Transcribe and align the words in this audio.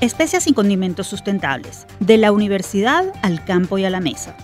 Especias 0.00 0.46
y 0.46 0.54
condimentos 0.54 1.08
sustentables, 1.08 1.86
de 2.00 2.16
la 2.16 2.32
universidad 2.32 3.04
al 3.20 3.44
campo 3.44 3.76
y 3.76 3.84
a 3.84 3.90
la 3.90 4.00
mesa. 4.00 4.34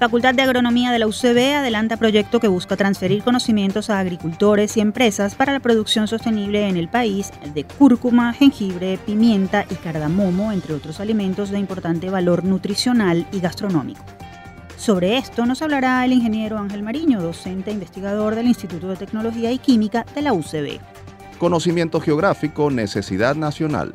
Facultad 0.00 0.34
de 0.34 0.42
Agronomía 0.42 0.90
de 0.90 0.98
la 0.98 1.06
UCB 1.06 1.54
adelanta 1.54 1.96
proyecto 1.96 2.40
que 2.40 2.48
busca 2.48 2.76
transferir 2.76 3.22
conocimientos 3.22 3.88
a 3.88 4.00
agricultores 4.00 4.76
y 4.76 4.80
empresas 4.80 5.36
para 5.36 5.52
la 5.52 5.60
producción 5.60 6.08
sostenible 6.08 6.68
en 6.68 6.76
el 6.76 6.88
país 6.88 7.30
de 7.54 7.62
cúrcuma, 7.62 8.32
jengibre, 8.32 8.98
pimienta 9.06 9.64
y 9.70 9.76
cardamomo, 9.76 10.50
entre 10.50 10.74
otros 10.74 10.98
alimentos 10.98 11.50
de 11.50 11.60
importante 11.60 12.10
valor 12.10 12.42
nutricional 12.42 13.28
y 13.30 13.38
gastronómico. 13.38 14.02
Sobre 14.76 15.18
esto 15.18 15.46
nos 15.46 15.62
hablará 15.62 16.04
el 16.04 16.14
ingeniero 16.14 16.58
Ángel 16.58 16.82
Mariño, 16.82 17.22
docente 17.22 17.70
e 17.70 17.74
investigador 17.74 18.34
del 18.34 18.48
Instituto 18.48 18.88
de 18.88 18.96
Tecnología 18.96 19.52
y 19.52 19.58
Química 19.58 20.04
de 20.16 20.22
la 20.22 20.32
UCB. 20.32 20.80
Conocimiento 21.38 22.00
geográfico, 22.00 22.72
necesidad 22.72 23.36
nacional. 23.36 23.92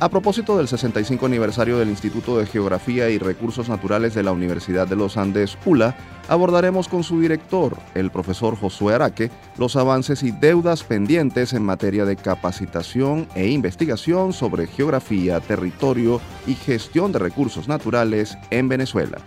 A 0.00 0.08
propósito 0.08 0.56
del 0.56 0.66
65 0.66 1.26
aniversario 1.26 1.76
del 1.76 1.90
Instituto 1.90 2.38
de 2.38 2.46
Geografía 2.46 3.10
y 3.10 3.18
Recursos 3.18 3.68
Naturales 3.68 4.14
de 4.14 4.22
la 4.22 4.32
Universidad 4.32 4.88
de 4.88 4.96
los 4.96 5.18
Andes, 5.18 5.58
ULA, 5.66 5.94
abordaremos 6.26 6.88
con 6.88 7.04
su 7.04 7.20
director, 7.20 7.76
el 7.94 8.10
profesor 8.10 8.56
Josué 8.56 8.94
Araque, 8.94 9.30
los 9.58 9.76
avances 9.76 10.22
y 10.22 10.30
deudas 10.30 10.84
pendientes 10.84 11.52
en 11.52 11.64
materia 11.64 12.06
de 12.06 12.16
capacitación 12.16 13.28
e 13.34 13.50
investigación 13.50 14.32
sobre 14.32 14.68
geografía, 14.68 15.38
territorio 15.38 16.18
y 16.46 16.54
gestión 16.54 17.12
de 17.12 17.18
recursos 17.18 17.68
naturales 17.68 18.38
en 18.48 18.70
Venezuela. 18.70 19.18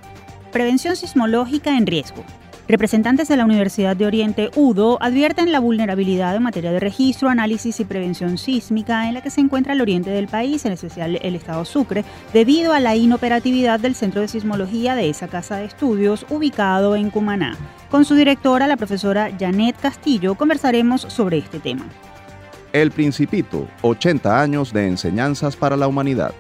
Prevención 0.52 0.96
sismológica 0.96 1.78
en 1.78 1.86
riesgo. 1.86 2.24
Representantes 2.68 3.28
de 3.28 3.36
la 3.36 3.44
Universidad 3.44 3.98
de 3.98 4.06
Oriente 4.06 4.50
UDO 4.56 4.98
advierten 5.02 5.52
la 5.52 5.60
vulnerabilidad 5.60 6.34
en 6.34 6.44
materia 6.44 6.72
de 6.72 6.80
registro, 6.80 7.28
análisis 7.28 7.82
y 7.82 7.86
prevención 7.86 8.38
sísmica 8.38 9.10
en 9.10 9.16
la 9.16 9.22
que 9.22 9.30
se 9.30 9.42
encuentra 9.42 9.74
el 9.74 9.82
oriente 9.82 10.12
del 10.12 10.30
país, 10.30 10.64
en 10.66 10.72
especial 10.72 11.20
el 11.22 11.36
estado 11.36 11.66
Sucre, 11.66 12.06
debido 12.32 12.72
a 12.72 12.80
la 12.80 12.96
inoperatividad 12.96 13.82
del 13.82 13.96
Centro 13.96 14.22
de 14.22 14.30
Sismología 14.30 14.96
de 14.96 15.10
esa 15.10 15.28
casa 15.28 15.58
de 15.58 15.66
estudios 15.66 16.26
ubicado 16.30 16.96
en 16.96 17.10
Cumaná. 17.10 17.58
Con 17.92 18.06
su 18.06 18.16
directora, 18.16 18.66
la 18.66 18.78
profesora 18.78 19.30
Janet 19.38 19.76
Castillo, 19.82 20.36
conversaremos 20.36 21.02
sobre 21.02 21.40
este 21.40 21.60
tema. 21.60 21.86
El 22.72 22.92
Principito, 22.92 23.68
80 23.82 24.42
años 24.42 24.72
de 24.72 24.88
enseñanzas 24.88 25.58
para 25.58 25.76
la 25.76 25.88
humanidad. 25.88 26.34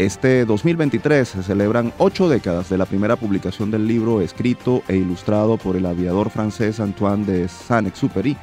Este 0.00 0.46
2023 0.46 1.28
se 1.28 1.42
celebran 1.42 1.92
ocho 1.98 2.26
décadas 2.30 2.70
de 2.70 2.78
la 2.78 2.86
primera 2.86 3.16
publicación 3.16 3.70
del 3.70 3.86
libro 3.86 4.22
escrito 4.22 4.82
e 4.88 4.96
ilustrado 4.96 5.58
por 5.58 5.76
el 5.76 5.84
aviador 5.84 6.30
francés 6.30 6.80
Antoine 6.80 7.26
de 7.26 7.48
Saint-Exupéry. 7.48 8.34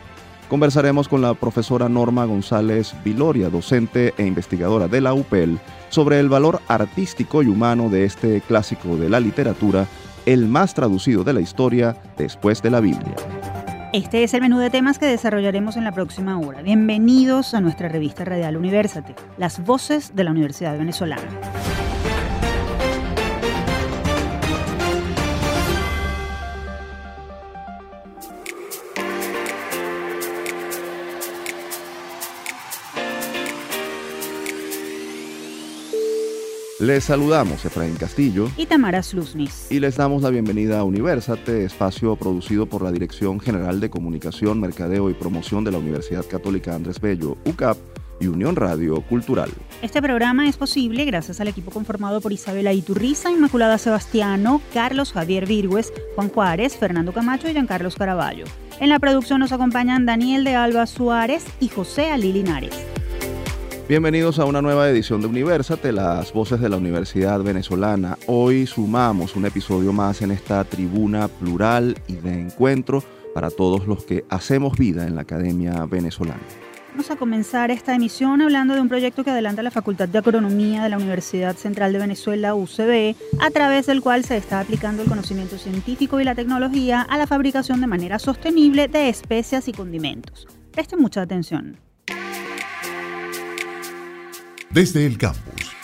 Conversaremos 0.50 1.08
con 1.08 1.24
la 1.24 1.34
profesora 1.34 1.90
Norma 1.90 2.26
González 2.26 2.94
Viloria, 3.04 3.50
docente 3.50 4.14
e 4.20 4.28
investigadora 4.28 4.88
de 4.88 5.02
la 5.02 5.16
UPEL, 5.16 5.58
sobre 5.90 6.20
el 6.20 6.30
valor 6.30 6.62
artístico 6.68 7.42
y 7.42 7.48
humano 7.48 7.90
de 7.90 8.06
este 8.06 8.40
clásico 8.42 8.96
de 8.96 9.10
la 9.10 9.20
literatura, 9.20 9.88
el 10.28 10.46
más 10.48 10.76
traducido 10.76 11.24
de 11.24 11.34
la 11.34 11.42
historia 11.42 11.98
después 12.20 12.62
de 12.62 12.70
la 12.70 12.82
Biblia. 12.82 13.16
Este 13.94 14.24
es 14.24 14.34
el 14.34 14.42
menú 14.42 14.60
de 14.60 14.70
temas 14.70 15.00
que 15.00 15.06
desarrollaremos 15.06 15.78
en 15.78 15.86
la 15.86 15.94
próxima 15.94 16.38
hora. 16.38 16.62
Bienvenidos 16.62 17.54
a 17.54 17.62
nuestra 17.62 17.88
revista 17.88 18.26
Radial 18.26 18.58
University, 18.58 19.14
las 19.38 19.64
voces 19.64 20.14
de 20.14 20.26
la 20.26 20.32
Universidad 20.32 20.78
Venezolana. 20.78 21.24
Les 36.80 37.06
saludamos 37.06 37.66
Efraín 37.66 37.96
Castillo 37.96 38.52
y 38.56 38.68
Tamara 38.68 39.02
Slusnis. 39.02 39.66
Y 39.72 39.80
les 39.80 39.98
damos 39.98 40.22
la 40.22 40.30
bienvenida 40.30 40.78
a 40.78 40.84
Universate, 40.84 41.66
espacio 41.66 42.16
producido 42.18 42.68
por 42.68 42.84
la 42.84 42.92
Dirección 42.92 43.40
General 43.40 43.80
de 43.80 43.90
Comunicación, 43.90 44.62
Mercadeo 44.62 45.10
y 45.10 45.16
Promoción 45.16 45.64
de 45.64 45.72
la 45.72 45.80
Universidad 45.80 46.24
Católica 46.28 46.76
Andrés 46.76 47.02
Bello, 47.02 47.36
UCAP 47.46 47.80
y 48.20 48.28
Unión 48.28 48.56
Radio 48.56 49.02
Cultural. 49.02 49.50
Este 49.82 50.04
programa 50.04 50.48
es 50.48 50.58
posible 50.58 51.04
gracias 51.06 51.42
al 51.42 51.48
equipo 51.48 51.72
conformado 51.72 52.22
por 52.22 52.32
Isabela 52.32 52.74
Iturriza, 52.74 53.32
Inmaculada 53.32 53.80
Sebastiano, 53.80 54.62
Carlos 54.72 55.14
Javier 55.14 55.48
Virgües, 55.48 55.92
Juan 56.14 56.30
Juárez, 56.30 56.78
Fernando 56.78 57.12
Camacho 57.12 57.50
y 57.50 57.54
Giancarlos 57.54 57.96
Caraballo. 57.96 58.46
En 58.80 58.90
la 58.90 59.00
producción 59.00 59.40
nos 59.40 59.52
acompañan 59.52 60.06
Daniel 60.06 60.44
de 60.44 60.54
Alba 60.54 60.86
Suárez 60.86 61.44
y 61.60 61.70
José 61.70 62.12
Ali 62.12 62.32
Linares. 62.34 62.76
Bienvenidos 63.90 64.38
a 64.38 64.44
una 64.44 64.62
nueva 64.62 64.90
edición 64.90 65.22
de 65.22 65.28
Universate, 65.28 65.94
las 65.94 66.34
voces 66.34 66.60
de 66.60 66.68
la 66.68 66.76
Universidad 66.76 67.42
Venezolana. 67.42 68.18
Hoy 68.28 68.68
sumamos 68.68 69.38
un 69.38 69.46
episodio 69.46 69.94
más 69.94 70.22
en 70.22 70.32
esta 70.32 70.62
tribuna 70.66 71.30
plural 71.30 71.96
y 72.06 72.16
de 72.16 72.34
encuentro 72.34 73.02
para 73.34 73.50
todos 73.50 73.88
los 73.88 74.04
que 74.04 74.26
hacemos 74.30 74.78
vida 74.78 75.08
en 75.08 75.16
la 75.16 75.22
Academia 75.22 75.86
Venezolana. 75.86 76.42
Vamos 76.92 77.10
a 77.12 77.16
comenzar 77.16 77.72
esta 77.72 77.96
emisión 77.96 78.42
hablando 78.42 78.74
de 78.74 78.82
un 78.82 78.90
proyecto 78.90 79.24
que 79.24 79.30
adelanta 79.30 79.64
la 79.64 79.72
Facultad 79.72 80.10
de 80.10 80.18
Agronomía 80.18 80.84
de 80.84 80.90
la 80.90 80.98
Universidad 80.98 81.56
Central 81.56 81.94
de 81.94 82.00
Venezuela, 82.00 82.56
UCB, 82.56 83.16
a 83.40 83.52
través 83.52 83.86
del 83.86 84.02
cual 84.02 84.26
se 84.26 84.36
está 84.36 84.60
aplicando 84.60 85.02
el 85.02 85.08
conocimiento 85.08 85.58
científico 85.58 86.20
y 86.20 86.26
la 86.26 86.36
tecnología 86.36 87.04
a 87.04 87.18
la 87.18 87.26
fabricación 87.26 87.80
de 87.80 87.88
manera 87.88 88.20
sostenible 88.20 88.90
de 88.90 89.08
especias 89.08 89.70
y 89.70 89.72
condimentos. 89.72 90.46
Presten 90.74 91.00
mucha 91.00 91.22
atención 91.22 91.87
desde 94.72 95.06
el 95.06 95.18
campus. 95.18 95.78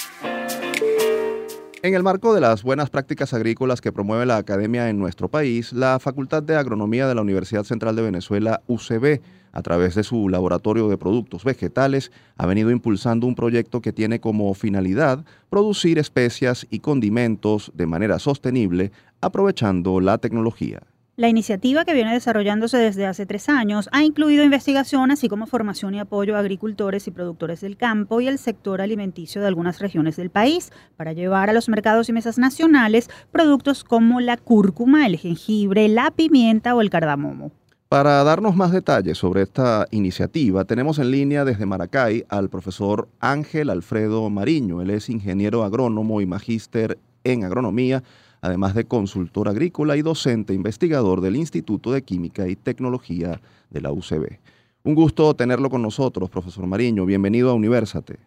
En 1.84 1.96
el 1.96 2.04
marco 2.04 2.34
de 2.34 2.40
las 2.40 2.64
buenas 2.64 2.90
prácticas 2.90 3.34
agrícolas 3.34 3.82
que 3.82 3.92
promueve 3.92 4.26
la 4.26 4.38
academia 4.38 4.90
en 4.90 4.98
nuestro 4.98 5.28
país, 5.28 5.74
la 5.74 6.00
Facultad 6.00 6.42
de 6.42 6.56
Agronomía 6.56 7.08
de 7.08 7.16
la 7.16 7.22
Universidad 7.22 7.66
Central 7.66 7.98
de 7.98 8.04
Venezuela, 8.04 8.62
UCB, 8.68 9.20
a 9.52 9.62
través 9.62 9.94
de 9.96 10.04
su 10.04 10.30
laboratorio 10.30 10.88
de 10.88 10.98
productos 10.98 11.44
vegetales, 11.44 12.14
ha 12.38 12.46
venido 12.46 12.72
impulsando 12.72 13.28
un 13.28 13.36
proyecto 13.36 13.82
que 13.82 13.92
tiene 13.92 14.22
como 14.22 14.54
finalidad 14.54 15.26
producir 15.50 16.00
especias 16.00 16.66
y 16.70 16.80
condimentos 16.80 17.70
de 17.76 17.86
manera 17.86 18.18
sostenible, 18.18 18.94
aprovechando 19.20 20.00
la 20.00 20.20
tecnología. 20.20 20.84
La 21.16 21.30
iniciativa, 21.30 21.86
que 21.86 21.94
viene 21.94 22.12
desarrollándose 22.12 22.78
desde 22.78 23.06
hace 23.06 23.28
tres 23.28 23.48
años, 23.48 23.88
ha 23.92 24.04
incluido 24.04 24.44
investigación, 24.44 25.12
así 25.12 25.30
como 25.30 25.46
formación 25.46 25.94
y 25.94 26.00
apoyo 26.00 26.36
a 26.36 26.40
agricultores 26.40 27.08
y 27.08 27.12
productores 27.12 27.62
del 27.62 27.78
campo 27.78 28.20
y 28.20 28.28
el 28.28 28.40
sector 28.40 28.82
alimenticio 28.82 29.40
de 29.40 29.46
algunas 29.46 29.78
regiones 29.78 30.16
del 30.16 30.32
país, 30.32 30.72
para 30.98 31.14
llevar 31.14 31.52
a 31.52 31.54
los 31.54 31.70
mercados 31.70 32.10
y 32.10 32.14
mesas 32.14 32.40
nacionales 32.40 33.12
productos 33.32 33.84
como 33.84 34.22
la 34.22 34.38
cúrcuma, 34.38 35.06
el 35.06 35.18
jengibre, 35.18 35.88
la 35.88 36.10
pimienta 36.10 36.74
o 36.74 36.82
el 36.82 36.90
cardamomo. 36.90 37.52
Para 37.90 38.24
darnos 38.24 38.56
más 38.56 38.72
detalles 38.72 39.20
sobre 39.20 39.44
esta 39.44 39.86
iniciativa, 39.92 40.66
tenemos 40.66 40.98
en 40.98 41.12
línea 41.12 41.46
desde 41.46 41.68
Maracay 41.68 42.26
al 42.28 42.50
profesor 42.50 43.08
Ángel 43.20 43.70
Alfredo 43.70 44.28
Mariño. 44.32 44.82
Él 44.82 44.90
es 44.90 45.12
ingeniero 45.12 45.64
agrónomo 45.64 46.22
y 46.22 46.26
magíster 46.26 46.98
en 47.24 47.44
agronomía 47.44 48.02
además 48.44 48.76
de 48.76 48.84
consultor 48.84 49.48
agrícola 49.48 49.96
y 49.96 50.02
docente 50.02 50.54
investigador 50.54 51.22
del 51.22 51.38
Instituto 51.38 51.94
de 51.94 52.02
Química 52.02 52.46
y 52.50 52.58
Tecnología 52.58 53.40
de 53.70 53.82
la 53.82 53.94
UCB. 53.94 54.38
Un 54.84 54.96
gusto 54.96 55.34
tenerlo 55.34 55.70
con 55.70 55.82
nosotros, 55.82 56.30
profesor 56.30 56.68
Mariño. 56.68 57.06
Bienvenido 57.06 57.50
a 57.50 57.54
Universate. 57.54 58.18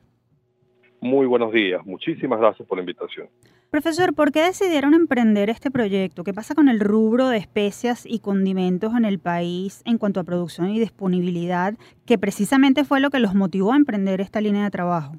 Muy 1.03 1.26
buenos 1.26 1.53
días. 1.53 1.84
Muchísimas 1.84 2.41
gracias 2.41 2.66
por 2.66 2.78
la 2.78 2.82
invitación. 2.82 3.28
Profesor, 3.71 4.15
¿por 4.15 4.32
qué 4.32 4.41
decidieron 4.41 4.94
emprender 4.94 5.50
este 5.50 5.71
proyecto? 5.71 6.25
¿Qué 6.25 6.32
pasa 6.32 6.55
con 6.55 6.71
el 6.71 6.81
rubro 6.81 7.28
de 7.28 7.37
especias 7.37 8.06
y 8.06 8.21
condimentos 8.21 8.94
en 8.97 9.05
el 9.05 9.19
país 9.19 9.82
en 9.84 9.99
cuanto 9.99 10.21
a 10.21 10.25
producción 10.25 10.71
y 10.71 10.81
disponibilidad, 10.81 11.75
que 12.06 12.16
precisamente 12.16 12.85
fue 12.85 13.00
lo 13.00 13.11
que 13.11 13.19
los 13.19 13.35
motivó 13.35 13.75
a 13.75 13.76
emprender 13.76 14.23
esta 14.23 14.41
línea 14.41 14.64
de 14.64 14.70
trabajo? 14.70 15.17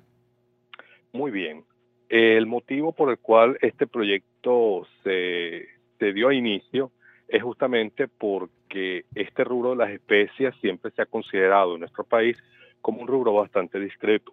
Muy 1.13 1.29
bien. 1.29 1.63
El 2.09 2.45
motivo 2.45 2.93
por 2.93 3.09
el 3.09 3.19
cual 3.19 3.57
este 3.61 3.85
proyecto 3.85 4.87
se, 5.03 5.67
dio 5.99 6.29
a 6.29 6.33
inicio 6.33 6.91
es 7.27 7.43
justamente 7.43 8.07
porque 8.07 9.03
este 9.13 9.43
rubro 9.43 9.71
de 9.71 9.77
las 9.77 9.89
especias 9.91 10.55
siempre 10.61 10.91
se 10.91 11.01
ha 11.01 11.05
considerado 11.05 11.73
en 11.73 11.81
nuestro 11.81 12.05
país 12.05 12.37
como 12.81 13.01
un 13.01 13.07
rubro 13.07 13.33
bastante 13.33 13.79
discreto, 13.79 14.31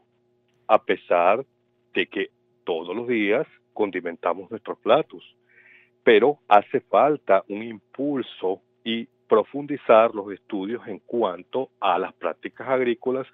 a 0.69 0.85
pesar 0.85 1.45
de 1.95 2.07
que 2.07 2.31
todos 2.63 2.95
los 2.95 3.09
días 3.09 3.47
condimentamos 3.73 4.49
nuestros 4.51 4.79
platos. 4.79 5.25
Pero 6.05 6.39
hace 6.47 6.81
falta 6.81 7.43
un 7.49 7.63
impulso 7.63 8.63
y 8.85 9.07
profundizar 9.27 10.15
los 10.15 10.31
estudios 10.33 10.87
en 10.87 11.01
cuanto 11.01 11.71
a 11.81 11.99
las 11.99 12.13
prácticas 12.13 12.69
agrícolas 12.69 13.27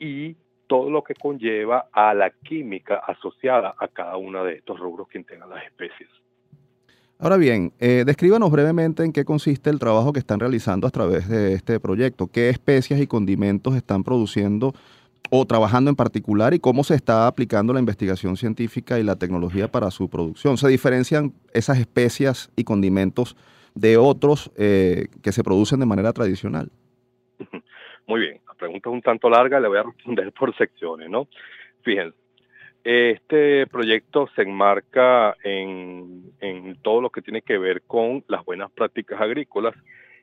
y 0.00 0.34
todo 0.66 0.90
lo 0.90 1.02
que 1.02 1.14
conlleva 1.14 1.88
a 1.92 2.14
la 2.14 2.30
química 2.30 2.96
asociada 3.06 3.74
a 3.78 3.88
cada 3.88 4.16
uno 4.16 4.44
de 4.44 4.54
estos 4.54 4.78
rubros 4.78 5.08
que 5.08 5.18
integran 5.18 5.50
las 5.50 5.64
especies. 5.64 6.08
Ahora 7.18 7.38
bien, 7.38 7.72
eh, 7.80 8.04
descríbanos 8.04 8.50
brevemente 8.50 9.02
en 9.02 9.12
qué 9.12 9.24
consiste 9.24 9.70
el 9.70 9.78
trabajo 9.78 10.12
que 10.12 10.18
están 10.18 10.38
realizando 10.38 10.86
a 10.86 10.90
través 10.90 11.28
de 11.28 11.54
este 11.54 11.80
proyecto, 11.80 12.26
qué 12.26 12.50
especias 12.50 13.00
y 13.00 13.06
condimentos 13.06 13.74
están 13.74 14.04
produciendo 14.04 14.74
o 15.30 15.46
trabajando 15.46 15.88
en 15.88 15.96
particular 15.96 16.52
y 16.52 16.60
cómo 16.60 16.84
se 16.84 16.94
está 16.94 17.26
aplicando 17.26 17.72
la 17.72 17.80
investigación 17.80 18.36
científica 18.36 18.98
y 18.98 19.02
la 19.02 19.16
tecnología 19.16 19.70
para 19.70 19.90
su 19.90 20.08
producción. 20.08 20.58
¿Se 20.58 20.68
diferencian 20.68 21.32
esas 21.52 21.78
especias 21.78 22.50
y 22.54 22.64
condimentos 22.64 23.34
de 23.74 23.96
otros 23.96 24.50
eh, 24.56 25.08
que 25.22 25.32
se 25.32 25.42
producen 25.42 25.80
de 25.80 25.86
manera 25.86 26.12
tradicional? 26.12 26.70
Muy 28.06 28.20
bien, 28.20 28.40
la 28.46 28.54
pregunta 28.54 28.88
es 28.88 28.94
un 28.94 29.02
tanto 29.02 29.28
larga, 29.28 29.58
le 29.58 29.68
voy 29.68 29.78
a 29.78 29.82
responder 29.82 30.32
por 30.32 30.56
secciones, 30.56 31.10
¿no? 31.10 31.26
Fíjense, 31.82 32.16
este 32.84 33.66
proyecto 33.66 34.28
se 34.36 34.42
enmarca 34.42 35.36
en, 35.42 36.32
en 36.40 36.76
todo 36.82 37.00
lo 37.00 37.10
que 37.10 37.20
tiene 37.20 37.42
que 37.42 37.58
ver 37.58 37.82
con 37.82 38.24
las 38.28 38.44
buenas 38.44 38.70
prácticas 38.70 39.20
agrícolas, 39.20 39.74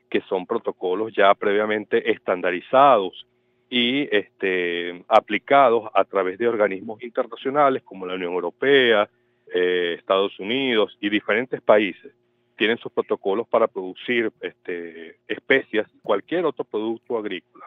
que 0.08 0.22
son 0.22 0.46
protocolos 0.46 1.12
ya 1.14 1.34
previamente 1.34 2.10
estandarizados 2.10 3.26
y 3.68 4.08
este, 4.16 5.04
aplicados 5.08 5.90
a 5.92 6.04
través 6.04 6.38
de 6.38 6.48
organismos 6.48 7.02
internacionales 7.02 7.82
como 7.82 8.06
la 8.06 8.14
Unión 8.14 8.32
Europea, 8.32 9.08
eh, 9.52 9.96
Estados 9.98 10.38
Unidos 10.38 10.96
y 11.00 11.10
diferentes 11.10 11.60
países. 11.60 12.12
Tienen 12.56 12.78
sus 12.78 12.92
protocolos 12.92 13.48
para 13.48 13.66
producir 13.66 14.32
este, 14.40 15.16
especias, 15.26 15.88
cualquier 16.02 16.44
otro 16.46 16.64
producto 16.64 17.18
agrícola. 17.18 17.66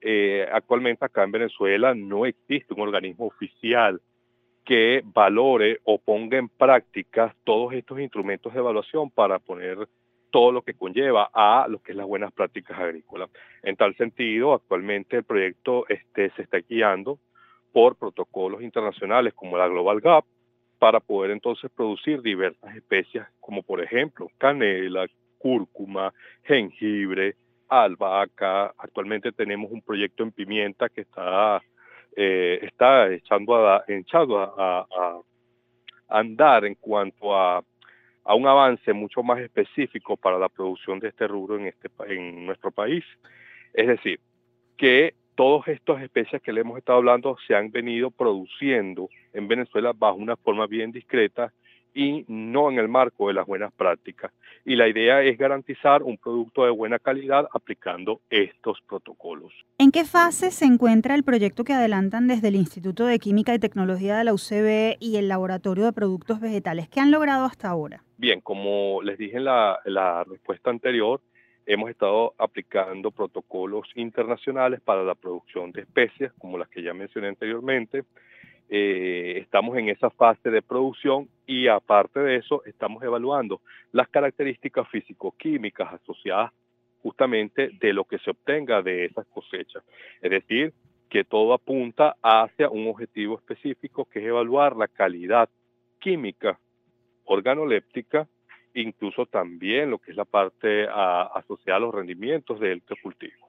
Eh, 0.00 0.46
actualmente 0.52 1.04
acá 1.04 1.24
en 1.24 1.32
Venezuela 1.32 1.94
no 1.94 2.26
existe 2.26 2.74
un 2.74 2.80
organismo 2.80 3.26
oficial 3.26 4.00
que 4.64 5.02
valore 5.04 5.80
o 5.84 5.98
ponga 5.98 6.38
en 6.38 6.48
práctica 6.48 7.34
todos 7.44 7.72
estos 7.72 8.00
instrumentos 8.00 8.52
de 8.52 8.58
evaluación 8.58 9.10
para 9.10 9.38
poner 9.38 9.88
todo 10.30 10.52
lo 10.52 10.62
que 10.62 10.74
conlleva 10.74 11.30
a 11.32 11.66
lo 11.68 11.78
que 11.78 11.92
es 11.92 11.96
las 11.96 12.06
buenas 12.06 12.32
prácticas 12.32 12.78
agrícolas. 12.78 13.30
En 13.62 13.76
tal 13.76 13.96
sentido, 13.96 14.54
actualmente 14.54 15.18
el 15.18 15.24
proyecto 15.24 15.86
este, 15.88 16.30
se 16.30 16.42
está 16.42 16.58
guiando 16.58 17.18
por 17.72 17.96
protocolos 17.96 18.60
internacionales 18.62 19.34
como 19.34 19.56
la 19.56 19.68
Global 19.68 20.00
Gap 20.00 20.24
para 20.78 21.00
poder 21.00 21.30
entonces 21.30 21.70
producir 21.74 22.22
diversas 22.22 22.74
especies 22.76 23.24
como 23.40 23.62
por 23.62 23.82
ejemplo 23.82 24.28
canela, 24.38 25.06
cúrcuma, 25.38 26.12
jengibre, 26.44 27.36
albahaca. 27.68 28.74
Actualmente 28.78 29.32
tenemos 29.32 29.70
un 29.70 29.82
proyecto 29.82 30.22
en 30.22 30.32
pimienta 30.32 30.88
que 30.88 31.02
está, 31.02 31.62
eh, 32.14 32.58
está 32.62 33.12
echando, 33.12 33.56
a, 33.56 33.84
echando 33.88 34.38
a 34.38 35.20
andar 36.08 36.64
en 36.64 36.74
cuanto 36.74 37.36
a 37.36 37.62
a 38.26 38.34
un 38.34 38.46
avance 38.46 38.92
mucho 38.92 39.22
más 39.22 39.38
específico 39.38 40.16
para 40.16 40.38
la 40.38 40.48
producción 40.48 40.98
de 40.98 41.08
este 41.08 41.28
rubro 41.28 41.56
en, 41.56 41.66
este, 41.66 41.88
en 42.08 42.44
nuestro 42.44 42.72
país. 42.72 43.04
Es 43.72 43.86
decir, 43.86 44.18
que 44.76 45.14
todas 45.36 45.68
estas 45.68 46.02
especies 46.02 46.42
que 46.42 46.52
le 46.52 46.62
hemos 46.62 46.78
estado 46.78 46.98
hablando 46.98 47.36
se 47.46 47.54
han 47.54 47.70
venido 47.70 48.10
produciendo 48.10 49.08
en 49.32 49.46
Venezuela 49.46 49.92
bajo 49.96 50.16
una 50.16 50.36
forma 50.36 50.66
bien 50.66 50.90
discreta 50.90 51.52
y 51.94 52.24
no 52.28 52.70
en 52.70 52.78
el 52.78 52.88
marco 52.88 53.28
de 53.28 53.34
las 53.34 53.46
buenas 53.46 53.72
prácticas. 53.72 54.30
Y 54.66 54.76
la 54.76 54.86
idea 54.86 55.22
es 55.22 55.38
garantizar 55.38 56.02
un 56.02 56.18
producto 56.18 56.64
de 56.64 56.70
buena 56.70 56.98
calidad 56.98 57.48
aplicando 57.54 58.20
estos 58.28 58.78
protocolos. 58.86 59.52
¿En 59.78 59.90
qué 59.90 60.04
fase 60.04 60.50
se 60.50 60.66
encuentra 60.66 61.14
el 61.14 61.22
proyecto 61.22 61.64
que 61.64 61.72
adelantan 61.72 62.28
desde 62.28 62.48
el 62.48 62.56
Instituto 62.56 63.06
de 63.06 63.18
Química 63.18 63.54
y 63.54 63.58
Tecnología 63.58 64.16
de 64.18 64.24
la 64.24 64.34
UCB 64.34 64.96
y 65.00 65.16
el 65.16 65.28
Laboratorio 65.28 65.86
de 65.86 65.92
Productos 65.92 66.40
Vegetales? 66.40 66.88
¿Qué 66.88 67.00
han 67.00 67.10
logrado 67.10 67.46
hasta 67.46 67.68
ahora? 67.68 68.02
Bien, 68.18 68.42
como 68.42 69.00
les 69.02 69.16
dije 69.16 69.38
en 69.38 69.44
la, 69.44 69.78
la 69.86 70.24
respuesta 70.24 70.68
anterior, 70.68 71.22
hemos 71.66 71.90
estado 71.90 72.34
aplicando 72.38 73.10
protocolos 73.10 73.88
internacionales 73.96 74.80
para 74.80 75.02
la 75.02 75.14
producción 75.14 75.72
de 75.72 75.82
especies, 75.82 76.32
como 76.38 76.56
las 76.56 76.68
que 76.68 76.82
ya 76.82 76.94
mencioné 76.94 77.28
anteriormente. 77.28 78.04
Eh, 78.68 79.38
estamos 79.42 79.76
en 79.76 79.88
esa 79.88 80.10
fase 80.10 80.50
de 80.50 80.62
producción 80.62 81.28
y 81.46 81.68
aparte 81.68 82.20
de 82.20 82.36
eso 82.36 82.64
estamos 82.64 83.02
evaluando 83.02 83.60
las 83.92 84.08
características 84.08 84.88
físico-químicas 84.88 85.92
asociadas 85.92 86.52
justamente 87.02 87.70
de 87.80 87.92
lo 87.92 88.04
que 88.04 88.18
se 88.18 88.30
obtenga 88.30 88.82
de 88.82 89.04
esas 89.04 89.26
cosechas. 89.26 89.84
Es 90.20 90.30
decir, 90.30 90.72
que 91.08 91.24
todo 91.24 91.52
apunta 91.52 92.16
hacia 92.22 92.68
un 92.68 92.88
objetivo 92.88 93.36
específico 93.36 94.06
que 94.06 94.18
es 94.18 94.26
evaluar 94.26 94.76
la 94.76 94.88
calidad 94.88 95.48
química 96.00 96.58
organoléptica, 97.24 98.28
incluso 98.76 99.26
también 99.26 99.90
lo 99.90 99.98
que 99.98 100.10
es 100.10 100.16
la 100.16 100.24
parte 100.24 100.86
asociada 100.88 101.78
a 101.78 101.80
los 101.80 101.94
rendimientos 101.94 102.60
del 102.60 102.82
cultivo. 103.02 103.48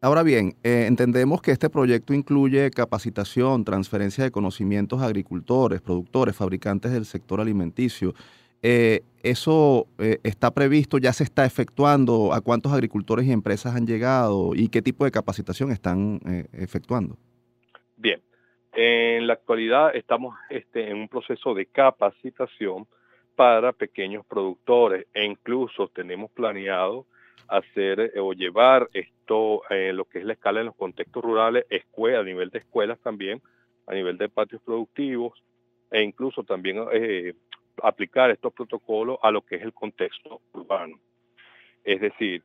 Ahora 0.00 0.22
bien, 0.22 0.54
eh, 0.62 0.84
entendemos 0.86 1.40
que 1.40 1.50
este 1.50 1.70
proyecto 1.70 2.12
incluye 2.12 2.70
capacitación, 2.70 3.64
transferencia 3.64 4.22
de 4.22 4.30
conocimientos 4.30 5.00
a 5.00 5.06
agricultores, 5.06 5.80
productores, 5.80 6.36
fabricantes 6.36 6.92
del 6.92 7.06
sector 7.06 7.40
alimenticio. 7.40 8.12
Eh, 8.60 9.00
¿Eso 9.22 9.86
eh, 9.98 10.18
está 10.22 10.50
previsto, 10.50 10.98
ya 10.98 11.12
se 11.14 11.24
está 11.24 11.46
efectuando? 11.46 12.34
¿A 12.34 12.42
cuántos 12.42 12.72
agricultores 12.72 13.26
y 13.26 13.32
empresas 13.32 13.74
han 13.76 13.86
llegado? 13.86 14.54
¿Y 14.54 14.68
qué 14.68 14.82
tipo 14.82 15.06
de 15.06 15.10
capacitación 15.10 15.70
están 15.70 16.20
efectuando? 16.52 17.16
Bien, 17.96 18.20
en 18.74 19.26
la 19.26 19.34
actualidad 19.34 19.96
estamos 19.96 20.34
este, 20.50 20.90
en 20.90 20.98
un 20.98 21.08
proceso 21.08 21.54
de 21.54 21.64
capacitación 21.64 22.86
para 23.36 23.72
pequeños 23.72 24.24
productores 24.26 25.06
e 25.12 25.24
incluso 25.24 25.88
tenemos 25.88 26.30
planeado 26.30 27.06
hacer 27.48 28.00
eh, 28.00 28.20
o 28.20 28.32
llevar 28.32 28.88
esto 28.92 29.62
en 29.70 29.96
lo 29.96 30.04
que 30.04 30.18
es 30.18 30.24
la 30.24 30.34
escala 30.34 30.60
en 30.60 30.66
los 30.66 30.76
contextos 30.76 31.22
rurales, 31.22 31.66
escuela, 31.68 32.20
a 32.20 32.24
nivel 32.24 32.50
de 32.50 32.58
escuelas 32.60 32.98
también, 33.00 33.42
a 33.86 33.94
nivel 33.94 34.16
de 34.18 34.28
patios 34.28 34.62
productivos 34.62 35.42
e 35.90 36.02
incluso 36.02 36.42
también 36.42 36.84
eh, 36.92 37.34
aplicar 37.82 38.30
estos 38.30 38.52
protocolos 38.52 39.18
a 39.22 39.30
lo 39.30 39.42
que 39.42 39.56
es 39.56 39.62
el 39.62 39.72
contexto 39.72 40.40
urbano. 40.52 40.98
Es 41.84 42.00
decir, 42.00 42.42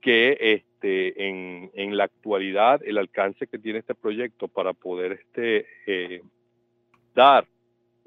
que 0.00 0.36
este, 0.40 1.28
en, 1.28 1.70
en, 1.74 1.96
la 1.96 2.04
actualidad 2.04 2.80
el 2.84 2.98
alcance 2.98 3.46
que 3.48 3.58
tiene 3.58 3.80
este 3.80 3.94
proyecto 3.94 4.46
para 4.46 4.72
poder 4.72 5.12
este, 5.12 5.66
eh, 5.86 6.22
dar 7.14 7.46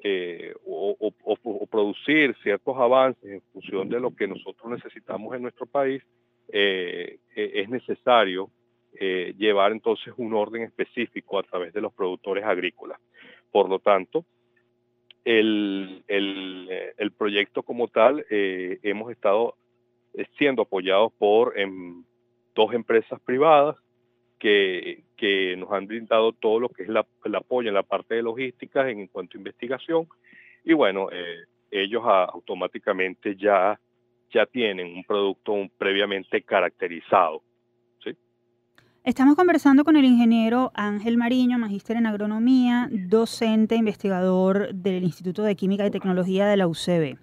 eh, 0.03 0.53
o, 0.65 1.11
producir 1.69 2.35
ciertos 2.41 2.77
avances 2.77 3.31
en 3.31 3.41
función 3.53 3.89
de 3.89 3.99
lo 3.99 4.15
que 4.15 4.27
nosotros 4.27 4.71
necesitamos 4.71 5.35
en 5.35 5.41
nuestro 5.41 5.65
país, 5.65 6.01
eh, 6.47 7.19
es 7.35 7.69
necesario 7.69 8.49
llevar 8.91 9.71
entonces 9.71 10.13
un 10.17 10.33
orden 10.33 10.63
específico 10.63 11.37
a 11.37 11.43
través 11.43 11.71
de 11.73 11.79
los 11.79 11.93
productores 11.93 12.43
agrícolas. 12.43 12.99
Por 13.51 13.69
lo 13.69 13.79
tanto, 13.79 14.25
el, 15.23 16.03
el, 16.07 16.67
el 16.97 17.11
proyecto 17.11 17.61
como 17.61 17.87
tal 17.87 18.25
hemos 18.29 19.11
estado 19.11 19.55
siendo 20.37 20.63
apoyados 20.63 21.13
por 21.17 21.57
em, 21.57 22.03
dos 22.55 22.73
empresas 22.73 23.19
privadas 23.21 23.75
que, 24.39 25.03
que, 25.17 25.55
nos 25.57 25.71
han 25.71 25.85
brindado 25.85 26.31
todo 26.31 26.59
lo 26.59 26.69
que 26.69 26.83
es 26.83 26.89
la, 26.89 27.05
el 27.25 27.35
apoyo 27.35 27.67
en 27.67 27.75
la 27.75 27.83
parte 27.83 28.15
de 28.15 28.23
logística 28.23 28.89
en 28.89 29.07
cuanto 29.07 29.37
a 29.37 29.39
investigación. 29.39 30.07
Y 30.63 30.73
bueno, 30.73 31.09
eh, 31.11 31.43
ellos 31.69 32.01
automáticamente 32.05 33.35
ya, 33.35 33.79
ya 34.31 34.45
tienen 34.45 34.95
un 34.95 35.03
producto 35.03 35.53
previamente 35.77 36.41
caracterizado. 36.41 37.43
Estamos 39.05 39.35
conversando 39.35 39.85
con 39.85 39.95
el 39.95 40.03
ingeniero 40.03 40.71
Ángel 40.75 41.17
Mariño, 41.17 41.57
magíster 41.57 41.95
en 41.95 42.05
agronomía, 42.05 42.89
docente 42.91 43.75
investigador 43.75 44.73
del 44.73 45.03
Instituto 45.03 45.41
de 45.41 45.55
Química 45.55 45.85
y 45.85 45.89
Tecnología 45.89 46.45
de 46.45 46.57
la 46.57 46.67
UCB. 46.67 47.17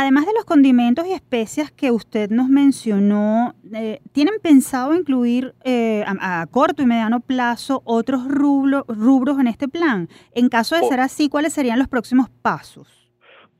Además 0.00 0.26
de 0.26 0.32
los 0.32 0.44
condimentos 0.44 1.08
y 1.08 1.12
especias 1.12 1.72
que 1.72 1.90
usted 1.90 2.30
nos 2.30 2.48
mencionó, 2.48 3.56
eh, 3.74 3.98
¿tienen 4.12 4.34
pensado 4.40 4.94
incluir 4.94 5.56
eh, 5.64 6.04
a, 6.06 6.46
corto 6.52 6.82
y 6.82 6.86
mediano 6.86 7.18
plazo 7.18 7.82
otros 7.84 8.20
rubros 8.28 9.40
en 9.40 9.48
este 9.48 9.66
plan? 9.66 10.08
En 10.36 10.50
caso 10.50 10.76
de 10.76 10.84
ser 10.84 11.00
así, 11.00 11.28
¿cuáles 11.28 11.52
serían 11.52 11.80
los 11.80 11.88
próximos 11.88 12.30
pasos? 12.30 13.10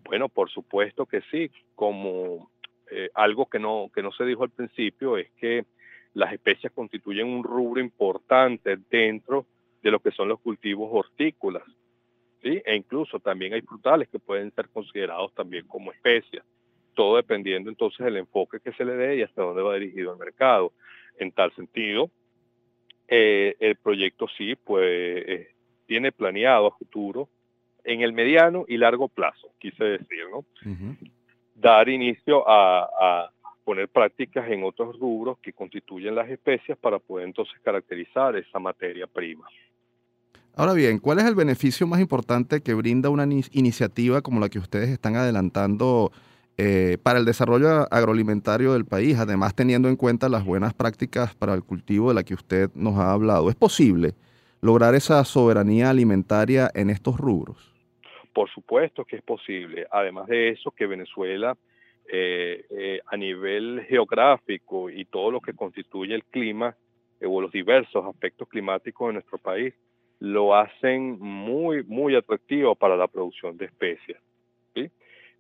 Bueno, 0.04 0.28
por 0.28 0.48
supuesto 0.48 1.06
que 1.06 1.22
sí. 1.28 1.50
Como 1.74 2.52
eh, 2.88 3.10
algo 3.14 3.46
que 3.46 3.58
no, 3.58 3.90
que 3.92 4.00
no 4.00 4.12
se 4.12 4.24
dijo 4.24 4.44
al 4.44 4.50
principio 4.50 5.18
es 5.18 5.32
que 5.40 5.66
las 6.14 6.32
especias 6.32 6.72
constituyen 6.72 7.26
un 7.26 7.42
rubro 7.42 7.80
importante 7.80 8.78
dentro 8.88 9.44
de 9.82 9.90
lo 9.90 9.98
que 9.98 10.12
son 10.12 10.28
los 10.28 10.38
cultivos 10.38 10.88
hortícolas. 10.92 11.64
¿Sí? 12.42 12.62
E 12.64 12.76
incluso 12.76 13.18
también 13.20 13.54
hay 13.54 13.62
frutales 13.62 14.08
que 14.08 14.18
pueden 14.18 14.52
ser 14.54 14.68
considerados 14.68 15.34
también 15.34 15.66
como 15.66 15.92
especias, 15.92 16.44
todo 16.94 17.16
dependiendo 17.16 17.70
entonces 17.70 18.04
del 18.04 18.16
enfoque 18.16 18.60
que 18.60 18.72
se 18.72 18.84
le 18.84 18.94
dé 18.94 19.16
y 19.16 19.22
hasta 19.22 19.42
dónde 19.42 19.62
va 19.62 19.74
dirigido 19.74 20.12
el 20.12 20.18
mercado. 20.18 20.72
En 21.18 21.32
tal 21.32 21.52
sentido, 21.54 22.10
eh, 23.08 23.56
el 23.58 23.76
proyecto 23.76 24.26
sí, 24.36 24.54
pues 24.54 24.84
eh, 24.86 25.48
tiene 25.86 26.12
planeado 26.12 26.66
a 26.66 26.76
futuro 26.76 27.28
en 27.82 28.02
el 28.02 28.12
mediano 28.12 28.64
y 28.68 28.76
largo 28.76 29.08
plazo, 29.08 29.50
quise 29.58 29.82
decir, 29.82 30.24
¿no? 30.30 30.44
Dar 31.54 31.88
inicio 31.88 32.44
a, 32.46 33.30
poner 33.64 33.88
prácticas 33.88 34.50
en 34.50 34.64
otros 34.64 34.98
rubros 34.98 35.38
que 35.40 35.52
constituyen 35.52 36.14
las 36.14 36.30
especias 36.30 36.78
para 36.78 36.98
poder 36.98 37.26
entonces 37.26 37.54
caracterizar 37.60 38.34
esa 38.34 38.58
materia 38.58 39.06
prima. 39.06 39.46
Ahora 40.58 40.72
bien, 40.72 40.98
¿cuál 40.98 41.20
es 41.20 41.24
el 41.24 41.36
beneficio 41.36 41.86
más 41.86 42.00
importante 42.00 42.62
que 42.62 42.74
brinda 42.74 43.10
una 43.10 43.22
iniciativa 43.52 44.22
como 44.22 44.40
la 44.40 44.48
que 44.48 44.58
ustedes 44.58 44.88
están 44.88 45.14
adelantando 45.14 46.10
eh, 46.56 46.98
para 47.00 47.20
el 47.20 47.24
desarrollo 47.24 47.86
agroalimentario 47.92 48.72
del 48.72 48.84
país, 48.84 49.16
además 49.18 49.54
teniendo 49.54 49.88
en 49.88 49.94
cuenta 49.94 50.28
las 50.28 50.44
buenas 50.44 50.74
prácticas 50.74 51.36
para 51.36 51.54
el 51.54 51.62
cultivo 51.62 52.08
de 52.08 52.16
la 52.16 52.24
que 52.24 52.34
usted 52.34 52.70
nos 52.74 52.98
ha 52.98 53.12
hablado? 53.12 53.50
¿Es 53.50 53.54
posible 53.54 54.14
lograr 54.60 54.96
esa 54.96 55.22
soberanía 55.22 55.90
alimentaria 55.90 56.68
en 56.74 56.90
estos 56.90 57.18
rubros? 57.18 57.72
Por 58.34 58.50
supuesto 58.50 59.04
que 59.04 59.14
es 59.14 59.22
posible. 59.22 59.86
Además 59.92 60.26
de 60.26 60.48
eso, 60.48 60.72
que 60.72 60.88
Venezuela 60.88 61.56
eh, 62.10 62.64
eh, 62.70 63.00
a 63.06 63.16
nivel 63.16 63.86
geográfico 63.88 64.90
y 64.90 65.04
todo 65.04 65.30
lo 65.30 65.40
que 65.40 65.52
constituye 65.52 66.16
el 66.16 66.24
clima 66.24 66.74
o 67.24 67.40
los 67.40 67.52
diversos 67.52 68.04
aspectos 68.06 68.48
climáticos 68.48 69.06
de 69.08 69.12
nuestro 69.12 69.38
país, 69.38 69.72
lo 70.20 70.54
hacen 70.54 71.18
muy, 71.20 71.84
muy 71.84 72.16
atractivo 72.16 72.74
para 72.74 72.96
la 72.96 73.08
producción 73.08 73.56
de 73.56 73.66
especias. 73.66 74.20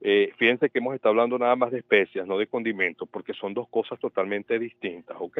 Eh, 0.00 0.32
fíjense 0.36 0.70
que 0.70 0.78
hemos 0.78 0.94
estado 0.94 1.10
hablando 1.10 1.38
nada 1.38 1.56
más 1.56 1.72
de 1.72 1.78
especias, 1.78 2.26
no 2.26 2.38
de 2.38 2.46
condimentos, 2.46 3.08
porque 3.10 3.34
son 3.34 3.52
dos 3.52 3.68
cosas 3.68 3.98
totalmente 3.98 4.58
distintas, 4.58 5.16
¿ok? 5.18 5.38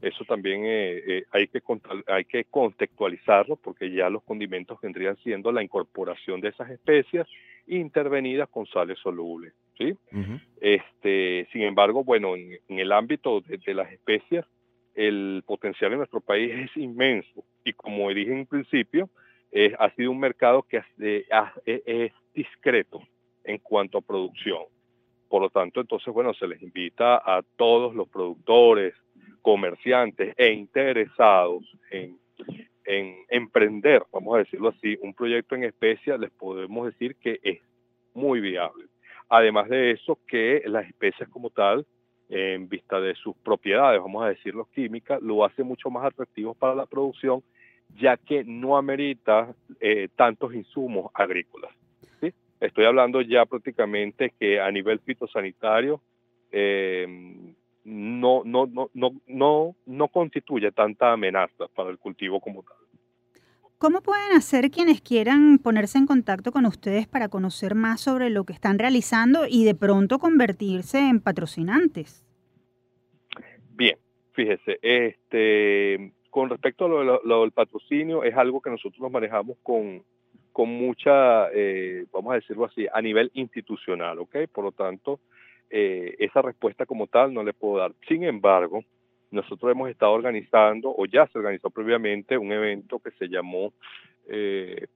Eso 0.00 0.24
también 0.24 0.64
eh, 0.64 1.02
eh, 1.06 1.24
hay, 1.30 1.46
que, 1.46 1.62
hay 2.08 2.24
que 2.24 2.44
contextualizarlo, 2.44 3.56
porque 3.56 3.92
ya 3.92 4.10
los 4.10 4.24
condimentos 4.24 4.80
vendrían 4.80 5.16
siendo 5.18 5.52
la 5.52 5.62
incorporación 5.62 6.40
de 6.40 6.48
esas 6.48 6.70
especias 6.70 7.28
intervenidas 7.68 8.48
con 8.48 8.66
sales 8.66 8.98
solubles, 8.98 9.54
¿sí? 9.78 9.96
este, 10.60 11.46
sin 11.52 11.62
embargo, 11.62 12.02
bueno, 12.02 12.34
en, 12.34 12.58
el 12.68 12.90
ámbito 12.90 13.40
de, 13.40 13.74
las 13.74 13.92
especias, 13.92 14.44
el 14.94 15.42
potencial 15.46 15.92
en 15.92 15.98
nuestro 15.98 16.20
país 16.20 16.52
es 16.52 16.76
inmenso 16.76 17.44
y 17.64 17.72
como 17.72 18.08
dije 18.10 18.32
en 18.32 18.46
principio, 18.46 19.08
ha 19.78 19.90
sido 19.90 20.10
un 20.10 20.20
mercado 20.20 20.62
que 20.62 20.82
es 21.66 22.12
discreto 22.34 23.00
en 23.44 23.58
cuanto 23.58 23.98
a 23.98 24.02
producción. 24.02 24.62
Por 25.28 25.42
lo 25.42 25.50
tanto, 25.50 25.80
entonces, 25.80 26.12
bueno, 26.12 26.34
se 26.34 26.46
les 26.46 26.62
invita 26.62 27.16
a 27.16 27.42
todos 27.56 27.94
los 27.94 28.08
productores, 28.08 28.94
comerciantes 29.40 30.34
e 30.36 30.52
interesados 30.52 31.64
en, 31.90 32.18
en 32.84 33.16
emprender, 33.28 34.04
vamos 34.12 34.36
a 34.36 34.38
decirlo 34.38 34.68
así, 34.68 34.96
un 35.02 35.14
proyecto 35.14 35.54
en 35.54 35.64
especia, 35.64 36.16
les 36.16 36.30
podemos 36.30 36.86
decir 36.86 37.16
que 37.16 37.40
es 37.42 37.60
muy 38.14 38.40
viable. 38.40 38.86
Además 39.28 39.68
de 39.68 39.92
eso, 39.92 40.18
que 40.28 40.62
las 40.66 40.86
especias 40.86 41.28
como 41.30 41.50
tal, 41.50 41.86
en 42.34 42.66
vista 42.66 42.98
de 42.98 43.14
sus 43.14 43.36
propiedades, 43.36 44.00
vamos 44.00 44.24
a 44.24 44.28
decirlo 44.28 44.66
químicas, 44.74 45.20
lo 45.20 45.44
hace 45.44 45.62
mucho 45.62 45.90
más 45.90 46.06
atractivo 46.06 46.54
para 46.54 46.74
la 46.74 46.86
producción, 46.86 47.42
ya 48.00 48.16
que 48.16 48.42
no 48.42 48.78
amerita 48.78 49.54
eh, 49.80 50.08
tantos 50.16 50.54
insumos 50.54 51.10
agrícolas. 51.12 51.70
Estoy 52.58 52.84
hablando 52.84 53.20
ya 53.22 53.44
prácticamente 53.44 54.32
que 54.38 54.60
a 54.60 54.70
nivel 54.70 55.00
fitosanitario 55.00 56.00
eh, 56.52 57.06
no, 57.84 58.42
no, 58.44 58.66
no, 58.66 58.88
no, 58.94 59.10
no, 59.26 59.76
no 59.84 60.08
constituye 60.08 60.70
tanta 60.70 61.12
amenaza 61.12 61.66
para 61.74 61.90
el 61.90 61.98
cultivo 61.98 62.40
como 62.40 62.62
tal. 62.62 62.76
¿Cómo 63.82 64.00
pueden 64.00 64.30
hacer 64.36 64.70
quienes 64.70 65.00
quieran 65.00 65.58
ponerse 65.58 65.98
en 65.98 66.06
contacto 66.06 66.52
con 66.52 66.66
ustedes 66.66 67.08
para 67.08 67.28
conocer 67.28 67.74
más 67.74 68.00
sobre 68.00 68.30
lo 68.30 68.44
que 68.44 68.52
están 68.52 68.78
realizando 68.78 69.40
y 69.48 69.64
de 69.64 69.74
pronto 69.74 70.20
convertirse 70.20 71.00
en 71.00 71.20
patrocinantes? 71.20 72.24
Bien, 73.74 73.98
fíjese, 74.34 74.78
este, 74.82 76.12
con 76.30 76.48
respecto 76.48 76.84
a 76.84 77.20
lo, 77.24 77.40
del 77.40 77.50
patrocinio, 77.50 78.22
es 78.22 78.36
algo 78.36 78.60
que 78.60 78.70
nosotros 78.70 79.00
nos 79.00 79.10
manejamos 79.10 79.56
con, 79.64 80.04
con 80.52 80.68
mucha, 80.68 81.50
eh, 81.52 82.06
vamos 82.12 82.34
a 82.34 82.36
decirlo 82.36 82.66
así, 82.66 82.86
a 82.94 83.02
nivel 83.02 83.32
institucional, 83.34 84.20
¿ok? 84.20 84.46
Por 84.52 84.62
lo 84.62 84.70
tanto, 84.70 85.18
eh, 85.70 86.14
esa 86.20 86.40
respuesta 86.40 86.86
como 86.86 87.08
tal 87.08 87.34
no 87.34 87.42
le 87.42 87.52
puedo 87.52 87.78
dar. 87.78 87.92
Sin 88.06 88.22
embargo, 88.22 88.84
nosotros 89.32 89.72
hemos 89.72 89.90
estado 89.90 90.12
organizando, 90.12 90.94
o 90.96 91.06
ya 91.06 91.26
se 91.26 91.38
organizó 91.38 91.70
previamente, 91.70 92.38
un 92.38 92.52
evento 92.52 92.98
que 92.98 93.10
se 93.12 93.28
llamó, 93.28 93.72
eh, 94.28 94.86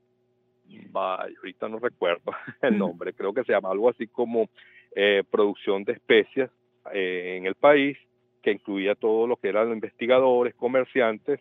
ahorita 0.93 1.69
no 1.69 1.79
recuerdo 1.79 2.33
el 2.63 2.79
nombre, 2.79 3.13
creo 3.13 3.33
que 3.33 3.45
se 3.45 3.53
llama 3.53 3.71
algo 3.71 3.89
así 3.89 4.07
como 4.07 4.49
eh, 4.95 5.23
producción 5.31 5.85
de 5.85 5.93
especias 5.95 6.51
en 6.93 7.47
el 7.47 7.57
país, 7.57 7.99
que 8.43 8.53
incluía 8.53 8.95
todo 8.95 9.27
lo 9.27 9.37
que 9.37 9.49
eran 9.49 9.73
investigadores, 9.73 10.55
comerciantes, 10.55 11.41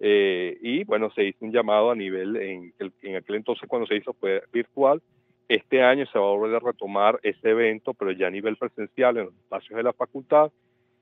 eh, 0.00 0.56
y 0.62 0.82
bueno, 0.84 1.10
se 1.10 1.24
hizo 1.24 1.44
un 1.44 1.52
llamado 1.52 1.90
a 1.90 1.94
nivel, 1.94 2.36
en, 2.36 2.72
en 3.02 3.16
aquel 3.16 3.36
entonces 3.36 3.68
cuando 3.68 3.86
se 3.86 3.96
hizo 3.96 4.14
fue 4.14 4.42
virtual. 4.52 5.02
Este 5.46 5.82
año 5.82 6.06
se 6.06 6.18
va 6.18 6.24
a 6.24 6.30
volver 6.30 6.56
a 6.56 6.66
retomar 6.66 7.20
ese 7.22 7.50
evento, 7.50 7.92
pero 7.92 8.12
ya 8.12 8.28
a 8.28 8.30
nivel 8.30 8.56
presencial 8.56 9.18
en 9.18 9.24
los 9.26 9.34
espacios 9.34 9.76
de 9.76 9.82
la 9.82 9.92
facultad. 9.92 10.50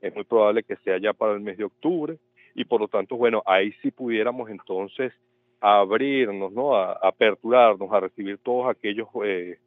Es 0.00 0.14
muy 0.14 0.25
probable 0.25 0.62
que 0.62 0.76
sea 0.76 0.99
ya 0.99 1.12
para 1.12 1.33
el 1.33 1.40
mes 1.40 1.59
de 1.59 1.64
octubre. 1.64 2.19
Y 2.55 2.64
por 2.64 2.81
lo 2.81 2.88
tanto, 2.88 3.17
bueno, 3.17 3.43
ahí 3.47 3.73
sí 3.83 3.90
pudiéramos 3.90 4.50
entonces 4.50 5.12
abrirnos, 5.61 6.52
¿no? 6.52 6.76
A, 6.76 6.93
aperturarnos, 6.93 7.93
a 7.93 8.00
recibir 8.00 8.38
todos 8.38 8.69
aquellos 8.69 9.09
eh, 9.25 9.59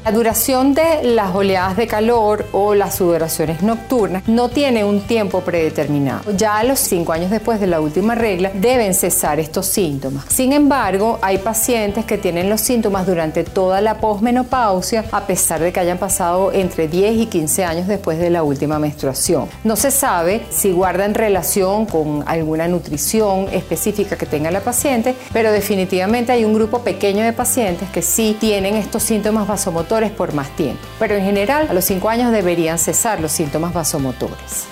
La 0.03 0.11
duración 0.11 0.73
de 0.73 1.03
las 1.03 1.35
oleadas 1.35 1.77
de 1.77 1.85
calor 1.85 2.47
o 2.53 2.73
las 2.73 2.95
sudoraciones 2.95 3.61
nocturnas 3.61 4.27
no 4.27 4.49
tiene 4.49 4.83
un 4.83 5.01
tiempo 5.01 5.41
predeterminado. 5.41 6.35
Ya 6.35 6.57
a 6.57 6.63
los 6.63 6.79
cinco 6.79 7.13
años 7.13 7.29
después 7.29 7.59
de 7.59 7.67
la 7.67 7.79
última 7.79 8.15
regla 8.15 8.49
deben 8.51 8.95
cesar 8.95 9.39
estos 9.39 9.67
síntomas. 9.67 10.25
Sin 10.27 10.53
embargo, 10.53 11.19
hay 11.21 11.37
pacientes 11.37 12.03
que 12.03 12.17
tienen 12.17 12.49
los 12.49 12.61
síntomas 12.61 13.05
durante 13.05 13.43
toda 13.43 13.79
la 13.79 13.99
posmenopausia 13.99 15.05
a 15.11 15.27
pesar 15.27 15.59
de 15.59 15.71
que 15.71 15.79
hayan 15.79 15.99
pasado 15.99 16.51
entre 16.51 16.87
10 16.87 17.17
y 17.17 17.25
15 17.27 17.63
años 17.63 17.87
después 17.87 18.17
de 18.17 18.31
la 18.31 18.41
última 18.41 18.79
menstruación. 18.79 19.49
No 19.63 19.75
se 19.75 19.91
sabe 19.91 20.41
si 20.49 20.71
guardan 20.71 21.13
relación 21.13 21.85
con 21.85 22.23
alguna 22.25 22.67
nutrición 22.67 23.49
específica 23.51 24.17
que 24.17 24.25
tenga 24.25 24.49
la 24.49 24.61
paciente, 24.61 25.13
pero 25.31 25.51
definitivamente 25.51 26.31
hay 26.31 26.43
un 26.43 26.55
grupo 26.55 26.79
pequeño 26.79 27.23
de 27.23 27.33
pacientes 27.33 27.87
que 27.91 28.01
sí 28.01 28.35
tienen 28.39 28.77
estos 28.77 29.03
síntomas 29.03 29.45
vasomotores 29.91 30.11
por 30.11 30.33
más 30.33 30.55
tiempo, 30.55 30.81
pero 30.99 31.15
en 31.15 31.23
general 31.23 31.67
a 31.69 31.73
los 31.73 31.85
5 31.85 32.09
años 32.09 32.31
deberían 32.31 32.77
cesar 32.79 33.19
los 33.19 33.33
síntomas 33.33 33.73
vasomotores. 33.73 34.67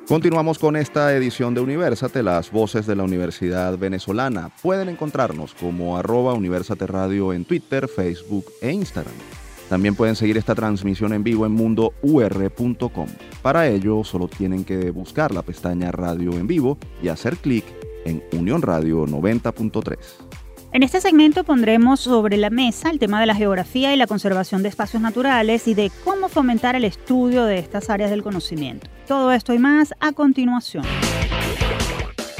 Continuamos 0.07 0.57
con 0.59 0.75
esta 0.75 1.15
edición 1.15 1.53
de 1.53 1.61
Universate, 1.61 2.23
las 2.23 2.51
voces 2.51 2.85
de 2.85 2.97
la 2.97 3.03
Universidad 3.03 3.77
Venezolana. 3.77 4.49
Pueden 4.61 4.89
encontrarnos 4.89 5.53
como 5.53 5.97
arroba 5.97 6.33
Universate 6.33 6.85
Radio 6.87 7.31
en 7.31 7.45
Twitter, 7.45 7.87
Facebook 7.87 8.47
e 8.61 8.71
Instagram. 8.71 9.13
También 9.71 9.95
pueden 9.95 10.17
seguir 10.17 10.35
esta 10.35 10.53
transmisión 10.53 11.13
en 11.13 11.23
vivo 11.23 11.45
en 11.45 11.53
mundour.com. 11.53 13.07
Para 13.41 13.69
ello, 13.69 14.03
solo 14.03 14.27
tienen 14.27 14.65
que 14.65 14.91
buscar 14.91 15.33
la 15.33 15.43
pestaña 15.43 15.93
Radio 15.93 16.33
en 16.33 16.45
vivo 16.45 16.77
y 17.01 17.07
hacer 17.07 17.37
clic 17.37 17.63
en 18.03 18.21
Unión 18.33 18.61
Radio 18.61 19.05
90.3. 19.05 19.95
En 20.73 20.83
este 20.83 20.99
segmento 20.99 21.45
pondremos 21.45 22.01
sobre 22.01 22.35
la 22.35 22.49
mesa 22.49 22.89
el 22.89 22.99
tema 22.99 23.21
de 23.21 23.27
la 23.27 23.33
geografía 23.33 23.93
y 23.93 23.95
la 23.95 24.07
conservación 24.07 24.61
de 24.61 24.67
espacios 24.67 25.01
naturales 25.01 25.65
y 25.69 25.73
de 25.73 25.89
cómo 26.03 26.27
fomentar 26.27 26.75
el 26.75 26.83
estudio 26.83 27.45
de 27.45 27.57
estas 27.57 27.89
áreas 27.89 28.09
del 28.09 28.23
conocimiento. 28.23 28.89
Todo 29.07 29.31
esto 29.31 29.53
y 29.53 29.59
más 29.59 29.93
a 30.01 30.11
continuación. 30.11 30.83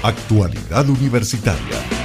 Actualidad 0.03 0.89
Universitaria. 0.89 2.00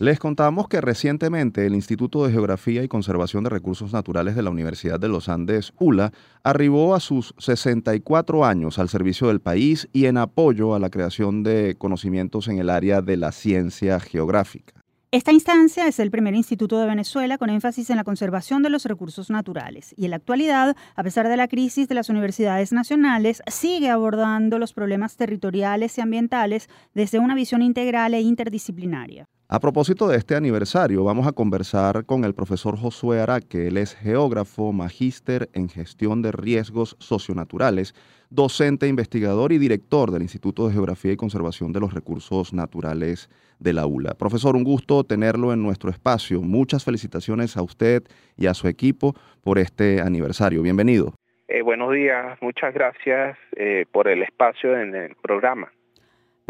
Les 0.00 0.18
contamos 0.18 0.66
que 0.66 0.80
recientemente 0.80 1.66
el 1.66 1.74
Instituto 1.74 2.24
de 2.24 2.32
Geografía 2.32 2.82
y 2.82 2.88
Conservación 2.88 3.44
de 3.44 3.50
Recursos 3.50 3.92
Naturales 3.92 4.34
de 4.34 4.40
la 4.40 4.48
Universidad 4.48 4.98
de 4.98 5.08
los 5.08 5.28
Andes, 5.28 5.74
ULA, 5.78 6.10
arribó 6.42 6.94
a 6.94 7.00
sus 7.00 7.34
64 7.36 8.46
años 8.46 8.78
al 8.78 8.88
servicio 8.88 9.28
del 9.28 9.42
país 9.42 9.90
y 9.92 10.06
en 10.06 10.16
apoyo 10.16 10.74
a 10.74 10.78
la 10.78 10.88
creación 10.88 11.42
de 11.42 11.76
conocimientos 11.76 12.48
en 12.48 12.58
el 12.58 12.70
área 12.70 13.02
de 13.02 13.18
la 13.18 13.30
ciencia 13.30 14.00
geográfica. 14.00 14.72
Esta 15.10 15.32
instancia 15.32 15.86
es 15.86 15.98
el 15.98 16.10
primer 16.10 16.34
instituto 16.34 16.80
de 16.80 16.86
Venezuela 16.86 17.36
con 17.36 17.50
énfasis 17.50 17.90
en 17.90 17.98
la 17.98 18.04
conservación 18.04 18.62
de 18.62 18.70
los 18.70 18.86
recursos 18.86 19.28
naturales 19.28 19.94
y 19.98 20.06
en 20.06 20.12
la 20.12 20.16
actualidad, 20.16 20.76
a 20.96 21.02
pesar 21.02 21.28
de 21.28 21.36
la 21.36 21.46
crisis 21.46 21.88
de 21.88 21.94
las 21.94 22.08
universidades 22.08 22.72
nacionales, 22.72 23.42
sigue 23.48 23.90
abordando 23.90 24.58
los 24.58 24.72
problemas 24.72 25.18
territoriales 25.18 25.98
y 25.98 26.00
ambientales 26.00 26.70
desde 26.94 27.18
una 27.18 27.34
visión 27.34 27.60
integral 27.60 28.14
e 28.14 28.22
interdisciplinaria. 28.22 29.26
A 29.52 29.58
propósito 29.58 30.06
de 30.06 30.16
este 30.16 30.36
aniversario, 30.36 31.02
vamos 31.02 31.26
a 31.26 31.32
conversar 31.32 32.04
con 32.06 32.24
el 32.24 32.34
profesor 32.34 32.76
Josué 32.76 33.18
Araque. 33.18 33.66
Él 33.66 33.78
es 33.78 33.96
geógrafo, 33.96 34.72
magíster 34.72 35.48
en 35.54 35.68
gestión 35.68 36.22
de 36.22 36.30
riesgos 36.30 36.94
socionaturales, 37.00 37.92
docente, 38.30 38.86
investigador 38.86 39.50
y 39.50 39.58
director 39.58 40.12
del 40.12 40.22
Instituto 40.22 40.68
de 40.68 40.74
Geografía 40.74 41.10
y 41.10 41.16
Conservación 41.16 41.72
de 41.72 41.80
los 41.80 41.92
Recursos 41.92 42.52
Naturales 42.52 43.28
de 43.58 43.72
la 43.72 43.88
ULA. 43.88 44.14
Profesor, 44.14 44.54
un 44.54 44.62
gusto 44.62 45.02
tenerlo 45.02 45.52
en 45.52 45.64
nuestro 45.64 45.90
espacio. 45.90 46.40
Muchas 46.42 46.84
felicitaciones 46.84 47.56
a 47.56 47.62
usted 47.62 48.04
y 48.36 48.46
a 48.46 48.54
su 48.54 48.68
equipo 48.68 49.16
por 49.42 49.58
este 49.58 50.00
aniversario. 50.00 50.62
Bienvenido. 50.62 51.14
Eh, 51.48 51.62
buenos 51.62 51.92
días, 51.92 52.38
muchas 52.40 52.72
gracias 52.72 53.36
eh, 53.56 53.84
por 53.90 54.06
el 54.06 54.22
espacio 54.22 54.78
en 54.78 54.94
el 54.94 55.16
programa. 55.16 55.72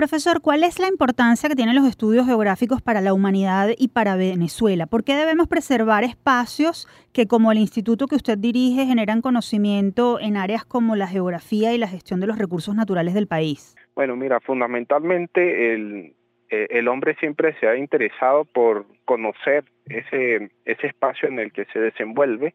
Profesor, 0.01 0.41
¿cuál 0.41 0.65
es 0.65 0.79
la 0.79 0.89
importancia 0.89 1.47
que 1.51 1.55
tienen 1.55 1.75
los 1.75 1.87
estudios 1.87 2.25
geográficos 2.25 2.81
para 2.81 3.03
la 3.03 3.13
humanidad 3.13 3.69
y 3.77 3.89
para 3.89 4.17
Venezuela? 4.17 4.87
¿Por 4.87 5.05
qué 5.05 5.15
debemos 5.15 5.47
preservar 5.47 6.05
espacios 6.05 6.89
que, 7.13 7.27
como 7.27 7.53
el 7.53 7.59
instituto 7.59 8.07
que 8.07 8.15
usted 8.15 8.39
dirige, 8.39 8.87
generan 8.87 9.21
conocimiento 9.21 10.19
en 10.19 10.39
áreas 10.39 10.65
como 10.65 10.97
la 10.97 11.07
geografía 11.07 11.75
y 11.75 11.77
la 11.77 11.87
gestión 11.87 12.19
de 12.19 12.29
los 12.29 12.39
recursos 12.39 12.75
naturales 12.75 13.13
del 13.13 13.27
país? 13.27 13.77
Bueno, 13.95 14.17
mira, 14.17 14.41
fundamentalmente 14.41 15.75
el, 15.75 16.15
eh, 16.49 16.69
el 16.71 16.89
hombre 16.89 17.15
siempre 17.17 17.55
se 17.61 17.69
ha 17.69 17.77
interesado 17.77 18.47
por 18.47 18.87
conocer 19.05 19.65
ese, 19.85 20.51
ese 20.65 20.87
espacio 20.87 21.29
en 21.29 21.41
el 21.41 21.53
que 21.53 21.67
se 21.75 21.79
desenvuelve 21.79 22.55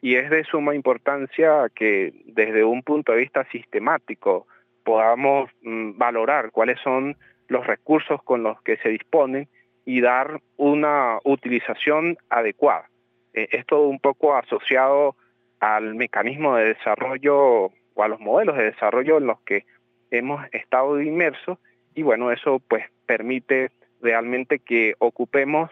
y 0.00 0.16
es 0.16 0.30
de 0.30 0.42
suma 0.42 0.74
importancia 0.74 1.68
que 1.72 2.12
desde 2.26 2.64
un 2.64 2.82
punto 2.82 3.12
de 3.12 3.18
vista 3.18 3.44
sistemático, 3.52 4.48
podamos 4.84 5.50
mm, 5.62 5.98
valorar 5.98 6.50
cuáles 6.50 6.80
son 6.80 7.16
los 7.48 7.66
recursos 7.66 8.22
con 8.22 8.42
los 8.42 8.60
que 8.62 8.76
se 8.78 8.88
disponen 8.88 9.48
y 9.84 10.00
dar 10.00 10.40
una 10.56 11.18
utilización 11.24 12.16
adecuada. 12.30 12.88
Eh, 13.34 13.48
esto 13.52 13.82
un 13.82 13.98
poco 13.98 14.34
asociado 14.34 15.16
al 15.60 15.94
mecanismo 15.94 16.56
de 16.56 16.74
desarrollo 16.74 17.70
o 17.94 18.02
a 18.02 18.08
los 18.08 18.20
modelos 18.20 18.56
de 18.56 18.64
desarrollo 18.64 19.18
en 19.18 19.26
los 19.26 19.40
que 19.42 19.64
hemos 20.10 20.44
estado 20.52 21.00
inmersos 21.00 21.58
y 21.94 22.02
bueno, 22.02 22.32
eso 22.32 22.60
pues 22.68 22.84
permite 23.06 23.70
realmente 24.00 24.58
que 24.58 24.94
ocupemos 24.98 25.70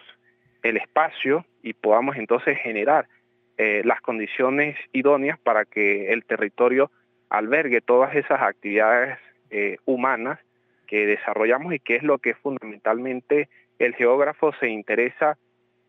el 0.62 0.76
espacio 0.76 1.44
y 1.62 1.72
podamos 1.72 2.16
entonces 2.16 2.58
generar 2.58 3.08
eh, 3.56 3.82
las 3.84 4.00
condiciones 4.00 4.76
idóneas 4.92 5.38
para 5.38 5.64
que 5.64 6.12
el 6.12 6.24
territorio 6.24 6.90
albergue 7.30 7.80
todas 7.80 8.14
esas 8.14 8.42
actividades 8.42 9.18
eh, 9.50 9.78
humanas 9.86 10.38
que 10.86 11.06
desarrollamos 11.06 11.72
y 11.72 11.78
que 11.78 11.96
es 11.96 12.02
lo 12.02 12.18
que 12.18 12.34
fundamentalmente 12.34 13.48
el 13.78 13.94
geógrafo 13.94 14.52
se 14.60 14.68
interesa 14.68 15.38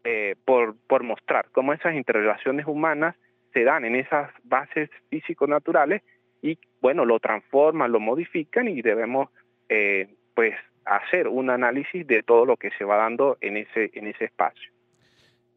eh, 0.04 0.36
por, 0.46 0.76
por 0.88 1.04
mostrar, 1.04 1.48
cómo 1.52 1.74
esas 1.74 1.96
interrelaciones 1.96 2.66
humanas 2.66 3.16
se 3.54 3.64
dan 3.64 3.84
en 3.86 3.96
esas 3.96 4.32
bases 4.44 4.90
físico-naturales 5.10 6.02
y 6.42 6.58
bueno, 6.82 7.06
lo 7.06 7.20
transforman, 7.20 7.92
lo 7.92 8.00
modifican 8.00 8.68
y 8.68 8.82
debemos 8.82 9.30
eh, 9.70 10.08
pues 10.34 10.56
hacer 10.86 11.28
un 11.28 11.50
análisis 11.50 12.06
de 12.08 12.24
todo 12.24 12.46
lo 12.46 12.58
que 12.58 12.72
se 12.78 12.84
va 12.84 12.98
dando 12.98 13.38
en 13.42 13.58
ese, 13.58 13.92
en 13.94 14.08
ese 14.08 14.26
espacio. 14.26 14.72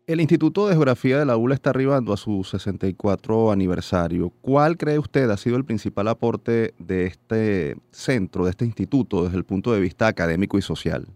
El 0.06 0.20
Instituto 0.20 0.68
de 0.68 0.74
Geografía 0.74 1.18
de 1.18 1.24
la 1.24 1.38
ULA 1.38 1.54
está 1.54 1.70
arribando 1.70 2.12
a 2.12 2.18
su 2.18 2.44
64 2.44 3.50
aniversario. 3.50 4.30
¿Cuál 4.42 4.76
cree 4.76 4.98
usted 4.98 5.30
ha 5.30 5.38
sido 5.38 5.56
el 5.56 5.64
principal 5.64 6.08
aporte 6.08 6.74
de 6.78 7.06
este 7.06 7.76
centro, 7.90 8.44
de 8.44 8.50
este 8.50 8.66
instituto, 8.66 9.24
desde 9.24 9.38
el 9.38 9.44
punto 9.44 9.72
de 9.72 9.80
vista 9.80 10.06
académico 10.06 10.58
y 10.58 10.60
social? 10.60 11.06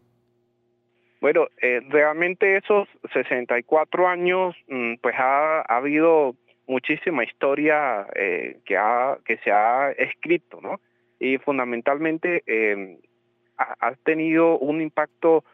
Bueno, 1.21 1.49
eh, 1.61 1.83
realmente 1.91 2.57
esos 2.57 2.89
64 3.13 4.09
años, 4.09 4.57
mm, 4.69 4.95
pues 5.03 5.15
ha, 5.19 5.61
habido 5.69 6.35
muchísima 6.67 7.25
historia 7.25 8.07
eh, 8.15 8.61
que, 8.65 8.79
ha, 8.79 9.19
que 9.23 9.37
se 9.45 9.51
ha 9.51 9.91
escrito, 9.91 10.63
¿no? 10.63 10.81
Y 11.21 11.37
fundamentalmente 11.37 12.43
eh, 12.47 12.97
ha, 13.59 13.93
tenido 14.03 14.59
un 14.59 14.81
impacto 14.81 15.45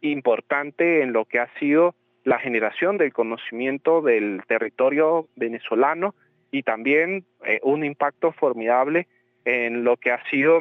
importante 0.00 1.02
en 1.02 1.12
lo 1.12 1.26
que 1.26 1.38
ha 1.38 1.46
sido 1.58 1.94
la 2.24 2.38
generación 2.38 2.98
del 2.98 3.12
conocimiento 3.12 4.00
del 4.00 4.42
territorio 4.46 5.28
venezolano 5.36 6.14
y 6.50 6.62
también 6.62 7.24
eh, 7.44 7.58
un 7.62 7.84
impacto 7.84 8.32
formidable 8.32 9.08
en 9.44 9.84
lo 9.84 9.96
que 9.96 10.12
ha 10.12 10.22
sido 10.28 10.60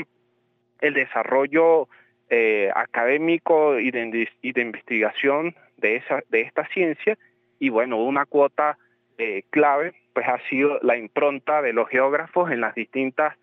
el 0.79 0.93
desarrollo 0.93 1.87
eh, 2.29 2.71
académico 2.73 3.77
y 3.79 3.91
de, 3.91 4.27
investigación 4.41 5.55
de, 5.77 5.97
esa, 5.97 6.21
de 6.29 6.41
esta 6.41 6.65
ciencia. 6.69 7.17
Y 7.59 7.69
bueno, 7.69 7.97
una 7.97 8.25
cuota 8.25 8.77
eh, 9.17 9.43
clave 9.51 9.93
pues 10.13 10.27
ha 10.27 10.39
sido 10.49 10.79
la 10.81 10.97
impronta 10.97 11.61
de 11.61 11.73
los 11.73 11.87
geógrafos 11.89 12.51
en 12.51 12.61
las 12.61 12.75
distintas 12.75 13.37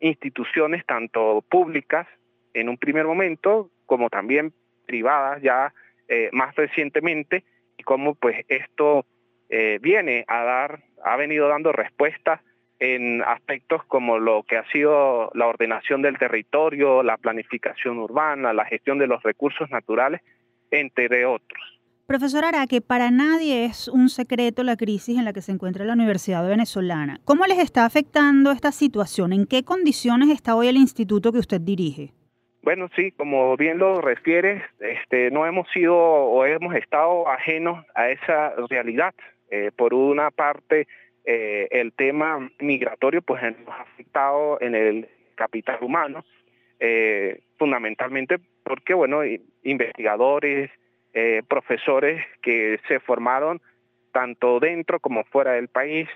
instituciones, 0.00 0.84
tanto 0.86 1.44
públicas 1.48 2.08
en 2.52 2.68
un 2.68 2.76
primer 2.78 3.06
momento 3.06 3.70
como 3.84 4.10
también 4.10 4.52
privadas 4.86 5.40
ya 5.40 5.72
eh, 6.08 6.30
más 6.32 6.54
recientemente 6.54 7.44
y 7.76 7.82
cómo 7.82 8.14
pues 8.14 8.44
esto 8.48 9.06
eh, 9.48 9.78
viene 9.80 10.24
a 10.28 10.42
dar, 10.44 10.82
ha 11.04 11.16
venido 11.16 11.48
dando 11.48 11.72
respuesta 11.72 12.42
en 12.78 13.22
aspectos 13.22 13.84
como 13.84 14.18
lo 14.18 14.42
que 14.42 14.56
ha 14.56 14.70
sido 14.70 15.30
la 15.34 15.46
ordenación 15.46 16.02
del 16.02 16.18
territorio, 16.18 17.02
la 17.02 17.16
planificación 17.16 17.98
urbana, 17.98 18.52
la 18.52 18.66
gestión 18.66 18.98
de 18.98 19.06
los 19.06 19.22
recursos 19.22 19.70
naturales, 19.70 20.20
entre 20.70 21.24
otros. 21.24 21.76
Profesor 22.06 22.44
Araque, 22.44 22.80
para 22.80 23.10
nadie 23.10 23.64
es 23.64 23.88
un 23.88 24.08
secreto 24.08 24.62
la 24.62 24.76
crisis 24.76 25.18
en 25.18 25.24
la 25.24 25.32
que 25.32 25.42
se 25.42 25.50
encuentra 25.50 25.84
la 25.84 25.94
Universidad 25.94 26.46
Venezolana. 26.46 27.18
¿Cómo 27.24 27.46
les 27.46 27.58
está 27.58 27.84
afectando 27.84 28.52
esta 28.52 28.70
situación? 28.70 29.32
¿En 29.32 29.44
qué 29.46 29.64
condiciones 29.64 30.28
está 30.28 30.54
hoy 30.54 30.68
el 30.68 30.76
instituto 30.76 31.32
que 31.32 31.40
usted 31.40 31.60
dirige? 31.60 32.12
Bueno, 32.66 32.88
sí, 32.96 33.12
como 33.12 33.56
bien 33.56 33.78
lo 33.78 34.00
refieres, 34.00 34.60
este, 34.80 35.30
no 35.30 35.46
hemos 35.46 35.70
sido 35.70 35.96
o 35.96 36.44
hemos 36.44 36.74
estado 36.74 37.28
ajenos 37.28 37.86
a 37.94 38.10
esa 38.10 38.54
realidad. 38.68 39.14
Eh, 39.52 39.70
por 39.76 39.94
una 39.94 40.32
parte, 40.32 40.88
eh, 41.24 41.68
el 41.70 41.92
tema 41.92 42.50
migratorio 42.58 43.22
pues 43.22 43.40
nos 43.40 43.68
ha 43.68 43.82
afectado 43.82 44.60
en 44.60 44.74
el 44.74 45.08
capital 45.36 45.78
humano, 45.80 46.24
eh, 46.80 47.42
fundamentalmente 47.56 48.38
porque, 48.64 48.94
bueno, 48.94 49.20
investigadores, 49.62 50.68
profesores 51.46 52.20
que 52.42 52.80
se 52.88 52.98
formaron 52.98 53.62
tanto 54.10 54.58
dentro 54.58 54.98
como 54.98 55.22
fuera 55.22 55.52
del 55.52 55.68
país. 55.68 56.08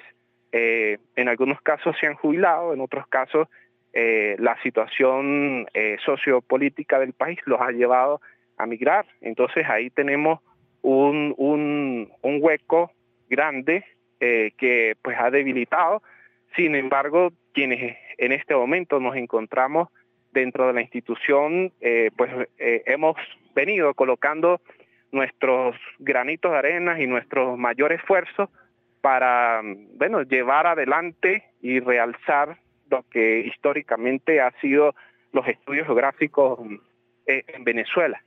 En 0.50 1.28
algunos 1.28 1.60
casos 1.62 1.96
se 2.00 2.08
han 2.08 2.16
jubilado, 2.16 2.74
en 2.74 2.80
otros 2.80 3.06
casos 3.06 3.46
eh, 3.92 4.36
la 4.38 4.60
situación 4.62 5.66
sociopolítica 6.04 6.98
del 6.98 7.12
país 7.12 7.38
los 7.44 7.60
ha 7.60 7.70
llevado 7.70 8.20
a 8.56 8.66
migrar. 8.66 9.06
Entonces 9.20 9.66
ahí 9.68 9.90
tenemos 9.90 10.40
un, 10.82 11.34
un, 11.36 12.08
hueco 12.40 12.92
grande 13.28 13.84
que 14.18 14.96
pues 15.02 15.16
ha 15.18 15.30
debilitado. 15.30 16.02
Sin 16.56 16.74
embargo, 16.74 17.32
quienes 17.52 17.96
en 18.18 18.32
este 18.32 18.54
momento 18.54 19.00
nos 19.00 19.16
encontramos 19.16 19.88
dentro 20.30 20.66
de 20.66 20.72
la 20.74 20.82
institución, 20.82 21.72
pues 22.16 22.30
hemos 22.58 23.16
venido 23.54 23.94
colocando 23.94 24.60
nuestros 25.12 25.76
granitos 25.98 26.52
de 26.52 26.58
arena 26.58 27.00
y 27.00 27.06
nuestro 27.06 27.56
mayor 27.56 27.92
esfuerzo 27.92 28.50
para, 29.00 29.62
bueno, 29.94 30.22
llevar 30.22 30.66
adelante 30.66 31.44
y 31.60 31.80
realzar 31.80 32.58
lo 32.90 33.04
que 33.10 33.40
históricamente 33.40 34.40
ha 34.40 34.52
sido 34.60 34.94
los 35.32 35.46
estudios 35.46 35.86
geográficos 35.86 36.58
eh, 37.26 37.44
en 37.48 37.64
Venezuela. 37.64 38.22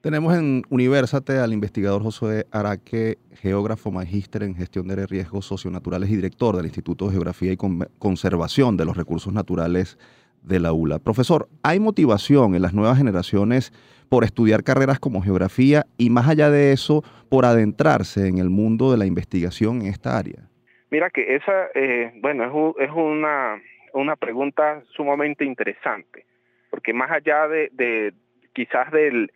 Tenemos 0.00 0.36
en 0.36 0.62
Universate 0.68 1.38
al 1.38 1.52
investigador 1.52 2.02
José 2.02 2.46
Araque, 2.50 3.18
geógrafo 3.34 3.92
magíster 3.92 4.42
en 4.42 4.56
gestión 4.56 4.88
de 4.88 5.06
riesgos 5.06 5.46
socionaturales 5.46 6.10
y 6.10 6.16
director 6.16 6.56
del 6.56 6.66
Instituto 6.66 7.06
de 7.06 7.12
Geografía 7.12 7.52
y 7.52 7.56
Conservación 7.56 8.76
de 8.76 8.84
los 8.84 8.96
Recursos 8.96 9.32
Naturales 9.32 9.98
de 10.42 10.58
la 10.58 10.72
ULA. 10.72 10.98
Profesor, 10.98 11.48
¿hay 11.62 11.78
motivación 11.78 12.56
en 12.56 12.62
las 12.62 12.74
nuevas 12.74 12.98
generaciones 12.98 13.72
por 14.08 14.24
estudiar 14.24 14.64
carreras 14.64 14.98
como 14.98 15.22
geografía 15.22 15.84
y 15.96 16.10
más 16.10 16.28
allá 16.28 16.50
de 16.50 16.72
eso, 16.72 17.02
por 17.30 17.44
adentrarse 17.44 18.26
en 18.26 18.38
el 18.38 18.50
mundo 18.50 18.90
de 18.90 18.98
la 18.98 19.06
investigación 19.06 19.82
en 19.82 19.86
esta 19.86 20.18
área? 20.18 20.48
Mira 20.90 21.08
que 21.08 21.36
esa, 21.36 21.68
eh, 21.74 22.12
bueno, 22.20 22.74
es, 22.78 22.90
una, 22.90 23.62
una 23.92 24.16
pregunta 24.16 24.82
sumamente 24.94 25.44
interesante, 25.44 26.24
porque 26.70 26.92
más 26.92 27.10
allá 27.10 27.48
de, 27.48 28.12
quizás 28.52 28.90
del, 28.90 29.30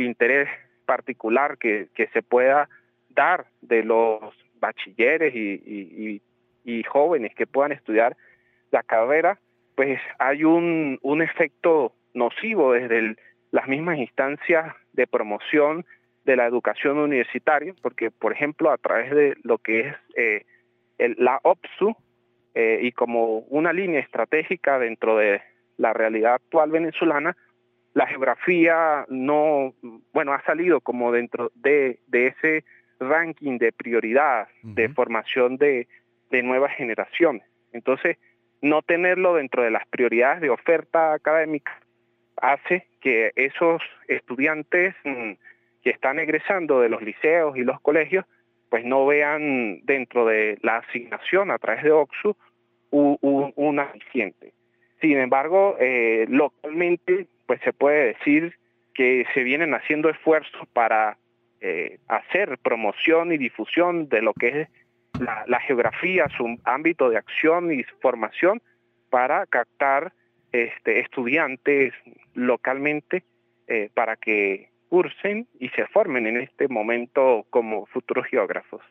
interés 0.00 0.48
particular 0.86 1.58
que, 1.58 1.88
se 2.12 2.22
pueda 2.22 2.68
dar 3.10 3.46
de 3.60 3.84
los 3.84 4.20
bachilleres 4.54 5.34
y, 5.34 6.20
jóvenes 6.88 7.34
que 7.34 7.46
puedan 7.46 7.72
estudiar 7.72 8.16
la 8.70 8.82
carrera, 8.82 9.38
pues 9.74 10.00
hay 10.18 10.44
un, 10.44 10.98
efecto 11.22 11.92
nocivo 12.14 12.72
desde 12.72 12.98
el 12.98 13.18
las 13.50 13.66
mismas 13.66 13.98
instancias 13.98 14.74
de 14.92 15.06
promoción 15.06 15.84
de 16.24 16.36
la 16.36 16.46
educación 16.46 16.98
universitaria, 16.98 17.74
porque, 17.82 18.10
por 18.10 18.32
ejemplo, 18.32 18.70
a 18.70 18.78
través 18.78 19.10
de 19.10 19.36
lo 19.42 19.58
que 19.58 19.88
es 19.88 19.96
eh, 20.16 20.44
la 20.98 21.40
OPSU 21.42 21.96
eh, 22.54 22.80
y 22.82 22.92
como 22.92 23.38
una 23.48 23.72
línea 23.72 24.00
estratégica 24.00 24.78
dentro 24.78 25.16
de 25.16 25.40
la 25.76 25.92
realidad 25.92 26.34
actual 26.34 26.70
venezolana, 26.70 27.36
la 27.94 28.06
geografía 28.06 29.06
no, 29.08 29.74
bueno, 30.12 30.32
ha 30.32 30.42
salido 30.44 30.80
como 30.80 31.12
dentro 31.12 31.50
de, 31.54 31.98
ese 32.12 32.64
ranking 33.00 33.58
de 33.58 33.72
prioridad 33.72 34.48
de 34.62 34.88
formación 34.90 35.56
de, 35.56 35.88
de 36.30 36.42
nuevas 36.42 36.74
generaciones. 36.76 37.42
Entonces, 37.72 38.18
no 38.62 38.82
tenerlo 38.82 39.34
dentro 39.34 39.62
de 39.62 39.70
las 39.70 39.86
prioridades 39.88 40.40
de 40.40 40.50
oferta 40.50 41.14
académica 41.14 41.72
hace 42.36 42.86
que 43.00 43.32
esos 43.36 43.82
estudiantes 44.08 44.94
mm, 45.04 45.32
que 45.82 45.90
están 45.90 46.18
egresando 46.18 46.80
de 46.80 46.88
los 46.88 47.02
liceos 47.02 47.56
y 47.56 47.62
los 47.62 47.80
colegios, 47.80 48.24
pues 48.70 48.84
no 48.84 49.04
vean 49.04 49.80
dentro 49.84 50.24
de 50.26 50.58
la 50.62 50.78
asignación 50.78 51.50
a 51.50 51.58
través 51.58 51.82
de 51.82 51.90
OXU 51.90 52.36
un, 52.90 53.52
un, 53.54 53.78
aliciente. 53.78 54.52
Sin 55.00 55.18
embargo, 55.18 55.76
eh, 55.78 56.26
localmente, 56.28 57.26
pues 57.46 57.60
se 57.62 57.72
puede 57.72 58.14
decir 58.14 58.54
que 58.94 59.26
se 59.34 59.42
vienen 59.42 59.74
haciendo 59.74 60.08
esfuerzos 60.08 60.66
para 60.72 61.18
eh, 61.60 61.98
hacer 62.08 62.58
promoción 62.58 63.32
y 63.32 63.38
difusión 63.38 64.08
de 64.08 64.22
lo 64.22 64.32
que 64.34 64.62
es 64.62 64.68
la, 65.20 65.44
la, 65.46 65.60
geografía, 65.60 66.26
su 66.36 66.58
ámbito 66.64 67.10
de 67.10 67.18
acción 67.18 67.72
y 67.72 67.82
formación 68.00 68.62
para 69.10 69.46
captar 69.46 70.12
este, 70.52 71.00
estudiantes 71.00 71.92
localmente 72.34 73.24
eh, 73.68 73.90
para 73.94 74.16
que 74.16 74.69
cursen 74.90 75.48
y 75.58 75.70
se 75.70 75.86
formen 75.86 76.26
en 76.26 76.42
este 76.42 76.68
momento 76.68 77.46
como 77.48 77.86
futuros 77.86 78.26
geógrafos. 78.30 78.82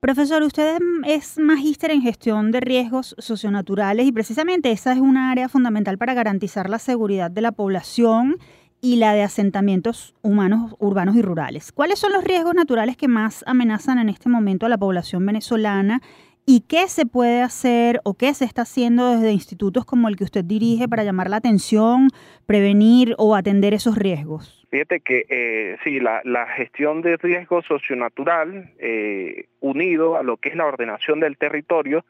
Profesor, 0.00 0.42
usted 0.42 0.78
es 1.06 1.38
magíster 1.38 1.92
en 1.92 2.02
gestión 2.02 2.50
de 2.50 2.58
riesgos 2.58 3.14
socionaturales 3.18 4.04
y 4.04 4.12
precisamente 4.12 4.72
esa 4.72 4.92
es 4.92 4.98
una 4.98 5.30
área 5.30 5.48
fundamental 5.48 5.96
para 5.96 6.12
garantizar 6.12 6.68
la 6.68 6.80
seguridad 6.80 7.30
de 7.30 7.40
la 7.40 7.52
población 7.52 8.36
y 8.80 8.96
la 8.96 9.14
de 9.14 9.22
asentamientos 9.22 10.16
humanos, 10.20 10.74
urbanos 10.80 11.14
y 11.14 11.22
rurales. 11.22 11.70
¿Cuáles 11.70 12.00
son 12.00 12.10
los 12.10 12.24
riesgos 12.24 12.56
naturales 12.56 12.96
que 12.96 13.06
más 13.06 13.44
amenazan 13.46 14.00
en 14.00 14.08
este 14.08 14.28
momento 14.28 14.66
a 14.66 14.68
la 14.68 14.76
población 14.76 15.24
venezolana 15.24 16.02
¿Y 16.44 16.62
qué 16.68 16.88
se 16.88 17.06
puede 17.06 17.40
hacer 17.40 18.00
o 18.04 18.14
qué 18.14 18.34
se 18.34 18.44
está 18.44 18.62
haciendo 18.62 19.12
desde 19.12 19.30
institutos 19.30 19.84
como 19.84 20.08
el 20.08 20.16
que 20.16 20.24
usted 20.24 20.44
dirige 20.44 20.88
para 20.88 21.04
llamar 21.04 21.30
la 21.30 21.36
atención, 21.36 22.08
prevenir 22.46 23.14
o 23.16 23.36
atender 23.36 23.74
esos 23.74 23.96
riesgos? 23.96 24.66
Fíjate 24.70 25.00
que 25.00 25.24
eh, 25.28 25.76
sí, 25.84 26.00
la, 26.00 26.46
gestión 26.56 27.00
de 27.02 27.16
riesgo 27.16 27.62
socionatural 27.62 28.72
eh, 28.78 29.46
unido 29.60 30.16
a 30.16 30.24
lo 30.24 30.36
que 30.36 30.48
es 30.48 30.56
la 30.56 30.66
ordenación 30.66 31.20
del 31.20 31.36
territorio 31.36 32.04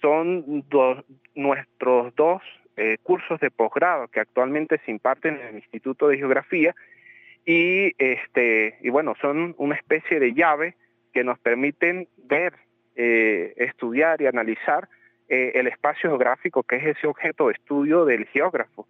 son 0.00 0.64
nuestros 1.34 2.14
dos 2.14 2.42
eh, 2.76 2.96
cursos 3.02 3.38
de 3.40 3.50
posgrado 3.50 4.08
que 4.08 4.20
actualmente 4.20 4.80
se 4.84 4.92
imparten 4.92 5.36
en 5.36 5.46
el 5.46 5.54
Instituto 5.56 6.08
de 6.08 6.16
Geografía 6.16 6.74
y 7.44 7.92
este 7.98 8.78
y 8.80 8.88
bueno 8.90 9.14
son 9.20 9.54
una 9.58 9.76
especie 9.76 10.18
de 10.18 10.34
llave 10.34 10.74
que 11.12 11.24
nos 11.24 11.38
permiten 11.38 12.08
ver 12.24 12.54
eh, 12.96 13.54
estudiar 13.56 14.20
y 14.22 14.26
analizar 14.26 14.88
eh, 15.28 15.52
el 15.54 15.66
espacio 15.66 16.10
geográfico 16.10 16.62
que 16.62 16.76
es 16.76 16.96
ese 16.96 17.06
objeto 17.06 17.48
de 17.48 17.54
estudio 17.54 18.04
del 18.04 18.26
geógrafo. 18.26 18.86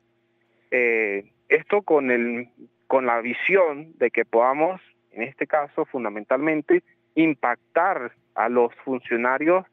Eh, 0.70 1.30
esto 1.48 1.82
con, 1.82 2.10
el, 2.10 2.48
con 2.86 3.06
la 3.06 3.20
visión 3.20 3.92
de 3.98 4.10
que 4.10 4.24
podamos, 4.24 4.80
en 5.12 5.22
este 5.22 5.46
caso 5.46 5.84
fundamentalmente, 5.84 6.82
impactar 7.14 8.12
a 8.34 8.48
los 8.48 8.74
funcionarios 8.84 9.64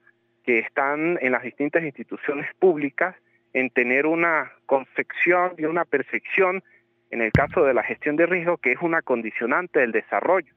que 0.43 0.59
están 0.59 1.17
en 1.21 1.31
las 1.31 1.43
distintas 1.43 1.83
instituciones 1.83 2.47
públicas 2.59 3.15
en 3.53 3.69
tener 3.69 4.05
una 4.05 4.51
concepción 4.65 5.53
y 5.57 5.65
una 5.65 5.85
percepción, 5.85 6.63
en 7.09 7.21
el 7.21 7.31
caso 7.31 7.65
de 7.65 7.73
la 7.73 7.83
gestión 7.83 8.15
de 8.15 8.25
riesgo, 8.25 8.57
que 8.57 8.71
es 8.71 8.81
una 8.81 9.01
condicionante 9.01 9.79
del 9.79 9.91
desarrollo, 9.91 10.53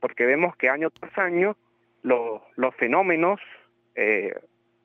porque 0.00 0.26
vemos 0.26 0.56
que 0.56 0.68
año 0.68 0.90
tras 0.90 1.16
año 1.16 1.56
los 2.04 2.74
fenómenos 2.76 3.40
eh, 3.94 4.34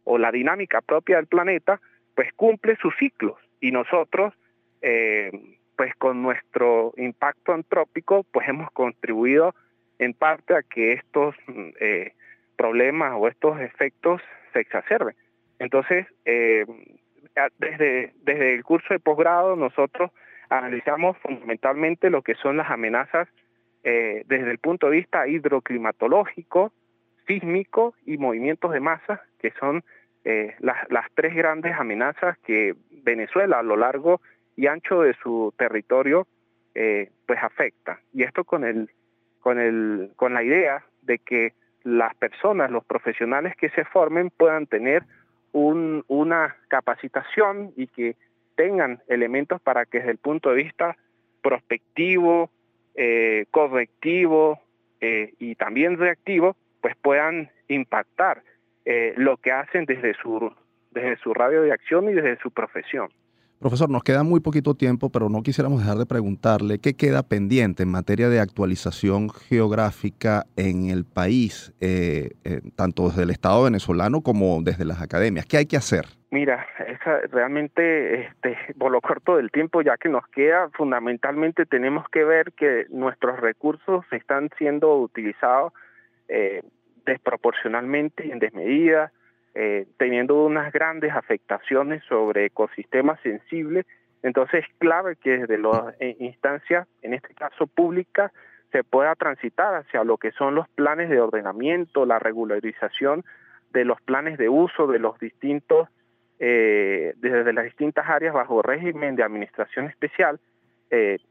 o 0.06 0.18
la 0.18 0.32
dinámica 0.32 0.82
propia 0.82 1.18
del 1.18 1.28
planeta, 1.28 1.80
pues 2.16 2.34
cumple 2.34 2.78
sus 2.82 2.96
ciclos 2.98 3.38
y 3.60 3.72
nosotros, 3.72 4.34
eh, 4.82 5.32
pues 5.76 5.94
con 5.96 6.22
nuestro 6.22 6.94
impacto 6.98 7.54
antrópico, 7.54 8.26
pues 8.32 8.48
hemos 8.48 8.72
contribuido 8.72 9.54
en 10.00 10.14
parte 10.14 10.56
a 10.56 10.64
que 10.64 10.94
estos 10.94 11.36
eh, 11.80 12.14
problemas 12.56 13.14
o 13.18 13.28
estos 13.28 13.60
efectos 13.60 14.22
se 14.54 14.62
exacerben. 14.62 15.16
Entonces, 15.60 16.08
desde, 16.24 18.14
desde 18.22 18.56
el 18.56 18.64
curso 18.64 18.94
de 18.94 19.00
posgrado 19.00 19.58
nosotros 19.58 20.12
analizamos 20.50 21.18
fundamentalmente 21.18 22.10
lo 22.10 22.22
que 22.22 22.36
son 22.36 22.56
las 22.58 22.72
amenazas 22.72 23.28
desde 23.84 24.52
el 24.52 24.58
punto 24.58 24.90
de 24.90 24.98
vista 24.98 25.28
hidroclimatológico, 25.28 26.72
sísmico 27.30 27.94
y 28.08 28.18
movimientos 28.18 28.72
de 28.72 28.80
masa, 28.80 29.22
que 29.40 29.52
son 29.60 29.84
eh, 30.26 30.56
las, 30.60 31.06
tres 31.14 31.36
grandes 31.36 31.76
amenazas 31.78 32.38
que 32.40 32.76
Venezuela 33.04 33.60
a 33.60 33.64
lo 33.64 33.78
largo 33.78 34.20
y 34.56 34.66
ancho 34.66 35.04
de 35.04 35.14
su 35.22 35.54
territorio 35.56 36.28
eh, 36.74 37.12
pues 37.28 37.40
afecta. 37.42 38.00
Y 38.14 38.24
esto 38.24 38.44
con 38.44 38.64
el 38.64 38.90
con, 39.42 39.60
el, 39.60 40.12
con 40.18 40.34
la 40.34 40.44
idea 40.44 40.84
de 41.04 41.20
que 41.20 41.54
las 41.84 42.14
personas, 42.16 42.72
los 42.72 42.84
profesionales 42.84 43.56
que 43.56 43.70
se 43.70 43.86
formen 43.86 44.32
puedan 44.32 44.68
tener 44.68 45.04
un, 45.54 46.04
una 46.08 46.58
capacitación 46.68 47.72
y 47.78 47.88
que 47.88 48.18
tengan 48.56 49.02
elementos 49.08 49.62
para 49.62 49.86
que 49.86 50.00
desde 50.00 50.12
el 50.12 50.18
punto 50.18 50.50
de 50.50 50.64
vista 50.64 50.98
prospectivo, 51.42 52.50
eh, 52.96 53.46
correctivo 53.52 54.60
y 55.02 55.56
también 55.56 55.98
reactivo, 55.98 56.58
pues 56.82 56.96
puedan 57.02 57.50
impactar 57.68 58.44
eh, 58.86 59.14
lo 59.18 59.38
que 59.38 59.52
hacen 59.52 59.86
desde 59.86 60.14
su, 60.16 60.52
desde 60.92 61.18
su 61.18 61.34
radio 61.34 61.62
de 61.62 61.72
acción 61.72 62.10
y 62.10 62.14
desde 62.14 62.38
su 62.38 62.52
profesión. 62.52 63.10
Profesor, 63.60 63.90
nos 63.90 64.04
queda 64.06 64.24
muy 64.24 64.40
poquito 64.40 64.74
tiempo, 64.74 65.10
pero 65.10 65.28
no 65.28 65.44
quisiéramos 65.44 65.82
dejar 65.82 65.98
de 65.98 66.06
preguntarle 66.06 66.80
qué 66.80 66.94
queda 66.96 67.24
pendiente 67.24 67.84
en 67.84 67.92
materia 67.92 68.30
de 68.30 68.40
actualización 68.40 69.30
geográfica 69.30 70.46
en 70.56 70.90
el 70.90 71.04
país, 71.04 71.74
eh, 71.82 72.30
eh, 72.46 72.62
tanto 72.78 73.10
desde 73.10 73.24
el 73.24 73.32
Estado 73.32 73.66
venezolano 73.66 74.22
como 74.22 74.62
desde 74.62 74.86
las 74.86 75.02
academias. 75.02 75.46
¿Qué 75.46 75.58
hay 75.58 75.66
que 75.66 75.76
hacer? 75.76 76.06
Mira, 76.32 76.66
realmente, 77.32 78.22
este, 78.22 78.58
por 78.80 78.94
lo 78.94 79.02
corto 79.02 79.36
del 79.36 79.52
tiempo 79.52 79.82
ya 79.82 79.98
que 79.98 80.08
nos 80.08 80.26
queda, 80.28 80.70
fundamentalmente 80.70 81.66
tenemos 81.66 82.08
que 82.14 82.24
ver 82.24 82.54
que 82.54 82.86
nuestros 82.90 83.42
recursos 83.42 84.06
están 84.12 84.50
siendo 84.58 84.96
utilizados 84.96 85.74
eh, 86.30 86.62
desproporcionalmente 87.06 88.28
y 88.28 88.32
en 88.32 88.40
desmedida 88.40 89.12
eh, 89.56 89.88
teniendo 89.98 90.46
unas 90.46 90.72
grandes 90.72 91.12
afectaciones 91.12 92.04
sobre 92.08 92.46
ecosistemas 92.46 93.20
sensibles. 93.22 93.86
Entonces 94.22 94.64
es 94.64 94.76
clave 94.78 95.16
que 95.16 95.40
desde 95.40 95.58
las 95.58 95.96
eh, 96.00 96.16
instancias, 96.20 96.88
en 97.02 97.16
este 97.16 97.34
caso 97.34 97.66
públicas, 97.66 98.32
se 98.72 98.84
pueda 98.84 99.16
transitar 99.16 99.74
hacia 99.74 100.04
lo 100.04 100.18
que 100.18 100.32
son 100.34 100.54
los 100.54 100.70
planes 100.70 101.10
de 101.10 101.20
ordenamiento, 101.20 102.06
la 102.06 102.20
regularización 102.20 103.26
de 103.74 103.86
los 103.86 104.00
planes 104.02 104.38
de 104.38 104.50
uso 104.50 104.86
de 104.86 105.00
los 105.00 105.18
distintos, 105.20 105.90
eh, 106.38 107.14
desde 107.18 107.52
las 107.52 107.66
distintas 107.66 108.08
áreas 108.08 108.36
bajo 108.36 108.62
régimen 108.62 109.16
de 109.16 109.24
administración 109.24 109.88
especial, 109.88 110.40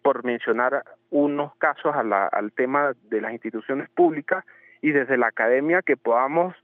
por 0.02 0.22
mencionar 0.22 0.84
unos 1.10 1.52
casos 1.56 1.92
al 1.96 2.52
tema 2.52 2.92
de 3.10 3.20
las 3.20 3.32
instituciones 3.32 3.88
públicas 3.90 4.44
y 4.82 4.92
desde 4.92 5.16
la 5.16 5.28
academia 5.28 5.82
que 5.82 5.96
podamos 5.96 6.54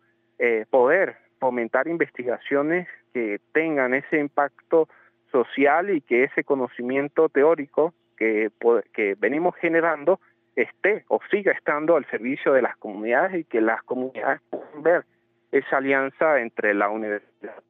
poder 0.71 1.17
fomentar 1.39 1.89
investigaciones 1.89 2.89
que 3.13 3.41
tengan 3.53 3.95
ese 3.95 4.19
impacto 4.19 4.89
social 5.31 5.91
y 5.91 6.01
que 6.01 6.25
ese 6.25 6.45
conocimiento 6.45 7.29
teórico 7.29 7.95
que, 8.17 8.51
que 8.93 9.15
venimos 9.19 9.55
generando 9.57 10.21
esté 10.57 11.05
o 11.09 11.21
siga 11.31 11.53
estando 11.53 11.97
al 11.97 12.05
servicio 12.07 12.53
de 12.53 12.63
las 12.63 12.77
comunidades 12.77 13.35
y 13.41 13.45
que 13.45 13.61
las 13.61 13.83
comunidades 13.83 14.41
puedan 14.51 14.83
ver 14.83 15.05
esa 15.53 15.79
alianza 15.79 16.41
entre 16.41 16.75
la 16.75 16.89
universidad 16.89 17.63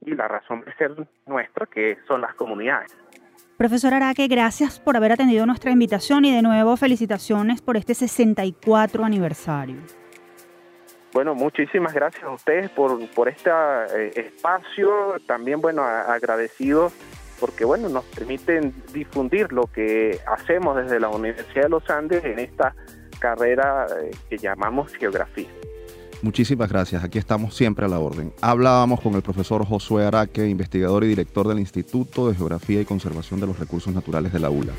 y 0.00 0.14
la 0.14 0.28
razón 0.28 0.62
de 0.62 0.74
ser 0.74 0.92
nuestra, 1.26 1.66
que 1.66 1.96
son 2.06 2.20
las 2.20 2.34
comunidades. 2.34 2.94
Profesor 3.56 3.94
Araque, 3.94 4.26
gracias 4.26 4.80
por 4.80 4.96
haber 4.96 5.12
atendido 5.12 5.46
nuestra 5.46 5.70
invitación 5.70 6.24
y 6.24 6.34
de 6.34 6.42
nuevo 6.42 6.76
felicitaciones 6.76 7.62
por 7.62 7.76
este 7.76 7.94
64 7.94 9.04
aniversario. 9.04 9.76
Bueno, 11.12 11.36
muchísimas 11.36 11.94
gracias 11.94 12.24
a 12.24 12.30
ustedes 12.30 12.68
por, 12.70 13.08
por 13.10 13.28
este 13.28 13.50
eh, 13.50 14.10
espacio. 14.16 15.20
También, 15.28 15.60
bueno, 15.60 15.84
agradecidos 15.84 16.92
porque, 17.38 17.64
bueno, 17.64 17.88
nos 17.88 18.04
permiten 18.06 18.74
difundir 18.92 19.52
lo 19.52 19.68
que 19.68 20.18
hacemos 20.26 20.76
desde 20.76 20.98
la 20.98 21.08
Universidad 21.08 21.64
de 21.64 21.68
los 21.68 21.88
Andes 21.88 22.24
en 22.24 22.40
esta 22.40 22.74
carrera 23.20 23.86
eh, 24.02 24.10
que 24.28 24.36
llamamos 24.36 24.92
geografía. 24.96 25.48
Muchísimas 26.24 26.70
gracias, 26.70 27.04
aquí 27.04 27.18
estamos 27.18 27.54
siempre 27.54 27.84
a 27.84 27.88
la 27.88 27.98
orden. 27.98 28.32
Hablábamos 28.40 29.02
con 29.02 29.14
el 29.14 29.20
profesor 29.20 29.62
Josué 29.66 30.06
Araque, 30.06 30.48
investigador 30.48 31.04
y 31.04 31.08
director 31.08 31.46
del 31.46 31.58
Instituto 31.58 32.28
de 32.28 32.34
Geografía 32.34 32.80
y 32.80 32.86
Conservación 32.86 33.40
de 33.40 33.46
los 33.46 33.58
Recursos 33.58 33.94
Naturales 33.94 34.32
de 34.32 34.38
la 34.38 34.48
ULA. 34.48 34.72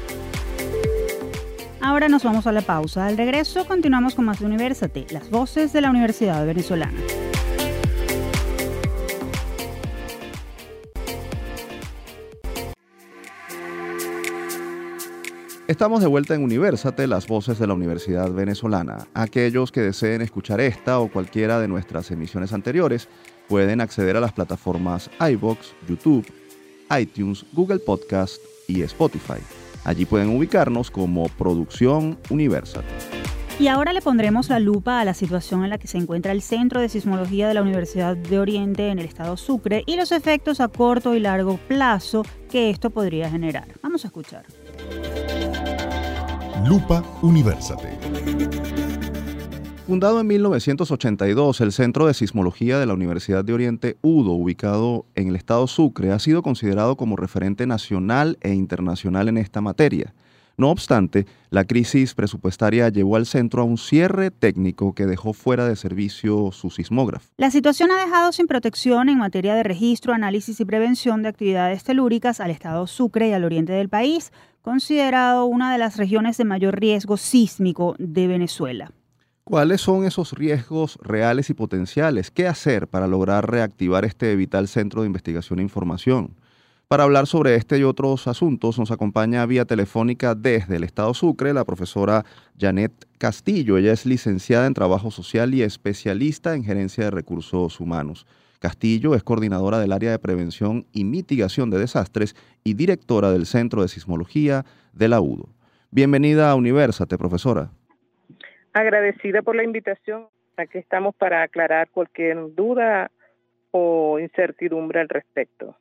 Ahora 1.82 2.08
nos 2.08 2.24
vamos 2.24 2.48
a 2.48 2.52
la 2.52 2.62
pausa. 2.62 3.06
Al 3.06 3.16
regreso 3.16 3.64
continuamos 3.68 4.16
con 4.16 4.26
más 4.26 4.40
de 4.40 4.48
Universate, 4.48 5.06
las 5.12 5.30
voces 5.30 5.72
de 5.72 5.82
la 5.82 5.92
Universidad 5.92 6.44
Venezolana. 6.48 6.98
Estamos 15.68 16.00
de 16.00 16.06
vuelta 16.06 16.36
en 16.36 16.44
Universate, 16.44 17.08
las 17.08 17.26
voces 17.26 17.58
de 17.58 17.66
la 17.66 17.74
Universidad 17.74 18.32
Venezolana. 18.32 19.08
Aquellos 19.16 19.72
que 19.72 19.82
deseen 19.82 20.22
escuchar 20.22 20.62
esta 20.62 21.00
o 21.00 21.10
cualquiera 21.10 21.60
de 21.60 21.68
nuestras 21.68 22.12
emisiones 22.12 22.54
anteriores 22.54 23.10
pueden 23.50 23.82
acceder 23.82 24.16
a 24.16 24.20
las 24.20 24.32
plataformas 24.32 25.10
iBox, 25.20 25.74
YouTube, 25.90 26.24
iTunes, 26.96 27.44
Google 27.54 27.80
Podcast 27.80 28.40
y 28.68 28.84
Spotify. 28.84 29.42
Allí 29.86 30.06
pueden 30.06 30.30
ubicarnos 30.30 30.92
como 30.92 31.30
Producción 31.30 32.20
Universal. 32.30 32.84
Y 33.58 33.68
ahora 33.68 33.92
le 33.92 34.04
pondremos 34.04 34.50
la 34.50 34.60
lupa 34.60 35.00
a 35.00 35.06
la 35.06 35.16
situación 35.16 35.64
en 35.64 35.72
la 35.72 35.80
que 35.80 35.88
se 35.88 35.98
encuentra 35.98 36.32
el 36.32 36.44
Centro 36.44 36.80
de 36.80 36.90
Sismología 36.90 37.48
de 37.48 37.56
la 37.56 37.64
Universidad 37.64 38.16
de 38.16 38.38
Oriente 38.38 38.90
en 38.90 39.00
el 39.00 39.06
estado 39.06 39.36
Sucre 39.36 39.82
y 39.88 39.96
los 39.96 40.12
efectos 40.12 40.60
a 40.60 40.68
corto 40.68 41.16
y 41.16 41.20
largo 41.20 41.58
plazo 41.68 42.24
que 42.52 42.70
esto 42.70 42.92
podría 42.92 43.32
generar. 43.32 43.68
Vamos 43.82 44.04
a 44.04 44.10
escuchar. 44.10 44.46
Lupa 46.68 47.04
Universate. 47.22 47.90
Fundado 49.86 50.20
en 50.20 50.26
1982, 50.26 51.62
el 51.62 51.72
Centro 51.72 52.08
de 52.08 52.16
Sismología 52.16 52.80
de 52.80 52.88
la 52.88 52.96
Universidad 52.96 53.46
de 53.46 53.54
Oriente 53.54 53.98
UDO, 54.02 54.32
ubicado 54.32 55.06
en 55.14 55.28
el 55.28 55.36
estado 55.36 55.68
Sucre, 55.68 56.12
ha 56.12 56.18
sido 56.18 56.42
considerado 56.42 56.98
como 56.98 57.18
referente 57.18 57.68
nacional 57.68 58.40
e 58.42 58.54
internacional 58.56 59.30
en 59.30 59.38
esta 59.38 59.62
materia. 59.62 60.16
No 60.58 60.72
obstante, 60.72 61.26
la 61.50 61.66
crisis 61.66 62.16
presupuestaria 62.16 62.88
llevó 62.90 63.18
al 63.18 63.26
centro 63.26 63.62
a 63.62 63.66
un 63.66 63.78
cierre 63.78 64.32
técnico 64.32 64.96
que 64.96 65.06
dejó 65.06 65.34
fuera 65.34 65.68
de 65.68 65.76
servicio 65.76 66.52
su 66.54 66.70
sismógrafo. 66.70 67.28
La 67.38 67.52
situación 67.52 67.92
ha 67.92 68.04
dejado 68.04 68.32
sin 68.32 68.48
protección 68.48 69.10
en 69.10 69.18
materia 69.18 69.54
de 69.54 69.64
registro, 69.64 70.14
análisis 70.14 70.60
y 70.62 70.66
prevención 70.66 71.24
de 71.24 71.30
actividades 71.30 71.84
telúricas 71.84 72.40
al 72.40 72.52
estado 72.52 72.88
Sucre 72.88 73.28
y 73.28 73.34
al 73.34 73.44
oriente 73.44 73.74
del 73.74 73.90
país, 73.90 74.32
considerado 74.66 75.46
una 75.46 75.72
de 75.72 75.78
las 75.78 75.96
regiones 75.96 76.38
de 76.38 76.44
mayor 76.44 76.80
riesgo 76.80 77.18
sísmico 77.18 77.96
de 78.00 78.26
Venezuela. 78.26 78.92
¿Cuáles 79.44 79.80
son 79.82 80.06
esos 80.06 80.34
riesgos 80.34 80.98
reales 81.04 81.52
y 81.52 81.54
potenciales? 81.54 82.32
¿Qué 82.32 82.48
hacer 82.48 82.88
para 82.88 83.06
lograr 83.06 83.48
reactivar 83.48 84.06
este 84.06 84.36
vital 84.36 84.68
centro 84.68 85.02
de 85.02 85.08
investigación 85.08 85.60
e 85.60 85.62
información? 85.62 86.36
Para 86.88 87.04
hablar 87.04 87.28
sobre 87.28 87.54
este 87.54 87.78
y 87.78 87.84
otros 87.84 88.28
asuntos 88.28 88.80
nos 88.80 88.90
acompaña 88.90 89.46
vía 89.46 89.66
telefónica 89.66 90.34
desde 90.34 90.78
el 90.78 90.84
Estado 90.84 91.14
Sucre 91.14 91.54
la 91.54 91.64
profesora 91.64 92.26
Janet 92.60 92.92
Castillo. 93.20 93.78
Ella 93.78 93.94
es 93.94 94.08
licenciada 94.08 94.66
en 94.66 94.74
Trabajo 94.74 95.12
Social 95.12 95.54
y 95.54 95.62
especialista 95.62 96.56
en 96.56 96.64
Gerencia 96.64 97.04
de 97.04 97.12
Recursos 97.12 97.80
Humanos. 97.80 98.26
Castillo 98.68 99.16
es 99.16 99.24
coordinadora 99.24 99.80
del 99.80 99.92
área 99.92 100.12
de 100.12 100.20
prevención 100.20 100.86
y 100.92 101.04
mitigación 101.04 101.70
de 101.70 101.80
desastres 101.80 102.36
y 102.64 102.74
directora 102.74 103.32
del 103.32 103.46
Centro 103.46 103.82
de 103.82 103.88
Sismología 103.88 104.66
de 104.94 105.08
la 105.08 105.22
UDO. 105.22 105.50
Bienvenida 105.92 106.50
a 106.50 106.56
Universate, 106.56 107.18
profesora 107.18 107.70
agradecida 108.76 109.42
por 109.42 109.56
la 109.56 109.64
invitación. 109.64 110.28
Aquí 110.58 110.78
estamos 110.78 111.16
para 111.16 111.44
aclarar 111.44 111.90
cualquier 111.90 112.54
duda 112.54 113.10
o 113.72 114.20
incertidumbre 114.20 115.00
al 115.00 115.10
respecto. 115.10 115.78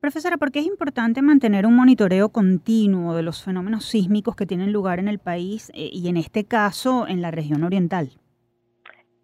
Profesora, 0.00 0.36
¿por 0.36 0.50
qué 0.50 0.58
es 0.58 0.66
importante 0.66 1.22
mantener 1.22 1.66
un 1.66 1.76
monitoreo 1.76 2.30
continuo 2.30 3.14
de 3.14 3.22
los 3.22 3.44
fenómenos 3.44 3.84
sísmicos 3.84 4.34
que 4.34 4.46
tienen 4.46 4.72
lugar 4.72 4.98
en 4.98 5.06
el 5.06 5.20
país 5.20 5.70
eh, 5.74 5.88
y 5.92 6.08
en 6.08 6.16
este 6.16 6.44
caso 6.44 7.06
en 7.06 7.22
la 7.22 7.30
región 7.30 7.62
oriental? 7.62 8.10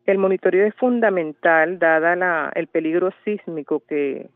El 0.08 0.16
monitoreo 0.16 0.66
es 0.66 0.74
fundamental 0.76 1.78
dada 1.78 2.50
el 2.54 2.66
peligro 2.66 3.10
sísmico 3.26 3.82
que 3.86 4.30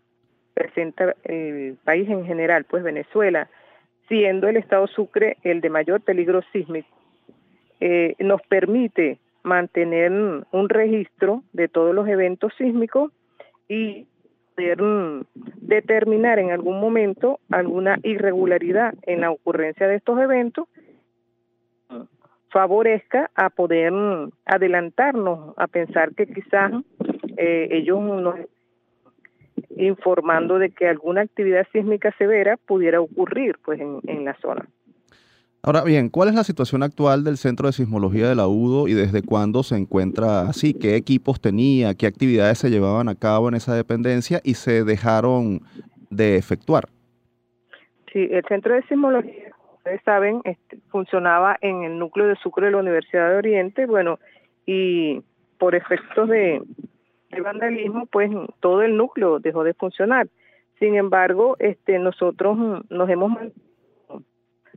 presenta 0.52 1.14
el 1.24 1.78
país 1.82 2.06
en 2.10 2.26
general, 2.26 2.64
pues 2.64 2.82
Venezuela, 2.82 3.48
siendo 4.06 4.48
el 4.48 4.58
estado 4.58 4.86
Sucre 4.86 5.38
el 5.42 5.62
de 5.62 5.70
mayor 5.70 6.02
peligro 6.02 6.42
sísmico 6.52 6.94
eh, 7.80 8.16
nos 8.18 8.42
permite 8.42 9.18
mantener 9.44 10.12
un 10.12 10.68
registro 10.68 11.42
de 11.54 11.68
todos 11.68 11.94
los 11.94 12.06
eventos 12.06 12.52
sísmicos 12.58 13.10
y 13.66 14.06
poder 14.54 14.82
mm, 14.82 15.24
determinar 15.56 16.38
en 16.38 16.50
algún 16.50 16.80
momento 16.80 17.40
alguna 17.50 17.98
irregularidad 18.02 18.92
en 19.04 19.22
la 19.22 19.30
ocurrencia 19.30 19.88
de 19.88 19.94
estos 19.96 20.20
eventos 20.20 20.68
favorezca 22.52 23.30
a 23.34 23.50
poder 23.50 23.92
adelantarnos 24.44 25.54
a 25.56 25.66
pensar 25.66 26.14
que 26.14 26.26
quizás 26.26 26.72
eh, 27.36 27.68
ellos 27.70 28.00
nos 28.00 28.36
informando 29.76 30.58
de 30.58 30.70
que 30.70 30.86
alguna 30.86 31.22
actividad 31.22 31.66
sísmica 31.72 32.14
severa 32.18 32.58
pudiera 32.58 33.00
ocurrir 33.00 33.56
pues 33.64 33.80
en 33.80 34.24
la 34.24 34.34
zona. 34.40 34.68
Ahora 35.64 35.84
bien, 35.84 36.08
¿cuál 36.08 36.28
es 36.28 36.34
la 36.34 36.42
situación 36.42 36.82
actual 36.82 37.22
del 37.22 37.36
Centro 37.36 37.68
de 37.68 37.72
Sismología 37.72 38.28
de 38.28 38.34
la 38.34 38.48
UDO 38.48 38.88
y 38.88 38.94
desde 38.94 39.22
cuándo 39.22 39.62
se 39.62 39.76
encuentra 39.76 40.40
así? 40.40 40.74
¿Qué 40.74 40.96
equipos 40.96 41.40
tenía? 41.40 41.94
¿Qué 41.94 42.08
actividades 42.08 42.58
se 42.58 42.68
llevaban 42.68 43.08
a 43.08 43.14
cabo 43.14 43.48
en 43.48 43.54
esa 43.54 43.72
dependencia 43.72 44.40
y 44.42 44.54
se 44.54 44.82
dejaron 44.82 45.60
de 46.10 46.36
efectuar? 46.36 46.88
Sí, 48.12 48.26
el 48.32 48.44
Centro 48.48 48.74
de 48.74 48.82
Sismología, 48.88 49.51
ustedes 49.82 50.02
saben, 50.04 50.42
funcionaba 50.90 51.56
en 51.60 51.82
el 51.82 51.98
núcleo 51.98 52.28
de 52.28 52.36
Sucre 52.36 52.66
de 52.66 52.72
la 52.72 52.78
Universidad 52.78 53.30
de 53.30 53.36
Oriente, 53.36 53.86
bueno, 53.86 54.20
y 54.64 55.20
por 55.58 55.74
efectos 55.74 56.28
de, 56.28 56.62
vandalismo, 57.42 58.06
pues 58.06 58.30
todo 58.60 58.82
el 58.82 58.96
núcleo 58.96 59.40
dejó 59.40 59.64
de 59.64 59.74
funcionar. 59.74 60.28
Sin 60.78 60.94
embargo, 60.94 61.56
este, 61.58 61.98
nosotros 61.98 62.84
nos 62.90 63.10
hemos 63.10 63.32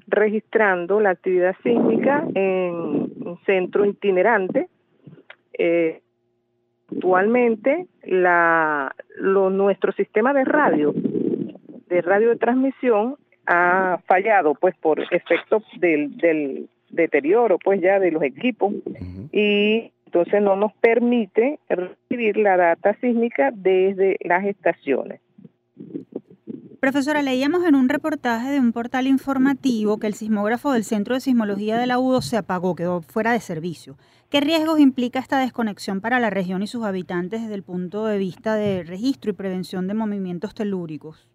registrando 0.07 0.99
la 0.99 1.11
actividad 1.11 1.55
sísmica 1.61 2.25
en 2.33 2.73
un 2.73 3.37
centro 3.45 3.85
itinerante. 3.85 4.69
Eh, 5.53 6.01
actualmente, 6.91 7.85
lo, 8.03 9.49
nuestro 9.51 9.91
sistema 9.91 10.33
de 10.33 10.45
radio, 10.45 10.93
de 11.89 12.01
radio 12.01 12.29
de 12.29 12.37
transmisión, 12.37 13.17
ha 13.47 13.99
fallado, 14.07 14.55
pues 14.55 14.75
por 14.77 14.99
efecto 14.99 15.63
del, 15.79 16.17
del 16.17 16.69
deterioro, 16.89 17.57
pues 17.57 17.81
ya 17.81 17.99
de 17.99 18.11
los 18.11 18.23
equipos, 18.23 18.73
y 19.31 19.91
entonces 20.05 20.41
no 20.41 20.55
nos 20.55 20.73
permite 20.73 21.59
recibir 21.69 22.37
la 22.37 22.57
data 22.57 22.95
sísmica 23.01 23.51
desde 23.53 24.17
las 24.21 24.45
estaciones. 24.45 25.19
Profesora, 26.79 27.23
leíamos 27.23 27.65
en 27.65 27.73
un 27.73 27.89
reportaje 27.89 28.51
de 28.51 28.59
un 28.59 28.71
portal 28.71 29.07
informativo 29.07 29.97
que 29.97 30.05
el 30.05 30.13
sismógrafo 30.13 30.71
del 30.71 30.83
Centro 30.83 31.15
de 31.15 31.21
Sismología 31.21 31.77
de 31.77 31.87
la 31.87 31.97
UDO 31.97 32.21
se 32.21 32.37
apagó, 32.37 32.75
quedó 32.75 33.01
fuera 33.01 33.31
de 33.31 33.39
servicio. 33.39 33.97
¿Qué 34.29 34.39
riesgos 34.39 34.79
implica 34.79 35.17
esta 35.17 35.39
desconexión 35.39 35.99
para 35.99 36.19
la 36.19 36.29
región 36.29 36.61
y 36.61 36.67
sus 36.67 36.85
habitantes 36.85 37.41
desde 37.41 37.55
el 37.55 37.63
punto 37.63 38.05
de 38.05 38.19
vista 38.19 38.53
de 38.55 38.83
registro 38.83 39.31
y 39.31 39.33
prevención 39.33 39.87
de 39.87 39.95
movimientos 39.95 40.53
telúricos? 40.53 41.27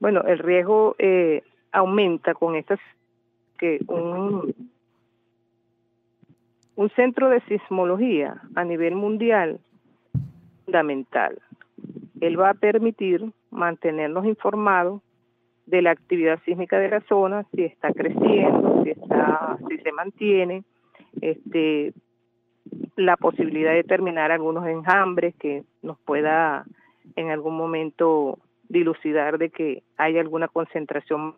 Bueno, 0.00 0.22
el 0.22 0.38
riesgo 0.38 0.94
eh, 0.98 1.42
aumenta 1.72 2.34
con 2.34 2.56
estas 2.56 2.78
que 3.58 3.80
un, 3.88 4.54
un 6.74 6.90
centro 6.90 7.30
de 7.30 7.40
sismología 7.42 8.42
a 8.54 8.64
nivel 8.64 8.94
mundial 8.94 9.58
fundamental. 10.64 11.38
Él 12.20 12.38
va 12.38 12.50
a 12.50 12.54
permitir 12.54 13.24
mantenernos 13.50 14.26
informados 14.26 15.00
de 15.66 15.82
la 15.82 15.90
actividad 15.90 16.38
sísmica 16.44 16.78
de 16.78 16.88
la 16.88 17.00
zona, 17.02 17.44
si 17.54 17.64
está 17.64 17.92
creciendo, 17.92 18.82
si 18.84 18.90
está, 18.90 19.58
si 19.68 19.78
se 19.78 19.92
mantiene, 19.92 20.64
este, 21.20 21.92
la 22.96 23.16
posibilidad 23.16 23.72
de 23.72 23.84
terminar 23.84 24.30
algunos 24.30 24.66
enjambres 24.66 25.34
que 25.36 25.64
nos 25.82 25.98
pueda 26.00 26.64
en 27.16 27.30
algún 27.30 27.56
momento 27.56 28.38
dilucidar 28.68 29.38
de 29.38 29.50
que 29.50 29.82
hay 29.96 30.18
alguna 30.18 30.48
concentración. 30.48 31.36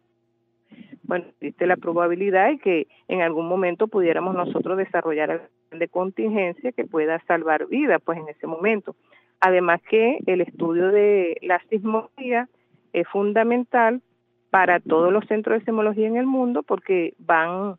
Bueno, 1.03 1.27
existe 1.29 1.67
la 1.67 1.77
probabilidad 1.77 2.49
de 2.49 2.59
que 2.59 2.87
en 3.09 3.23
algún 3.23 3.49
momento 3.49 3.88
pudiéramos 3.88 4.35
nosotros 4.35 4.77
desarrollar 4.77 5.49
de 5.71 5.88
contingencia 5.88 6.73
que 6.73 6.85
pueda 6.85 7.21
salvar 7.27 7.67
vida, 7.67 7.99
pues 7.99 8.19
en 8.19 8.29
ese 8.29 8.47
momento. 8.47 8.95
Además 9.41 9.81
que 9.88 10.19
el 10.27 10.41
estudio 10.41 10.88
de 10.88 11.38
la 11.43 11.61
sismología 11.71 12.49
es 12.93 13.07
fundamental 13.09 14.03
para 14.51 14.81
todos 14.81 15.12
los 15.12 15.27
centros 15.27 15.59
de 15.59 15.64
sismología 15.64 16.09
en 16.09 16.17
el 16.17 16.27
mundo 16.27 16.62
porque 16.62 17.14
van 17.19 17.77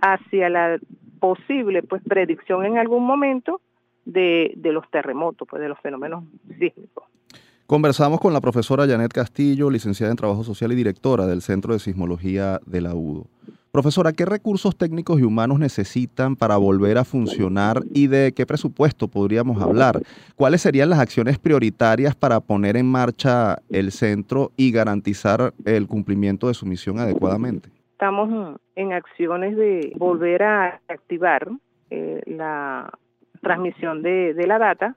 hacia 0.00 0.48
la 0.48 0.78
posible 1.20 1.82
pues 1.82 2.02
predicción 2.02 2.64
en 2.64 2.78
algún 2.78 3.04
momento 3.04 3.60
de, 4.04 4.52
de 4.56 4.72
los 4.72 4.88
terremotos, 4.90 5.46
pues 5.48 5.60
de 5.60 5.68
los 5.68 5.78
fenómenos 5.80 6.24
sísmicos. 6.58 7.04
Conversamos 7.68 8.18
con 8.18 8.32
la 8.32 8.40
profesora 8.40 8.86
Janet 8.86 9.12
Castillo, 9.12 9.68
licenciada 9.68 10.10
en 10.10 10.16
Trabajo 10.16 10.42
Social 10.42 10.72
y 10.72 10.74
directora 10.74 11.26
del 11.26 11.42
Centro 11.42 11.74
de 11.74 11.78
Sismología 11.78 12.60
de 12.64 12.80
la 12.80 12.94
UDO. 12.94 13.26
Profesora, 13.70 14.14
¿qué 14.14 14.24
recursos 14.24 14.74
técnicos 14.74 15.20
y 15.20 15.24
humanos 15.24 15.58
necesitan 15.58 16.34
para 16.34 16.56
volver 16.56 16.96
a 16.96 17.04
funcionar 17.04 17.82
y 17.92 18.06
de 18.06 18.32
qué 18.32 18.46
presupuesto 18.46 19.08
podríamos 19.08 19.60
hablar? 19.60 20.00
¿Cuáles 20.34 20.62
serían 20.62 20.88
las 20.88 20.98
acciones 20.98 21.38
prioritarias 21.38 22.16
para 22.16 22.40
poner 22.40 22.78
en 22.78 22.86
marcha 22.86 23.58
el 23.68 23.92
centro 23.92 24.50
y 24.56 24.72
garantizar 24.72 25.52
el 25.66 25.86
cumplimiento 25.88 26.48
de 26.48 26.54
su 26.54 26.64
misión 26.64 26.98
adecuadamente? 26.98 27.68
Estamos 27.92 28.58
en 28.76 28.94
acciones 28.94 29.58
de 29.58 29.92
volver 29.98 30.42
a 30.42 30.80
activar 30.88 31.46
eh, 31.90 32.22
la 32.24 32.90
transmisión 33.42 34.00
de, 34.00 34.32
la 34.46 34.58
data 34.58 34.96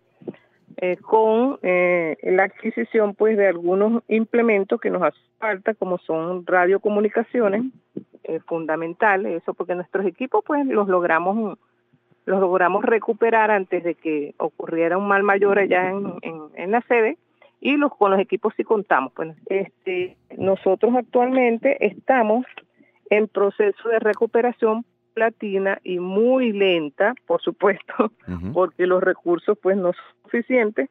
eh, 0.84 0.98
con 0.98 1.60
eh, 1.62 2.18
la 2.24 2.46
adquisición 2.46 3.14
pues 3.14 3.38
de 3.38 3.48
algunos 3.48 4.04
implementos 4.08 4.82
que 4.82 4.90
nos 4.90 5.04
hace 5.04 5.20
falta 5.38 5.76
como 5.76 6.00
son 6.00 6.46
radiocomunicaciones 6.46 7.66
eh, 8.24 8.40
fundamental 8.48 9.28
eso 9.28 9.54
porque 9.54 9.76
nuestros 9.76 10.08
equipos 10.08 10.44
pues 10.44 10.66
los 10.66 10.88
logramos 10.88 11.60
los 12.26 12.40
logramos 12.40 12.84
recuperar 12.84 13.52
antes 13.52 13.84
de 13.84 13.94
que 13.94 14.34
ocurriera 14.38 14.98
un 14.98 15.08
mal 15.08 15.22
mayor 15.22 15.60
allá 15.60 15.90
en, 15.90 16.14
en, 16.56 16.72
la 16.72 16.82
sede. 16.82 17.18
Y 17.60 17.78
los 17.78 17.96
con 17.96 18.12
los 18.12 18.20
equipos 18.20 18.54
sí 18.58 18.64
contamos. 18.64 19.12
Pues 19.14 19.36
este 19.48 20.18
nosotros 20.38 20.96
actualmente 20.96 21.86
estamos 21.86 22.46
en 23.10 23.28
proceso 23.28 23.90
de 23.90 24.00
recuperación 24.00 24.86
platina 25.14 25.80
y 25.84 26.00
muy 26.00 26.52
lenta 26.52 27.14
por 27.26 27.42
supuesto 27.42 28.12
porque 28.54 28.88
los 28.88 29.04
recursos 29.04 29.58
pues 29.62 29.78
no 29.78 29.94
son 29.94 30.06
suficientes 30.24 30.90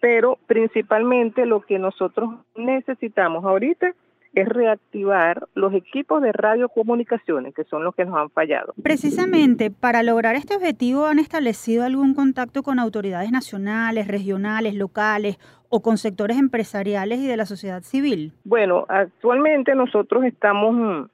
pero 0.00 0.38
principalmente 0.46 1.46
lo 1.46 1.60
que 1.60 1.78
nosotros 1.78 2.30
necesitamos 2.56 3.44
ahorita 3.44 3.94
es 4.32 4.48
reactivar 4.48 5.48
los 5.54 5.74
equipos 5.74 6.22
de 6.22 6.32
radiocomunicaciones, 6.32 7.54
que 7.54 7.64
son 7.64 7.84
los 7.84 7.94
que 7.94 8.04
nos 8.04 8.16
han 8.16 8.30
fallado. 8.30 8.74
Precisamente, 8.82 9.70
para 9.70 10.02
lograr 10.02 10.36
este 10.36 10.54
objetivo, 10.54 11.06
¿han 11.06 11.18
establecido 11.18 11.84
algún 11.84 12.14
contacto 12.14 12.62
con 12.62 12.78
autoridades 12.78 13.32
nacionales, 13.32 14.06
regionales, 14.06 14.74
locales 14.74 15.38
o 15.68 15.82
con 15.82 15.98
sectores 15.98 16.38
empresariales 16.38 17.18
y 17.18 17.26
de 17.26 17.36
la 17.36 17.46
sociedad 17.46 17.82
civil? 17.82 18.32
Bueno, 18.44 18.86
actualmente 18.88 19.74
nosotros 19.74 20.24
estamos 20.24 21.08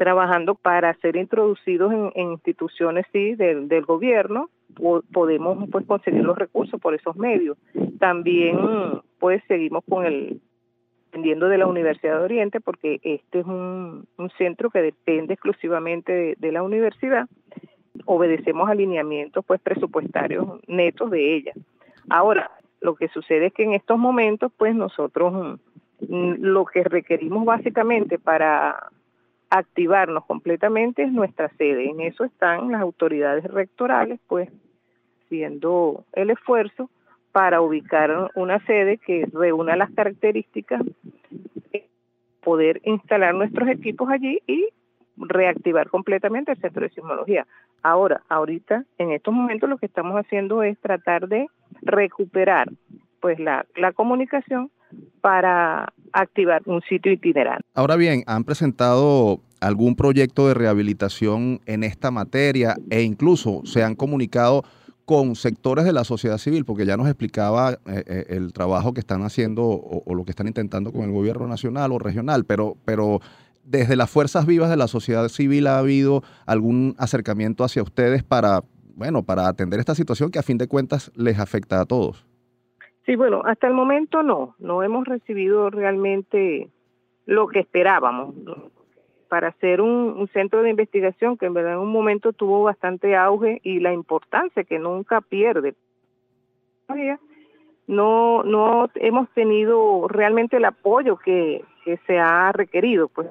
trabajando 0.00 0.54
para 0.54 0.94
ser 0.94 1.16
introducidos 1.16 1.92
en, 1.92 2.30
instituciones 2.32 3.04
sí 3.12 3.34
del, 3.34 3.68
del 3.68 3.84
gobierno 3.84 4.48
podemos 5.12 5.68
pues 5.70 5.84
conseguir 5.84 6.24
los 6.24 6.38
recursos 6.38 6.80
por 6.80 6.94
esos 6.94 7.16
medios 7.16 7.58
también 7.98 8.58
pues 9.18 9.42
seguimos 9.46 9.84
con 9.86 10.06
el 10.06 10.40
dependiendo 11.10 11.48
de 11.48 11.58
la 11.58 11.66
Universidad 11.66 12.18
de 12.18 12.24
Oriente, 12.24 12.60
porque 12.60 13.00
este 13.02 13.40
es 13.40 13.46
un, 13.46 14.06
centro 14.38 14.70
que 14.70 14.80
depende 14.80 15.34
exclusivamente 15.34 16.36
de, 16.38 16.52
la 16.52 16.62
universidad, 16.62 17.26
obedecemos 18.04 18.70
alineamientos 18.70 19.44
pues 19.44 19.60
presupuestarios 19.60 20.60
netos 20.68 21.10
de 21.10 21.34
ella. 21.34 21.52
Ahora, 22.08 22.52
lo 22.80 22.94
que 22.94 23.08
sucede 23.08 23.46
es 23.46 23.52
que 23.52 23.64
en 23.64 23.74
estos 23.74 23.98
momentos, 23.98 24.52
pues 24.56 24.72
nosotros 24.76 25.58
mm, 26.08 26.34
lo 26.38 26.64
que 26.64 26.84
requerimos 26.84 27.44
básicamente 27.44 28.20
para 28.20 28.90
activarnos 29.50 30.24
completamente 30.24 31.02
es 31.02 31.12
nuestra 31.12 31.48
sede. 31.58 31.90
En 31.90 32.00
eso 32.00 32.24
están 32.24 32.70
las 32.70 32.80
autoridades 32.80 33.44
rectorales, 33.44 34.20
pues, 34.28 34.48
haciendo 35.24 36.04
el 36.12 36.30
esfuerzo 36.30 36.90
para 37.32 37.60
ubicar 37.60 38.30
una 38.34 38.64
sede 38.66 38.98
que 38.98 39.26
reúna 39.32 39.76
las 39.76 39.90
características, 39.90 40.82
poder 42.42 42.80
instalar 42.84 43.34
nuestros 43.34 43.68
equipos 43.68 44.08
allí 44.08 44.40
y 44.46 44.68
reactivar 45.16 45.90
completamente 45.90 46.52
el 46.52 46.58
centro 46.58 46.82
de 46.82 46.90
sismología. 46.90 47.46
Ahora, 47.82 48.22
ahorita, 48.28 48.84
en 48.98 49.12
estos 49.12 49.34
momentos 49.34 49.68
lo 49.68 49.78
que 49.78 49.86
estamos 49.86 50.14
haciendo 50.14 50.62
es 50.62 50.78
tratar 50.78 51.28
de 51.28 51.46
recuperar 51.82 52.68
pues 53.20 53.38
la, 53.38 53.66
la 53.76 53.92
comunicación 53.92 54.70
para 55.20 55.92
activar 56.12 56.62
un 56.66 56.80
sitio 56.88 57.12
itinerante. 57.12 57.64
Ahora 57.74 57.96
bien, 57.96 58.22
¿han 58.26 58.44
presentado 58.44 59.40
algún 59.60 59.94
proyecto 59.94 60.48
de 60.48 60.54
rehabilitación 60.54 61.60
en 61.66 61.84
esta 61.84 62.10
materia 62.10 62.76
e 62.88 63.02
incluso 63.02 63.62
se 63.64 63.82
han 63.82 63.94
comunicado 63.94 64.64
con 65.04 65.34
sectores 65.34 65.84
de 65.84 65.92
la 65.92 66.04
sociedad 66.04 66.38
civil, 66.38 66.64
porque 66.64 66.86
ya 66.86 66.96
nos 66.96 67.08
explicaba 67.08 67.72
eh, 67.72 67.78
eh, 68.06 68.24
el 68.28 68.52
trabajo 68.52 68.94
que 68.94 69.00
están 69.00 69.22
haciendo 69.22 69.64
o, 69.64 70.14
lo 70.14 70.24
que 70.24 70.30
están 70.30 70.46
intentando 70.46 70.92
con 70.92 71.02
el 71.02 71.10
gobierno 71.10 71.48
nacional 71.48 71.90
o 71.90 71.98
regional, 71.98 72.44
pero, 72.44 72.76
pero 72.84 73.20
desde 73.64 73.96
las 73.96 74.08
fuerzas 74.08 74.46
vivas 74.46 74.70
de 74.70 74.76
la 74.76 74.86
sociedad 74.86 75.28
civil 75.28 75.66
ha 75.66 75.78
habido 75.78 76.22
algún 76.46 76.94
acercamiento 76.96 77.64
hacia 77.64 77.82
ustedes 77.82 78.22
para, 78.22 78.62
bueno, 78.94 79.24
para 79.24 79.48
atender 79.48 79.80
esta 79.80 79.96
situación 79.96 80.30
que 80.30 80.38
a 80.38 80.44
fin 80.44 80.58
de 80.58 80.68
cuentas 80.68 81.10
les 81.16 81.40
afecta 81.40 81.80
a 81.80 81.86
todos. 81.86 82.24
Sí, 83.10 83.16
bueno, 83.16 83.42
hasta 83.44 83.66
el 83.66 83.74
momento 83.74 84.22
no, 84.22 84.54
no 84.60 84.84
hemos 84.84 85.04
recibido 85.04 85.68
realmente 85.68 86.68
lo 87.26 87.48
que 87.48 87.58
esperábamos. 87.58 88.36
para 89.26 89.48
hacer 89.48 89.80
un, 89.80 90.28
centro 90.32 90.62
de 90.62 90.70
investigación 90.70 91.36
que 91.36 91.46
en 91.46 91.54
verdad 91.54 91.72
en 91.72 91.80
un 91.80 91.90
momento 91.90 92.32
tuvo 92.32 92.62
bastante 92.62 93.16
auge 93.16 93.60
y 93.64 93.80
la 93.80 93.92
importancia 93.92 94.62
que 94.62 94.78
nunca 94.78 95.22
pierde. 95.22 95.74
No, 97.88 98.44
no 98.44 98.88
hemos 98.94 99.28
tenido 99.30 100.06
realmente 100.06 100.58
el 100.58 100.64
apoyo 100.64 101.16
que, 101.16 101.64
que 101.84 101.96
se 102.06 102.16
ha 102.16 102.52
requerido. 102.52 103.08
Pues 103.08 103.26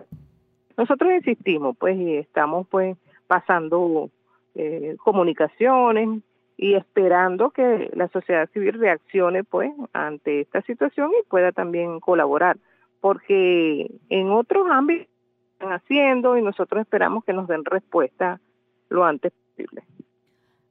nosotros 0.76 1.10
insistimos, 1.14 1.78
pues, 1.78 1.98
y 1.98 2.18
estamos 2.18 2.68
pues 2.68 2.98
pasando 3.28 4.10
eh, 4.56 4.98
comunicaciones 5.02 6.22
y 6.62 6.76
esperando 6.76 7.52
que 7.52 7.90
la 7.94 8.10
sociedad 8.10 8.50
civil 8.52 8.74
reaccione 8.74 9.46
pues 9.46 9.72
ante 9.94 10.42
esta 10.42 10.62
situación 10.64 11.10
y 11.18 11.26
pueda 11.30 11.54
también 11.54 12.02
colaborar, 12.02 12.58
porque 13.00 13.90
en 14.10 14.30
otros 14.30 14.68
ámbitos 14.70 15.08
están 15.54 15.72
haciendo 15.72 16.38
y 16.38 16.42
nosotros 16.42 16.82
esperamos 16.82 17.24
que 17.24 17.32
nos 17.32 17.48
den 17.48 17.64
respuesta 17.64 18.42
lo 18.90 19.06
antes 19.06 19.32
posible. 19.32 19.84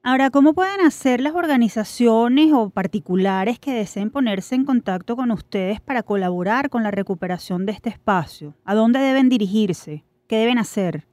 Ahora, 0.03 0.28
¿cómo 0.28 0.53
pueden 0.53 0.82
hacer 0.82 1.22
las 1.22 1.34
organizaciones 1.34 2.53
o 2.53 2.68
particulares 2.68 3.59
que 3.59 3.72
deseen 3.72 4.11
ponerse 4.11 4.57
en 4.57 4.66
contacto 4.66 5.16
con 5.16 5.30
ustedes 5.30 5.80
para 5.80 6.03
colaborar 6.03 6.68
con 6.68 6.82
la 6.82 6.91
recuperación 6.91 7.64
de 7.64 7.72
este 7.72 7.89
espacio? 7.89 8.53
¿A 8.66 8.74
dónde 8.74 8.99
deben 8.99 9.30
dirigirse? 9.30 10.05
¿Qué 10.26 10.36
deben 10.36 10.59
hacer? 10.59 11.05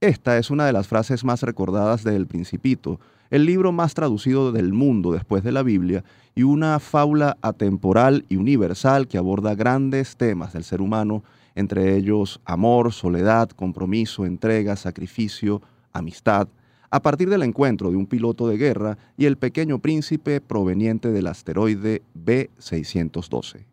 Esta 0.00 0.36
es 0.36 0.50
una 0.50 0.66
de 0.66 0.72
las 0.72 0.86
frases 0.86 1.24
más 1.24 1.42
recordadas 1.42 2.04
de 2.04 2.14
El 2.14 2.26
Principito, 2.26 3.00
el 3.30 3.46
libro 3.46 3.72
más 3.72 3.94
traducido 3.94 4.52
del 4.52 4.72
mundo 4.72 5.12
después 5.12 5.42
de 5.42 5.52
la 5.52 5.62
Biblia 5.62 6.04
y 6.34 6.42
una 6.42 6.78
fábula 6.78 7.36
atemporal 7.40 8.24
y 8.28 8.36
universal 8.36 9.08
que 9.08 9.18
aborda 9.18 9.54
grandes 9.54 10.16
temas 10.16 10.52
del 10.52 10.64
ser 10.64 10.80
humano, 10.80 11.24
entre 11.54 11.96
ellos 11.96 12.40
amor, 12.44 12.92
soledad, 12.92 13.48
compromiso, 13.50 14.26
entrega, 14.26 14.76
sacrificio, 14.76 15.62
amistad, 15.92 16.48
a 16.90 17.00
partir 17.00 17.28
del 17.28 17.42
encuentro 17.42 17.90
de 17.90 17.96
un 17.96 18.06
piloto 18.06 18.48
de 18.48 18.58
guerra 18.58 18.98
y 19.16 19.24
el 19.24 19.36
pequeño 19.36 19.80
príncipe 19.80 20.40
proveniente 20.40 21.10
del 21.10 21.26
asteroide 21.26 22.02
B612. 22.14 23.64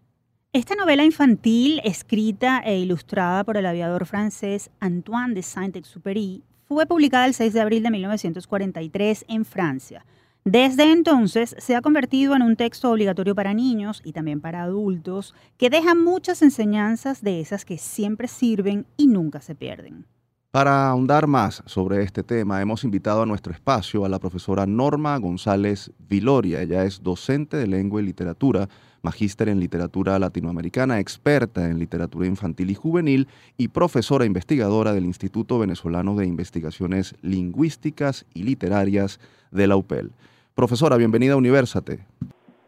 Esta 0.53 0.75
novela 0.75 1.03
infantil, 1.03 1.81
escrita 1.83 2.59
e 2.59 2.77
ilustrada 2.77 3.43
por 3.43 3.57
el 3.57 3.65
aviador 3.65 4.05
francés 4.05 4.69
Antoine 4.79 5.33
de 5.33 5.41
Saint-Exupéry, 5.41 6.43
fue 6.73 6.85
publicada 6.85 7.25
el 7.25 7.33
6 7.33 7.53
de 7.53 7.61
abril 7.61 7.83
de 7.83 7.91
1943 7.91 9.25
en 9.27 9.45
Francia. 9.45 10.05
Desde 10.45 10.91
entonces 10.91 11.55
se 11.57 11.75
ha 11.75 11.81
convertido 11.81 12.35
en 12.35 12.41
un 12.41 12.57
texto 12.57 12.91
obligatorio 12.91 13.33
para 13.33 13.53
niños 13.53 14.01
y 14.03 14.11
también 14.11 14.41
para 14.41 14.63
adultos 14.63 15.33
que 15.57 15.69
deja 15.69 15.95
muchas 15.95 16.41
enseñanzas 16.41 17.21
de 17.21 17.39
esas 17.39 17.63
que 17.63 17.77
siempre 17.77 18.27
sirven 18.27 18.85
y 18.97 19.07
nunca 19.07 19.39
se 19.39 19.55
pierden. 19.55 20.05
Para 20.53 20.87
ahondar 20.87 21.25
más 21.25 21.63
sobre 21.65 22.03
este 22.03 22.21
tema, 22.21 22.61
hemos 22.61 22.83
invitado 22.83 23.23
a 23.23 23.25
nuestro 23.25 23.51
espacio 23.51 24.05
a 24.05 24.07
la 24.07 24.19
profesora 24.19 24.67
Norma 24.67 25.17
González 25.17 25.91
Viloria. 26.07 26.61
Ella 26.61 26.83
es 26.83 27.01
docente 27.01 27.57
de 27.57 27.65
lengua 27.65 27.99
y 27.99 28.05
literatura 28.05 28.67
magíster 29.01 29.49
en 29.49 29.59
literatura 29.59 30.19
latinoamericana, 30.19 30.99
experta 30.99 31.67
en 31.67 31.79
literatura 31.79 32.27
infantil 32.27 32.69
y 32.69 32.75
juvenil 32.75 33.27
y 33.57 33.69
profesora 33.69 34.25
investigadora 34.25 34.93
del 34.93 35.05
Instituto 35.05 35.57
Venezolano 35.57 36.15
de 36.15 36.27
Investigaciones 36.27 37.15
Lingüísticas 37.23 38.27
y 38.35 38.43
Literarias 38.43 39.19
de 39.49 39.65
la 39.65 39.75
UPEL. 39.75 40.11
Profesora, 40.53 40.97
bienvenida 40.97 41.33
a 41.33 41.37
Universate. 41.37 42.05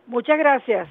Muchas 0.07 0.39
gracias. 0.39 0.89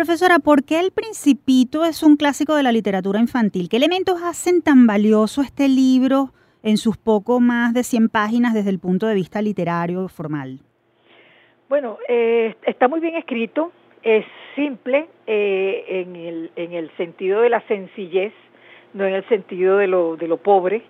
Profesora, 0.00 0.38
¿por 0.38 0.64
qué 0.64 0.80
El 0.80 0.92
Principito 0.92 1.84
es 1.84 2.02
un 2.02 2.16
clásico 2.16 2.56
de 2.56 2.62
la 2.62 2.72
literatura 2.72 3.20
infantil? 3.20 3.68
¿Qué 3.68 3.76
elementos 3.76 4.22
hacen 4.22 4.62
tan 4.62 4.86
valioso 4.86 5.42
este 5.42 5.68
libro 5.68 6.30
en 6.62 6.78
sus 6.78 6.96
poco 6.96 7.38
más 7.38 7.74
de 7.74 7.82
100 7.82 8.08
páginas 8.08 8.54
desde 8.54 8.70
el 8.70 8.78
punto 8.78 9.06
de 9.06 9.14
vista 9.14 9.42
literario 9.42 10.08
formal? 10.08 10.60
Bueno, 11.68 11.98
eh, 12.08 12.54
está 12.64 12.88
muy 12.88 13.00
bien 13.00 13.14
escrito, 13.14 13.72
es 14.02 14.24
simple 14.56 15.06
eh, 15.26 15.84
en, 15.86 16.16
el, 16.16 16.50
en 16.56 16.72
el 16.72 16.90
sentido 16.96 17.42
de 17.42 17.50
la 17.50 17.60
sencillez, 17.68 18.32
no 18.94 19.04
en 19.04 19.12
el 19.12 19.28
sentido 19.28 19.76
de 19.76 19.86
lo, 19.86 20.16
de 20.16 20.28
lo 20.28 20.38
pobre. 20.38 20.82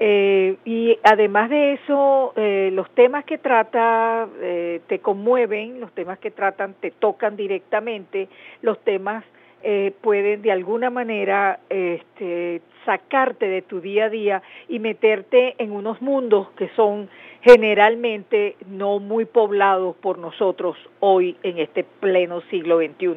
Eh, 0.00 0.56
y 0.64 0.96
además 1.02 1.50
de 1.50 1.72
eso, 1.72 2.32
eh, 2.36 2.70
los 2.72 2.88
temas 2.90 3.24
que 3.24 3.38
trata 3.38 4.28
eh, 4.40 4.80
te 4.86 5.00
conmueven, 5.00 5.80
los 5.80 5.90
temas 5.92 6.18
que 6.20 6.30
tratan 6.30 6.74
te 6.74 6.92
tocan 6.92 7.36
directamente, 7.36 8.28
los 8.62 8.78
temas 8.84 9.24
eh, 9.64 9.92
pueden 10.02 10.42
de 10.42 10.52
alguna 10.52 10.88
manera 10.88 11.58
este, 11.68 12.62
sacarte 12.84 13.48
de 13.48 13.62
tu 13.62 13.80
día 13.80 14.04
a 14.04 14.08
día 14.08 14.42
y 14.68 14.78
meterte 14.78 15.56
en 15.58 15.72
unos 15.72 16.00
mundos 16.00 16.50
que 16.50 16.68
son 16.76 17.08
generalmente 17.40 18.54
no 18.68 19.00
muy 19.00 19.24
poblados 19.24 19.96
por 19.96 20.18
nosotros 20.18 20.76
hoy 21.00 21.36
en 21.42 21.58
este 21.58 21.82
pleno 21.82 22.40
siglo 22.42 22.78
XXI. 22.78 23.16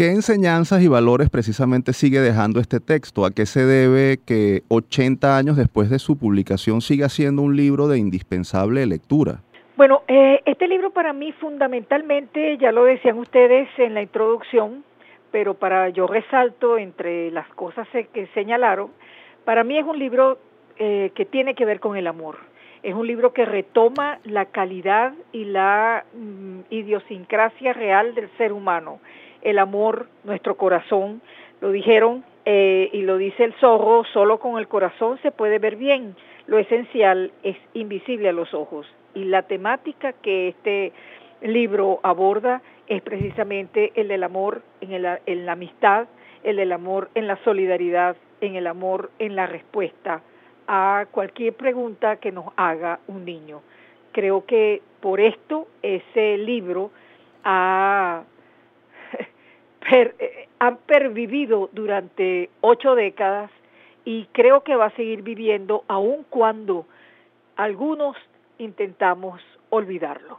¿Qué 0.00 0.06
enseñanzas 0.06 0.80
y 0.80 0.88
valores 0.88 1.28
precisamente 1.28 1.92
sigue 1.92 2.20
dejando 2.20 2.58
este 2.58 2.80
texto? 2.80 3.26
¿A 3.26 3.32
qué 3.32 3.44
se 3.44 3.66
debe 3.66 4.16
que 4.26 4.62
80 4.70 5.36
años 5.36 5.58
después 5.58 5.90
de 5.90 5.98
su 5.98 6.18
publicación 6.18 6.80
siga 6.80 7.10
siendo 7.10 7.42
un 7.42 7.54
libro 7.54 7.86
de 7.86 7.98
indispensable 7.98 8.86
lectura? 8.86 9.42
Bueno, 9.76 10.00
eh, 10.08 10.40
este 10.46 10.68
libro 10.68 10.88
para 10.88 11.12
mí 11.12 11.32
fundamentalmente, 11.32 12.56
ya 12.56 12.72
lo 12.72 12.84
decían 12.84 13.18
ustedes 13.18 13.68
en 13.76 13.92
la 13.92 14.00
introducción, 14.00 14.84
pero 15.32 15.52
para 15.52 15.90
yo 15.90 16.06
resalto 16.06 16.78
entre 16.78 17.30
las 17.30 17.48
cosas 17.48 17.86
que 18.14 18.26
señalaron, 18.28 18.92
para 19.44 19.64
mí 19.64 19.76
es 19.76 19.84
un 19.84 19.98
libro 19.98 20.38
eh, 20.78 21.12
que 21.14 21.26
tiene 21.26 21.54
que 21.54 21.66
ver 21.66 21.78
con 21.78 21.98
el 21.98 22.06
amor. 22.06 22.38
Es 22.82 22.94
un 22.94 23.06
libro 23.06 23.34
que 23.34 23.44
retoma 23.44 24.18
la 24.24 24.46
calidad 24.46 25.12
y 25.32 25.44
la 25.44 26.06
mm, 26.14 26.60
idiosincrasia 26.70 27.74
real 27.74 28.14
del 28.14 28.30
ser 28.38 28.54
humano 28.54 28.98
el 29.42 29.58
amor, 29.58 30.08
nuestro 30.24 30.56
corazón. 30.56 31.20
Lo 31.60 31.70
dijeron 31.70 32.24
eh, 32.44 32.90
y 32.92 33.02
lo 33.02 33.18
dice 33.18 33.44
el 33.44 33.52
zorro, 33.54 34.04
solo 34.12 34.38
con 34.38 34.58
el 34.58 34.68
corazón 34.68 35.18
se 35.22 35.30
puede 35.30 35.58
ver 35.58 35.76
bien. 35.76 36.16
Lo 36.46 36.58
esencial 36.58 37.32
es 37.42 37.56
invisible 37.74 38.28
a 38.28 38.32
los 38.32 38.54
ojos. 38.54 38.86
Y 39.14 39.24
la 39.24 39.42
temática 39.42 40.12
que 40.12 40.48
este 40.48 40.92
libro 41.42 42.00
aborda 42.02 42.62
es 42.86 43.02
precisamente 43.02 43.92
el 43.94 44.08
del 44.08 44.24
amor 44.24 44.62
en, 44.80 44.92
el, 44.92 45.06
en 45.26 45.46
la 45.46 45.52
amistad, 45.52 46.08
el 46.42 46.56
del 46.56 46.72
amor 46.72 47.10
en 47.14 47.26
la 47.26 47.36
solidaridad, 47.44 48.16
en 48.40 48.56
el 48.56 48.66
amor 48.66 49.10
en 49.18 49.36
la 49.36 49.46
respuesta 49.46 50.22
a 50.72 51.06
cualquier 51.10 51.54
pregunta 51.54 52.16
que 52.16 52.30
nos 52.30 52.46
haga 52.56 53.00
un 53.08 53.24
niño. 53.24 53.60
Creo 54.12 54.46
que 54.46 54.82
por 55.00 55.20
esto 55.20 55.66
ese 55.82 56.38
libro 56.38 56.92
ha 57.42 58.22
eh, 59.92 60.48
han 60.58 60.76
pervivido 60.78 61.70
durante 61.72 62.50
ocho 62.60 62.94
décadas 62.94 63.50
y 64.04 64.26
creo 64.32 64.62
que 64.62 64.76
va 64.76 64.86
a 64.86 64.96
seguir 64.96 65.22
viviendo 65.22 65.84
aun 65.88 66.24
cuando 66.28 66.86
algunos 67.56 68.16
intentamos 68.58 69.40
olvidarlo. 69.70 70.38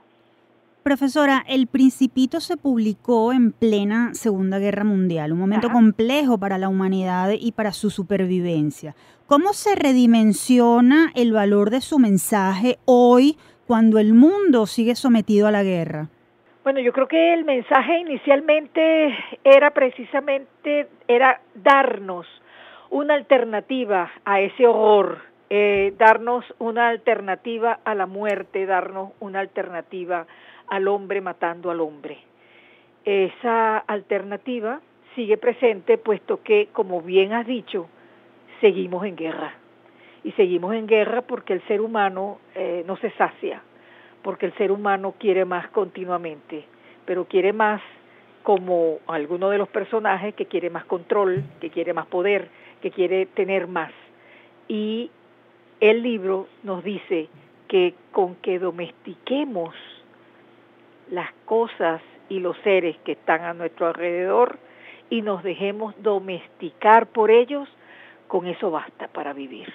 Profesora, 0.83 1.43
El 1.47 1.67
Principito 1.67 2.39
se 2.39 2.57
publicó 2.57 3.33
en 3.33 3.51
plena 3.51 4.15
Segunda 4.15 4.57
Guerra 4.57 4.83
Mundial, 4.83 5.31
un 5.31 5.39
momento 5.39 5.69
complejo 5.69 6.39
para 6.39 6.57
la 6.57 6.69
humanidad 6.69 7.33
y 7.39 7.51
para 7.51 7.71
su 7.71 7.91
supervivencia. 7.91 8.95
¿Cómo 9.27 9.53
se 9.53 9.75
redimensiona 9.75 11.11
el 11.13 11.33
valor 11.33 11.69
de 11.69 11.81
su 11.81 11.99
mensaje 11.99 12.79
hoy 12.85 13.37
cuando 13.67 13.99
el 13.99 14.13
mundo 14.13 14.65
sigue 14.65 14.95
sometido 14.95 15.47
a 15.47 15.51
la 15.51 15.61
guerra? 15.61 16.09
Bueno, 16.63 16.79
yo 16.79 16.93
creo 16.93 17.07
que 17.07 17.33
el 17.33 17.43
mensaje 17.43 17.97
inicialmente 17.97 19.17
era 19.43 19.71
precisamente 19.71 20.87
era 21.07 21.41
darnos 21.55 22.27
una 22.91 23.15
alternativa 23.15 24.11
a 24.25 24.41
ese 24.41 24.67
horror, 24.67 25.23
eh, 25.49 25.91
darnos 25.97 26.45
una 26.59 26.89
alternativa 26.89 27.79
a 27.83 27.95
la 27.95 28.05
muerte, 28.05 28.67
darnos 28.67 29.11
una 29.19 29.39
alternativa 29.39 30.27
al 30.67 30.87
hombre 30.87 31.19
matando 31.19 31.71
al 31.71 31.79
hombre. 31.79 32.19
Esa 33.05 33.79
alternativa 33.79 34.81
sigue 35.15 35.37
presente 35.37 35.97
puesto 35.97 36.43
que, 36.43 36.67
como 36.73 37.01
bien 37.01 37.33
has 37.33 37.47
dicho, 37.47 37.89
seguimos 38.59 39.03
en 39.05 39.15
guerra. 39.15 39.55
Y 40.23 40.31
seguimos 40.33 40.75
en 40.75 40.85
guerra 40.85 41.23
porque 41.23 41.53
el 41.53 41.63
ser 41.63 41.81
humano 41.81 42.37
eh, 42.53 42.83
no 42.85 42.97
se 42.97 43.09
sacia 43.13 43.63
porque 44.23 44.45
el 44.47 44.53
ser 44.53 44.71
humano 44.71 45.15
quiere 45.17 45.45
más 45.45 45.69
continuamente, 45.69 46.65
pero 47.05 47.25
quiere 47.25 47.53
más 47.53 47.81
como 48.43 48.99
alguno 49.07 49.49
de 49.49 49.57
los 49.57 49.69
personajes 49.69 50.33
que 50.35 50.45
quiere 50.45 50.69
más 50.69 50.85
control, 50.85 51.43
que 51.59 51.69
quiere 51.69 51.93
más 51.93 52.07
poder, 52.07 52.49
que 52.81 52.91
quiere 52.91 53.25
tener 53.27 53.67
más. 53.67 53.91
Y 54.67 55.11
el 55.79 56.01
libro 56.01 56.47
nos 56.63 56.83
dice 56.83 57.29
que 57.67 57.93
con 58.11 58.35
que 58.35 58.59
domestiquemos 58.59 59.73
las 61.09 61.31
cosas 61.45 62.01
y 62.29 62.39
los 62.39 62.57
seres 62.63 62.97
que 63.03 63.13
están 63.13 63.41
a 63.43 63.53
nuestro 63.53 63.87
alrededor 63.87 64.57
y 65.09 65.21
nos 65.21 65.43
dejemos 65.43 65.93
domesticar 66.01 67.07
por 67.07 67.31
ellos, 67.31 67.67
con 68.27 68.47
eso 68.47 68.71
basta 68.71 69.07
para 69.09 69.33
vivir. 69.33 69.71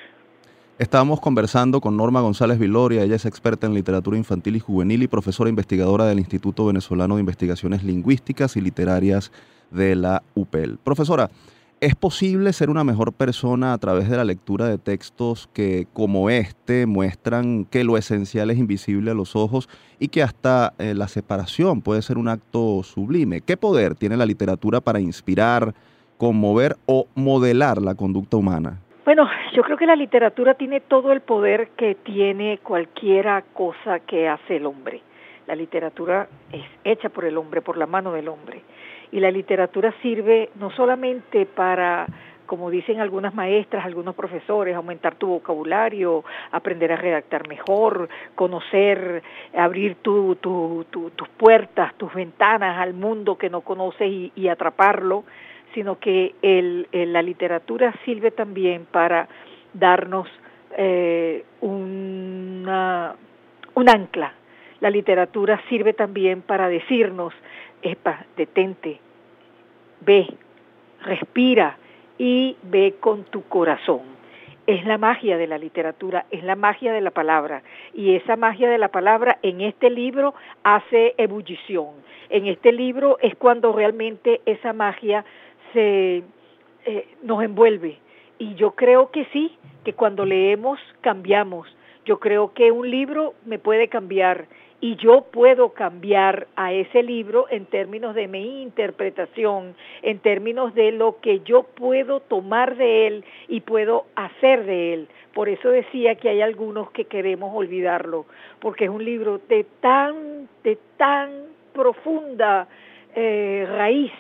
Estábamos 0.79 1.21
conversando 1.21 1.81
con 1.81 1.97
Norma 1.97 2.21
González 2.21 2.59
Viloria, 2.59 3.03
ella 3.03 3.17
es 3.17 3.25
experta 3.25 3.67
en 3.67 3.73
literatura 3.73 4.19
infantil 4.19 4.57
y 4.57 4.61
juvenil 4.61 5.03
y 5.03 5.09
profesora 5.09 5.49
investigadora 5.49 6.05
del 6.05 6.19
Instituto 6.19 6.67
Venezolano 6.67 7.15
de 7.15 7.21
Investigaciones 7.21 7.83
Lingüísticas 7.83 8.59
y 8.59 8.61
Literarias 8.61 9.33
de 9.71 9.97
la 9.97 10.23
UPEL. 10.35 10.77
Profesora, 10.85 11.31
¿es 11.81 11.95
posible 11.95 12.53
ser 12.53 12.69
una 12.69 12.85
mejor 12.85 13.15
persona 13.15 13.73
a 13.73 13.79
través 13.79 14.11
de 14.11 14.19
la 14.19 14.25
lectura 14.25 14.67
de 14.67 14.77
textos 14.77 15.49
que, 15.55 15.89
como 15.95 16.29
este, 16.29 16.85
muestran 16.85 17.65
que 17.65 17.83
lo 17.83 17.97
esencial 17.97 18.51
es 18.51 18.59
invisible 18.59 19.13
a 19.13 19.15
los 19.15 19.35
ojos 19.35 19.71
y 19.99 20.09
que 20.09 20.23
hasta 20.23 20.75
eh, 20.77 20.93
la 20.93 21.09
separación 21.09 21.81
puede 21.81 22.03
ser 22.03 22.19
un 22.19 22.29
acto 22.29 22.83
sublime? 22.83 23.41
¿Qué 23.41 23.57
poder 23.57 23.95
tiene 23.95 24.19
la 24.19 24.27
literatura 24.27 24.83
para 24.83 25.01
inspirar, 25.01 25.75
conmover 26.19 26.77
o 26.85 27.07
modelar 27.15 27.81
la 27.81 27.95
conducta 27.95 28.37
humana? 28.37 28.83
Bueno, 29.07 29.31
yo 29.53 29.63
creo 29.63 29.77
que 29.77 29.87
la 29.87 29.95
literatura 29.95 30.55
tiene 30.55 30.81
todo 30.81 31.13
el 31.13 31.21
poder 31.21 31.69
que 31.77 31.95
tiene 31.95 32.59
cualquiera 32.59 33.41
cosa 33.53 34.01
que 34.01 34.29
hace 34.29 34.57
el 34.57 34.67
hombre. 34.67 35.01
La 35.47 35.55
literatura 35.55 36.27
es 36.51 36.65
hecha 36.83 37.09
por 37.09 37.25
el 37.25 37.39
hombre, 37.39 37.63
por 37.63 37.77
la 37.77 37.87
mano 37.87 38.11
del 38.11 38.27
hombre. 38.27 38.63
Y 39.13 39.21
la 39.21 39.31
literatura 39.31 39.95
sirve 40.03 40.51
no 40.57 40.73
solamente 40.73 41.47
para, 41.47 42.07
como 42.47 42.69
dicen 42.69 42.99
algunas 42.99 43.33
maestras, 43.33 43.87
algunos 43.87 44.17
profesores, 44.17 44.75
aumentar 44.75 45.15
tu 45.15 45.29
vocabulario, 45.29 46.25
aprender 46.51 46.91
a 46.91 46.97
redactar 46.97 47.47
mejor, 47.47 48.09
conocer, 48.35 49.23
abrir 49.57 49.99
tu, 50.03 50.35
tus 50.35 51.29
puertas, 51.37 51.95
tus 51.95 52.13
ventanas 52.13 52.77
al 52.81 52.93
mundo 52.93 53.39
que 53.39 53.51
no 53.51 53.61
conoces 53.61 54.33
y 54.35 54.49
atraparlo, 54.49 55.23
sino 55.77 55.99
que 55.99 56.35
la 56.91 57.21
literatura 57.21 57.93
sirve 58.07 58.31
también 58.31 58.87
para 58.91 59.29
darnos 59.75 60.27
eh, 60.75 61.45
una, 61.61 63.15
un 63.75 63.89
ancla. 63.89 64.33
La 64.81 64.89
literatura 64.89 65.61
sirve 65.69 65.93
también 65.93 66.41
para 66.41 66.71
decirnos, 66.71 67.35
epa, 67.83 68.25
detente, 68.39 69.01
ve, 70.01 70.27
respira 71.03 71.77
y 72.17 72.57
ve 72.63 72.95
con 72.99 73.25
tu 73.25 73.43
corazón. 73.43 74.17
Es 74.67 74.83
la 74.87 74.97
magia 74.97 75.37
de 75.37 75.47
la 75.47 75.59
literatura, 75.59 76.25
es 76.31 76.43
la 76.43 76.57
magia 76.57 76.93
de 76.95 77.03
la 77.03 77.11
palabra. 77.11 77.63
Y 77.93 78.17
esa 78.17 78.37
magia 78.37 78.71
de 78.71 78.79
la 78.79 78.89
palabra 78.89 79.39
en 79.43 79.61
este 79.61 79.91
libro 79.91 80.35
hace 80.65 81.15
ebullición. 81.19 82.07
En 82.29 82.47
este 82.47 82.73
libro 82.73 83.19
es 83.21 83.37
cuando 83.37 83.73
realmente 83.73 84.41
esa 84.47 84.73
magia 84.73 85.25
se 85.77 86.23
eh, 86.87 87.07
nos 87.23 87.43
envuelve. 87.43 87.99
Y 88.39 88.55
yo 88.55 88.71
creo 88.73 89.11
que 89.11 89.27
sí, 89.27 89.53
que 89.85 89.93
cuando 89.93 90.25
leemos 90.25 90.81
cambiamos. 91.03 91.69
Yo 92.07 92.19
creo 92.19 92.55
que 92.55 92.71
un 92.71 92.91
libro 92.91 93.35
me 93.45 93.59
puede 93.59 93.89
cambiar 93.89 94.47
y 94.81 94.97
yo 94.97 95.27
puedo 95.33 95.71
cambiar 95.71 96.47
a 96.57 96.73
ese 96.73 97.03
libro 97.03 97.47
en 97.51 97.67
términos 97.67 98.15
de 98.15 98.29
mi 98.29 98.63
interpretación, 98.63 99.75
en 100.03 100.19
términos 100.21 100.75
de 100.75 100.93
lo 100.93 101.21
que 101.21 101.41
yo 101.41 101.65
puedo 101.65 102.21
tomar 102.21 102.77
de 102.77 103.07
él 103.07 103.25
y 103.49 103.61
puedo 103.61 104.07
hacer 104.15 104.65
de 104.65 104.95
él. 104.95 105.09
Por 105.35 105.49
eso 105.49 105.69
decía 105.69 106.15
que 106.15 106.29
hay 106.29 106.41
algunos 106.41 106.91
que 106.93 107.05
queremos 107.05 107.55
olvidarlo, 107.55 108.27
porque 108.61 108.85
es 108.85 108.91
un 108.91 109.05
libro 109.05 109.41
de 109.49 109.65
tan, 109.81 110.49
de 110.63 110.79
tan 110.97 111.31
profunda 111.73 112.69
eh, 113.15 113.67
raíz 113.69 114.13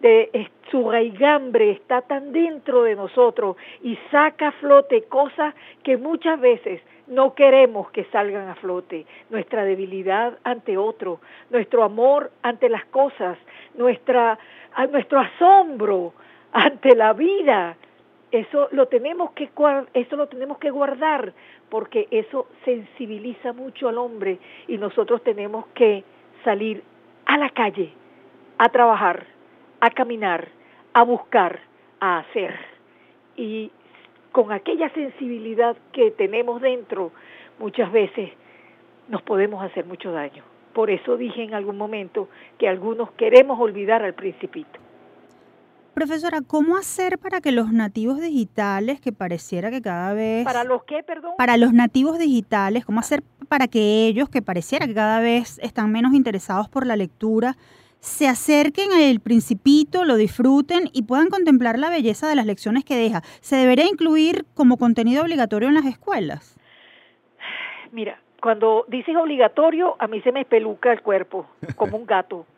de 0.00 0.30
su 0.72 0.90
raigambre 0.90 1.70
está 1.70 2.00
tan 2.00 2.32
dentro 2.32 2.82
de 2.84 2.96
nosotros 2.96 3.56
y 3.82 3.96
saca 4.10 4.48
a 4.48 4.52
flote 4.52 5.02
cosas 5.04 5.54
que 5.82 5.98
muchas 5.98 6.40
veces 6.40 6.80
no 7.08 7.34
queremos 7.34 7.90
que 7.90 8.04
salgan 8.06 8.48
a 8.48 8.54
flote. 8.54 9.04
Nuestra 9.28 9.64
debilidad 9.64 10.38
ante 10.44 10.78
otro, 10.78 11.20
nuestro 11.50 11.84
amor 11.84 12.32
ante 12.42 12.70
las 12.70 12.86
cosas, 12.86 13.36
nuestro 13.74 15.20
asombro 15.20 16.14
ante 16.52 16.96
la 16.96 17.12
vida. 17.12 17.76
Eso 18.30 18.68
lo 18.72 18.88
tenemos 18.88 19.32
que 19.32 19.50
eso 19.92 20.16
lo 20.16 20.26
tenemos 20.26 20.56
que 20.56 20.70
guardar 20.70 21.34
porque 21.68 22.08
eso 22.10 22.48
sensibiliza 22.64 23.52
mucho 23.52 23.90
al 23.90 23.98
hombre 23.98 24.38
y 24.66 24.78
nosotros 24.78 25.22
tenemos 25.22 25.66
que 25.74 26.02
salir 26.44 26.82
a 27.26 27.36
la 27.36 27.50
calle 27.50 27.92
a 28.56 28.70
trabajar 28.70 29.26
a 29.82 29.90
caminar, 29.90 30.48
a 30.92 31.02
buscar, 31.04 31.60
a 32.00 32.18
hacer. 32.18 32.54
Y 33.36 33.70
con 34.32 34.52
aquella 34.52 34.92
sensibilidad 34.94 35.76
que 35.92 36.10
tenemos 36.10 36.60
dentro, 36.60 37.12
muchas 37.58 37.90
veces 37.92 38.30
nos 39.08 39.22
podemos 39.22 39.62
hacer 39.64 39.86
mucho 39.86 40.12
daño. 40.12 40.42
Por 40.72 40.90
eso 40.90 41.16
dije 41.16 41.42
en 41.42 41.54
algún 41.54 41.76
momento 41.76 42.28
que 42.58 42.68
algunos 42.68 43.10
queremos 43.12 43.60
olvidar 43.60 44.02
al 44.02 44.14
principito. 44.14 44.80
Profesora, 45.94 46.40
¿cómo 46.40 46.78
hacer 46.78 47.18
para 47.18 47.42
que 47.42 47.52
los 47.52 47.70
nativos 47.70 48.18
digitales, 48.18 48.98
que 48.98 49.12
pareciera 49.12 49.70
que 49.70 49.82
cada 49.82 50.14
vez... 50.14 50.42
¿Para 50.42 50.64
los 50.64 50.84
qué, 50.84 51.02
perdón? 51.02 51.32
Para 51.36 51.58
los 51.58 51.74
nativos 51.74 52.18
digitales, 52.18 52.86
¿cómo 52.86 53.00
hacer 53.00 53.22
para 53.48 53.68
que 53.68 54.06
ellos, 54.06 54.30
que 54.30 54.40
pareciera 54.40 54.86
que 54.86 54.94
cada 54.94 55.20
vez 55.20 55.58
están 55.58 55.92
menos 55.92 56.14
interesados 56.14 56.70
por 56.70 56.86
la 56.86 56.96
lectura, 56.96 57.56
se 58.02 58.28
acerquen 58.28 58.92
al 58.92 59.20
principito, 59.20 60.04
lo 60.04 60.16
disfruten 60.16 60.90
y 60.92 61.04
puedan 61.04 61.30
contemplar 61.30 61.78
la 61.78 61.88
belleza 61.88 62.28
de 62.28 62.34
las 62.34 62.44
lecciones 62.44 62.84
que 62.84 62.96
deja? 62.96 63.22
¿Se 63.40 63.56
debería 63.56 63.86
incluir 63.86 64.44
como 64.54 64.76
contenido 64.76 65.22
obligatorio 65.22 65.68
en 65.68 65.74
las 65.74 65.86
escuelas? 65.86 66.58
Mira, 67.92 68.20
cuando 68.42 68.84
dices 68.88 69.16
obligatorio, 69.16 69.96
a 69.98 70.08
mí 70.08 70.20
se 70.20 70.32
me 70.32 70.44
peluca 70.44 70.92
el 70.92 71.00
cuerpo, 71.00 71.46
como 71.76 71.96
un 71.96 72.04
gato 72.04 72.44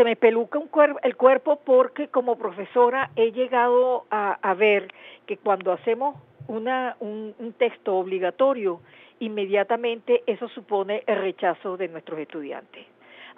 se 0.00 0.04
me 0.04 0.16
peluca 0.16 0.58
un 0.58 0.70
el 1.02 1.16
cuerpo 1.16 1.60
porque 1.62 2.08
como 2.08 2.36
profesora 2.36 3.10
he 3.16 3.32
llegado 3.32 4.06
a, 4.10 4.54
ver 4.54 4.88
que 5.26 5.36
cuando 5.36 5.72
hacemos 5.72 6.16
una, 6.48 6.96
un, 7.00 7.34
texto 7.58 7.96
obligatorio, 7.96 8.80
inmediatamente 9.18 10.22
eso 10.26 10.48
supone 10.48 11.02
el 11.06 11.20
rechazo 11.20 11.76
de 11.76 11.88
nuestros 11.88 12.18
estudiantes. 12.18 12.86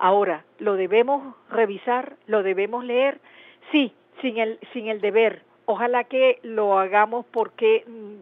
Ahora, 0.03 0.45
¿lo 0.59 0.75
debemos 0.75 1.37
revisar? 1.49 2.17
¿Lo 2.27 2.43
debemos 2.43 2.85
leer? 2.85 3.21
Sí, 3.71 3.93
sin 4.21 4.37
el, 4.39 4.59
sin 4.73 4.89
el 4.89 5.01
deber. 5.01 5.43
Ojalá 5.65 6.03
que 6.03 6.41
lo 6.43 6.77
hagamos 6.77 7.25
porque 7.27 7.85
mm, 7.87 8.15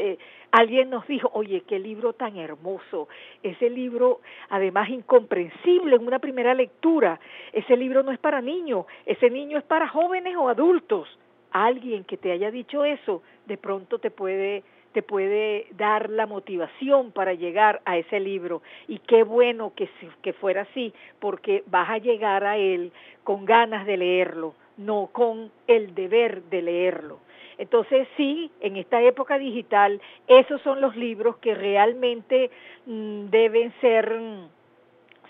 eh, 0.00 0.18
alguien 0.50 0.90
nos 0.90 1.06
dijo, 1.06 1.30
oye, 1.32 1.60
qué 1.60 1.78
libro 1.78 2.12
tan 2.12 2.36
hermoso, 2.38 3.06
ese 3.44 3.70
libro 3.70 4.20
además 4.48 4.88
incomprensible 4.88 5.94
en 5.94 6.08
una 6.08 6.18
primera 6.18 6.54
lectura, 6.54 7.20
ese 7.52 7.76
libro 7.76 8.02
no 8.02 8.10
es 8.10 8.18
para 8.18 8.40
niños, 8.40 8.86
ese 9.06 9.30
niño 9.30 9.58
es 9.58 9.64
para 9.64 9.86
jóvenes 9.86 10.34
o 10.36 10.48
adultos. 10.48 11.08
Alguien 11.52 12.02
que 12.02 12.16
te 12.16 12.32
haya 12.32 12.50
dicho 12.50 12.84
eso, 12.84 13.22
de 13.46 13.58
pronto 13.58 14.00
te 14.00 14.10
puede 14.10 14.64
te 14.92 15.02
puede 15.02 15.66
dar 15.76 16.10
la 16.10 16.26
motivación 16.26 17.12
para 17.12 17.34
llegar 17.34 17.80
a 17.84 17.96
ese 17.96 18.20
libro 18.20 18.62
y 18.86 18.98
qué 19.00 19.22
bueno 19.22 19.72
que, 19.74 19.88
que 20.22 20.32
fuera 20.32 20.62
así 20.62 20.92
porque 21.18 21.62
vas 21.66 21.90
a 21.90 21.98
llegar 21.98 22.44
a 22.44 22.56
él 22.56 22.92
con 23.24 23.44
ganas 23.44 23.86
de 23.86 23.96
leerlo, 23.96 24.54
no 24.76 25.08
con 25.12 25.50
el 25.66 25.94
deber 25.94 26.42
de 26.44 26.62
leerlo. 26.62 27.18
Entonces 27.58 28.06
sí, 28.16 28.50
en 28.60 28.76
esta 28.76 29.02
época 29.02 29.36
digital, 29.36 30.00
esos 30.28 30.62
son 30.62 30.80
los 30.80 30.96
libros 30.96 31.36
que 31.38 31.54
realmente 31.54 32.50
mm, 32.86 33.26
deben 33.30 33.72
ser 33.80 34.18
mm, 34.18 34.48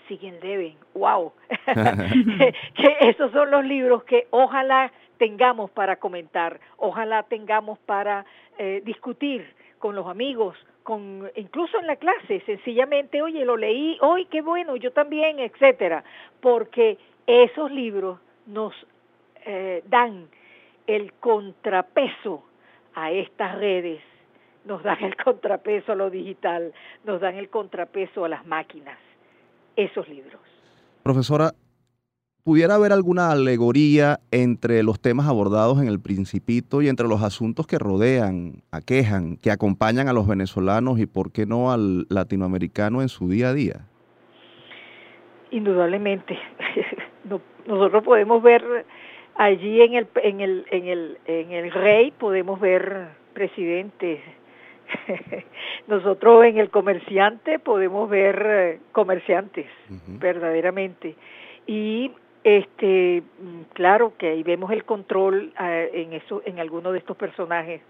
siguen 0.07 0.39
deben, 0.39 0.75
wow, 0.93 1.31
que 2.75 2.97
esos 3.01 3.31
son 3.31 3.51
los 3.51 3.63
libros 3.63 4.03
que 4.03 4.27
ojalá 4.31 4.91
tengamos 5.19 5.69
para 5.69 5.97
comentar, 5.97 6.59
ojalá 6.77 7.23
tengamos 7.23 7.77
para 7.79 8.25
eh, 8.57 8.81
discutir 8.83 9.53
con 9.77 9.93
los 9.93 10.07
amigos, 10.07 10.57
con 10.81 11.29
incluso 11.35 11.77
en 11.77 11.85
la 11.85 11.97
clase, 11.97 12.41
sencillamente, 12.45 13.21
oye, 13.21 13.45
lo 13.45 13.57
leí, 13.57 13.97
hoy 14.01 14.25
qué 14.25 14.41
bueno, 14.41 14.75
yo 14.77 14.91
también, 14.91 15.39
etcétera, 15.39 16.03
porque 16.41 16.97
esos 17.27 17.69
libros 17.71 18.19
nos 18.47 18.73
eh, 19.45 19.83
dan 19.87 20.27
el 20.87 21.13
contrapeso 21.13 22.43
a 22.95 23.11
estas 23.11 23.59
redes, 23.59 24.01
nos 24.65 24.81
dan 24.83 25.03
el 25.03 25.15
contrapeso 25.15 25.91
a 25.91 25.95
lo 25.95 26.09
digital, 26.09 26.73
nos 27.03 27.19
dan 27.21 27.35
el 27.35 27.49
contrapeso 27.49 28.25
a 28.25 28.29
las 28.29 28.45
máquinas, 28.47 28.97
esos 29.75 30.07
libros. 30.07 30.41
Profesora, 31.03 31.51
¿pudiera 32.43 32.75
haber 32.75 32.91
alguna 32.91 33.31
alegoría 33.31 34.19
entre 34.31 34.83
los 34.83 34.99
temas 34.99 35.27
abordados 35.27 35.81
en 35.81 35.87
el 35.87 35.99
Principito 35.99 36.81
y 36.81 36.87
entre 36.89 37.07
los 37.07 37.21
asuntos 37.23 37.67
que 37.67 37.77
rodean, 37.77 38.63
aquejan, 38.71 39.37
que 39.37 39.51
acompañan 39.51 40.07
a 40.07 40.13
los 40.13 40.27
venezolanos 40.27 40.99
y, 40.99 41.05
por 41.05 41.31
qué 41.31 41.45
no, 41.45 41.71
al 41.71 42.05
latinoamericano 42.09 43.01
en 43.01 43.09
su 43.09 43.29
día 43.29 43.49
a 43.49 43.53
día? 43.53 43.85
Indudablemente. 45.51 46.37
Nosotros 47.67 48.03
podemos 48.03 48.41
ver 48.41 48.85
allí 49.35 49.81
en 49.81 49.93
el, 49.93 50.07
en 50.15 50.41
el, 50.41 50.65
en 50.71 50.87
el, 50.87 51.17
en 51.25 51.51
el 51.51 51.71
rey 51.71 52.11
podemos 52.11 52.59
ver 52.59 53.09
presidentes. 53.33 54.19
Nosotros 55.87 56.45
en 56.45 56.57
el 56.57 56.69
comerciante 56.69 57.59
podemos 57.59 58.09
ver 58.09 58.45
eh, 58.45 58.79
comerciantes, 58.91 59.67
verdaderamente. 60.19 61.15
Y 61.67 62.11
este 62.57 63.23
claro 63.73 64.13
que 64.17 64.29
ahí 64.29 64.43
vemos 64.43 64.71
el 64.71 64.83
control 64.83 65.53
eh, 65.59 65.89
en 65.93 66.13
eso 66.13 66.41
en 66.45 66.59
alguno 66.59 66.91
de 66.91 66.99
estos 66.99 67.17
personajes 67.17 67.81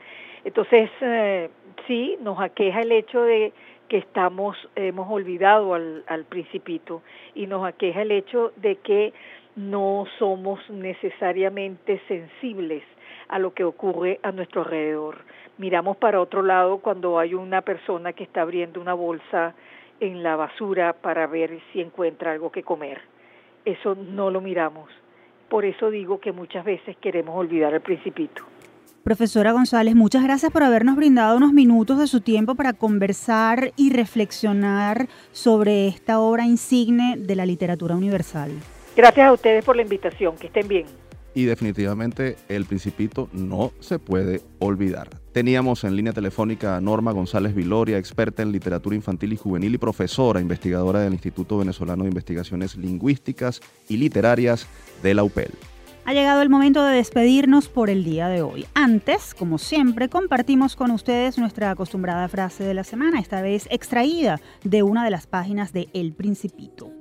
entonces 0.43 0.89
eh, 1.01 1.49
sí 1.87 2.17
nos 2.21 2.39
aqueja 2.39 2.81
el 2.81 2.91
hecho 2.91 3.21
de 3.23 3.53
que 3.87 3.97
estamos 3.97 4.55
hemos 4.75 5.09
olvidado 5.09 5.73
al, 5.73 6.03
al 6.07 6.25
principito 6.25 7.01
y 7.35 7.47
nos 7.47 7.65
aqueja 7.65 8.01
el 8.01 8.11
hecho 8.11 8.51
de 8.57 8.75
que 8.77 9.13
no 9.55 10.05
somos 10.17 10.59
necesariamente 10.69 12.01
sensibles 12.07 12.83
a 13.27 13.39
lo 13.39 13.53
que 13.53 13.63
ocurre 13.63 14.19
a 14.23 14.31
nuestro 14.31 14.61
alrededor. 14.61 15.17
Miramos 15.57 15.97
para 15.97 16.21
otro 16.21 16.41
lado 16.41 16.77
cuando 16.79 17.19
hay 17.19 17.33
una 17.33 17.61
persona 17.61 18.13
que 18.13 18.23
está 18.23 18.41
abriendo 18.41 18.79
una 18.79 18.93
bolsa 18.93 19.53
en 19.99 20.23
la 20.23 20.35
basura 20.35 20.93
para 20.93 21.27
ver 21.27 21.59
si 21.71 21.81
encuentra 21.81 22.31
algo 22.31 22.51
que 22.51 22.63
comer. 22.63 23.01
Eso 23.65 23.95
no 23.95 24.29
lo 24.29 24.41
miramos. 24.41 24.89
Por 25.49 25.65
eso 25.65 25.89
digo 25.89 26.19
que 26.19 26.31
muchas 26.31 26.63
veces 26.63 26.95
queremos 26.97 27.35
olvidar 27.35 27.73
al 27.73 27.81
principito. 27.81 28.43
Profesora 29.03 29.53
González, 29.53 29.95
muchas 29.95 30.23
gracias 30.23 30.51
por 30.51 30.61
habernos 30.61 30.95
brindado 30.95 31.37
unos 31.37 31.53
minutos 31.53 31.97
de 31.97 32.07
su 32.07 32.21
tiempo 32.21 32.55
para 32.55 32.73
conversar 32.73 33.71
y 33.75 33.91
reflexionar 33.91 35.07
sobre 35.31 35.87
esta 35.87 36.19
obra 36.19 36.45
insigne 36.45 37.15
de 37.17 37.35
la 37.35 37.45
literatura 37.45 37.95
universal. 37.95 38.51
Gracias 38.95 39.27
a 39.27 39.33
ustedes 39.33 39.63
por 39.63 39.75
la 39.75 39.81
invitación, 39.81 40.35
que 40.37 40.47
estén 40.47 40.67
bien. 40.67 40.85
Y 41.33 41.45
definitivamente 41.45 42.37
el 42.47 42.65
principito 42.65 43.29
no 43.33 43.71
se 43.79 43.99
puede 43.99 44.41
olvidar. 44.59 45.09
Teníamos 45.31 45.83
en 45.83 45.95
línea 45.95 46.11
telefónica 46.11 46.75
a 46.75 46.81
Norma 46.81 47.11
González 47.11 47.53
Viloria, 47.53 47.97
experta 47.97 48.41
en 48.41 48.51
literatura 48.51 48.95
infantil 48.95 49.33
y 49.33 49.37
juvenil 49.37 49.75
y 49.75 49.77
profesora 49.77 50.41
investigadora 50.41 51.01
del 51.01 51.13
Instituto 51.13 51.59
Venezolano 51.59 52.03
de 52.03 52.09
Investigaciones 52.09 52.75
Lingüísticas 52.75 53.61
y 53.87 53.97
Literarias 53.97 54.67
de 55.03 55.13
la 55.13 55.23
UPEL. 55.23 55.51
Ha 56.05 56.13
llegado 56.13 56.41
el 56.41 56.49
momento 56.49 56.83
de 56.83 56.95
despedirnos 56.95 57.69
por 57.69 57.91
el 57.91 58.03
día 58.03 58.29
de 58.29 58.41
hoy. 58.41 58.65
Antes, 58.73 59.35
como 59.35 59.59
siempre, 59.59 60.09
compartimos 60.09 60.75
con 60.75 60.89
ustedes 60.89 61.37
nuestra 61.37 61.69
acostumbrada 61.69 62.27
frase 62.27 62.63
de 62.63 62.73
la 62.73 62.83
semana, 62.83 63.19
esta 63.19 63.43
vez 63.43 63.67
extraída 63.69 64.41
de 64.63 64.81
una 64.81 65.03
de 65.03 65.11
las 65.11 65.27
páginas 65.27 65.71
de 65.71 65.87
El 65.93 66.13
Principito. 66.13 66.91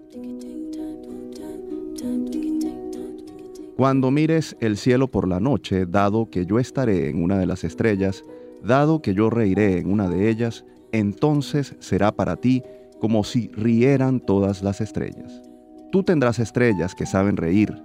Cuando 3.79 4.11
mires 4.11 4.57
el 4.59 4.76
cielo 4.76 5.07
por 5.07 5.29
la 5.29 5.39
noche, 5.39 5.87
dado 5.87 6.29
que 6.31 6.47
yo 6.47 6.59
estaré 6.59 7.11
en 7.11 7.22
una 7.22 7.39
de 7.39 7.47
las 7.47 7.62
estrellas, 7.62 8.24
dado 8.61 9.01
que 9.03 9.14
yo 9.14 9.31
reiré 9.31 9.79
en 9.79 9.93
una 9.93 10.09
de 10.09 10.29
ellas, 10.29 10.64
entonces 10.91 11.76
será 11.79 12.11
para 12.11 12.35
ti 12.35 12.64
como 12.99 13.22
si 13.22 13.47
rieran 13.53 14.18
todas 14.18 14.64
las 14.64 14.81
estrellas. 14.81 15.41
Tú 15.93 16.03
tendrás 16.03 16.41
estrellas 16.41 16.97
que 16.97 17.07
saben 17.07 17.37
reír, 17.37 17.81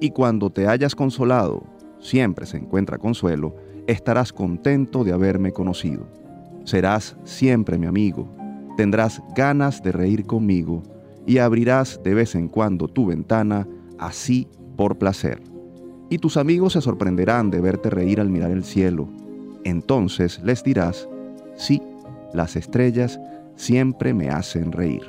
y 0.00 0.10
cuando 0.10 0.50
te 0.50 0.66
hayas 0.66 0.96
consolado, 0.96 1.62
siempre 2.00 2.44
se 2.44 2.56
encuentra 2.56 2.98
consuelo, 2.98 3.54
estarás 3.86 4.32
contento 4.32 5.04
de 5.04 5.12
haberme 5.12 5.52
conocido. 5.52 6.08
Serás 6.64 7.16
siempre 7.22 7.78
mi 7.78 7.86
amigo, 7.86 8.28
tendrás 8.76 9.22
ganas 9.36 9.80
de 9.80 9.92
reír 9.92 10.26
conmigo, 10.26 10.82
y 11.24 11.38
abrirás 11.38 12.00
de 12.02 12.14
vez 12.14 12.34
en 12.34 12.48
cuando 12.48 12.88
tu 12.88 13.06
ventana, 13.06 13.68
así 13.96 14.48
por 14.76 14.98
placer. 14.98 15.42
Y 16.08 16.18
tus 16.18 16.36
amigos 16.36 16.74
se 16.74 16.80
sorprenderán 16.80 17.50
de 17.50 17.60
verte 17.60 17.90
reír 17.90 18.20
al 18.20 18.30
mirar 18.30 18.50
el 18.50 18.64
cielo. 18.64 19.08
Entonces 19.64 20.40
les 20.44 20.62
dirás, 20.62 21.08
sí, 21.56 21.82
las 22.32 22.54
estrellas 22.54 23.18
siempre 23.56 24.14
me 24.14 24.28
hacen 24.28 24.70
reír. 24.70 25.02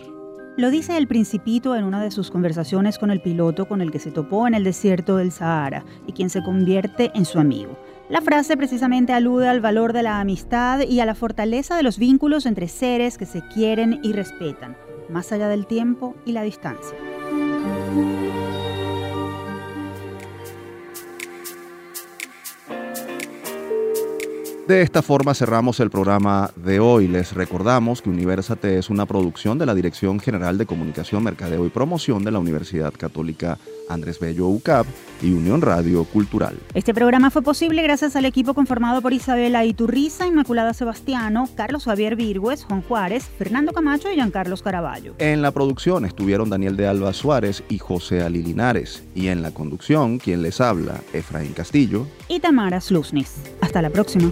Lo 0.58 0.72
dice 0.72 0.98
el 0.98 1.08
principito 1.08 1.76
en 1.76 1.84
una 1.84 2.02
de 2.02 2.10
sus 2.10 2.32
conversaciones 2.32 2.98
con 2.98 3.12
el 3.12 3.22
piloto 3.22 3.68
con 3.68 3.80
el 3.80 3.92
que 3.92 4.00
se 4.00 4.10
topó 4.10 4.48
en 4.48 4.56
el 4.56 4.64
desierto 4.64 5.18
del 5.18 5.32
Sahara 5.32 5.86
y 6.08 6.14
quien 6.14 6.32
se 6.32 6.42
convierte 6.42 7.12
en 7.14 7.26
su 7.26 7.38
amigo. 7.38 7.78
La 8.10 8.22
frase 8.22 8.58
precisamente 8.58 9.14
alude 9.14 9.50
al 9.50 9.62
valor 9.62 9.94
de 9.94 10.02
la 10.02 10.20
amistad 10.20 10.80
y 10.80 11.00
a 11.00 11.06
la 11.06 11.14
fortaleza 11.14 11.76
de 11.76 11.84
los 11.84 12.00
vínculos 12.00 12.48
entre 12.48 12.70
seres 12.70 13.20
que 13.20 13.28
se 13.28 13.44
quieren 13.54 14.00
y 14.02 14.14
respetan, 14.14 14.76
más 15.10 15.32
allá 15.32 15.48
del 15.48 15.68
tiempo 15.68 16.16
y 16.26 16.32
la 16.32 16.42
distancia. 16.42 16.98
De 24.68 24.82
esta 24.82 25.02
forma 25.02 25.34
cerramos 25.34 25.80
el 25.80 25.90
programa 25.90 26.52
de 26.58 26.82
hoy. 26.82 27.08
Les 27.08 27.32
recordamos 27.32 28.02
que 28.02 28.10
Universate 28.10 28.78
es 28.78 28.90
una 28.90 29.06
producción 29.06 29.58
de 29.58 29.66
la 29.66 29.74
Dirección 29.74 30.20
General 30.20 30.58
de 30.58 30.66
Comunicación, 30.66 31.24
Mercadeo 31.24 31.66
y 31.66 31.70
Promoción 31.70 32.26
de 32.26 32.32
la 32.32 32.40
Universidad 32.40 32.94
Católica 32.94 33.58
Andrés 33.90 34.20
Bello 34.20 34.48
UCAP 34.48 34.86
y 35.22 35.34
Unión 35.34 35.62
Radio 35.62 36.04
Cultural. 36.06 36.58
Este 36.74 36.94
programa 36.94 37.32
fue 37.32 37.42
posible 37.42 37.82
gracias 37.84 38.16
al 38.16 38.26
equipo 38.26 38.54
conformado 38.54 39.02
por 39.02 39.14
Isabela 39.14 39.66
Iturriza, 39.66 40.28
Inmaculada 40.28 40.74
Sebastiano, 40.74 41.50
Carlos 41.56 41.86
Javier 41.86 42.16
Virgües, 42.16 42.64
Juan 42.66 42.82
Juárez, 42.82 43.30
Fernando 43.38 43.74
Camacho 43.74 44.12
y 44.12 44.16
Giancarlos 44.16 44.62
Caraballo. 44.62 45.16
En 45.18 45.42
la 45.42 45.52
producción 45.52 46.06
estuvieron 46.06 46.50
Daniel 46.50 46.78
de 46.78 46.88
Alba 46.88 47.14
Suárez 47.14 47.64
y 47.70 47.78
José 47.78 48.22
Ali 48.22 48.44
Linares. 48.44 49.04
Y 49.16 49.28
en 49.28 49.42
la 49.42 49.52
conducción, 49.52 50.20
quien 50.20 50.42
les 50.42 50.62
habla, 50.62 51.02
Efraín 51.14 51.54
Castillo 51.54 52.08
y 52.28 52.40
Tamara 52.40 52.82
Slusnis. 52.82 53.36
Hasta 53.62 53.82
la 53.82 53.90
próxima. 53.90 54.32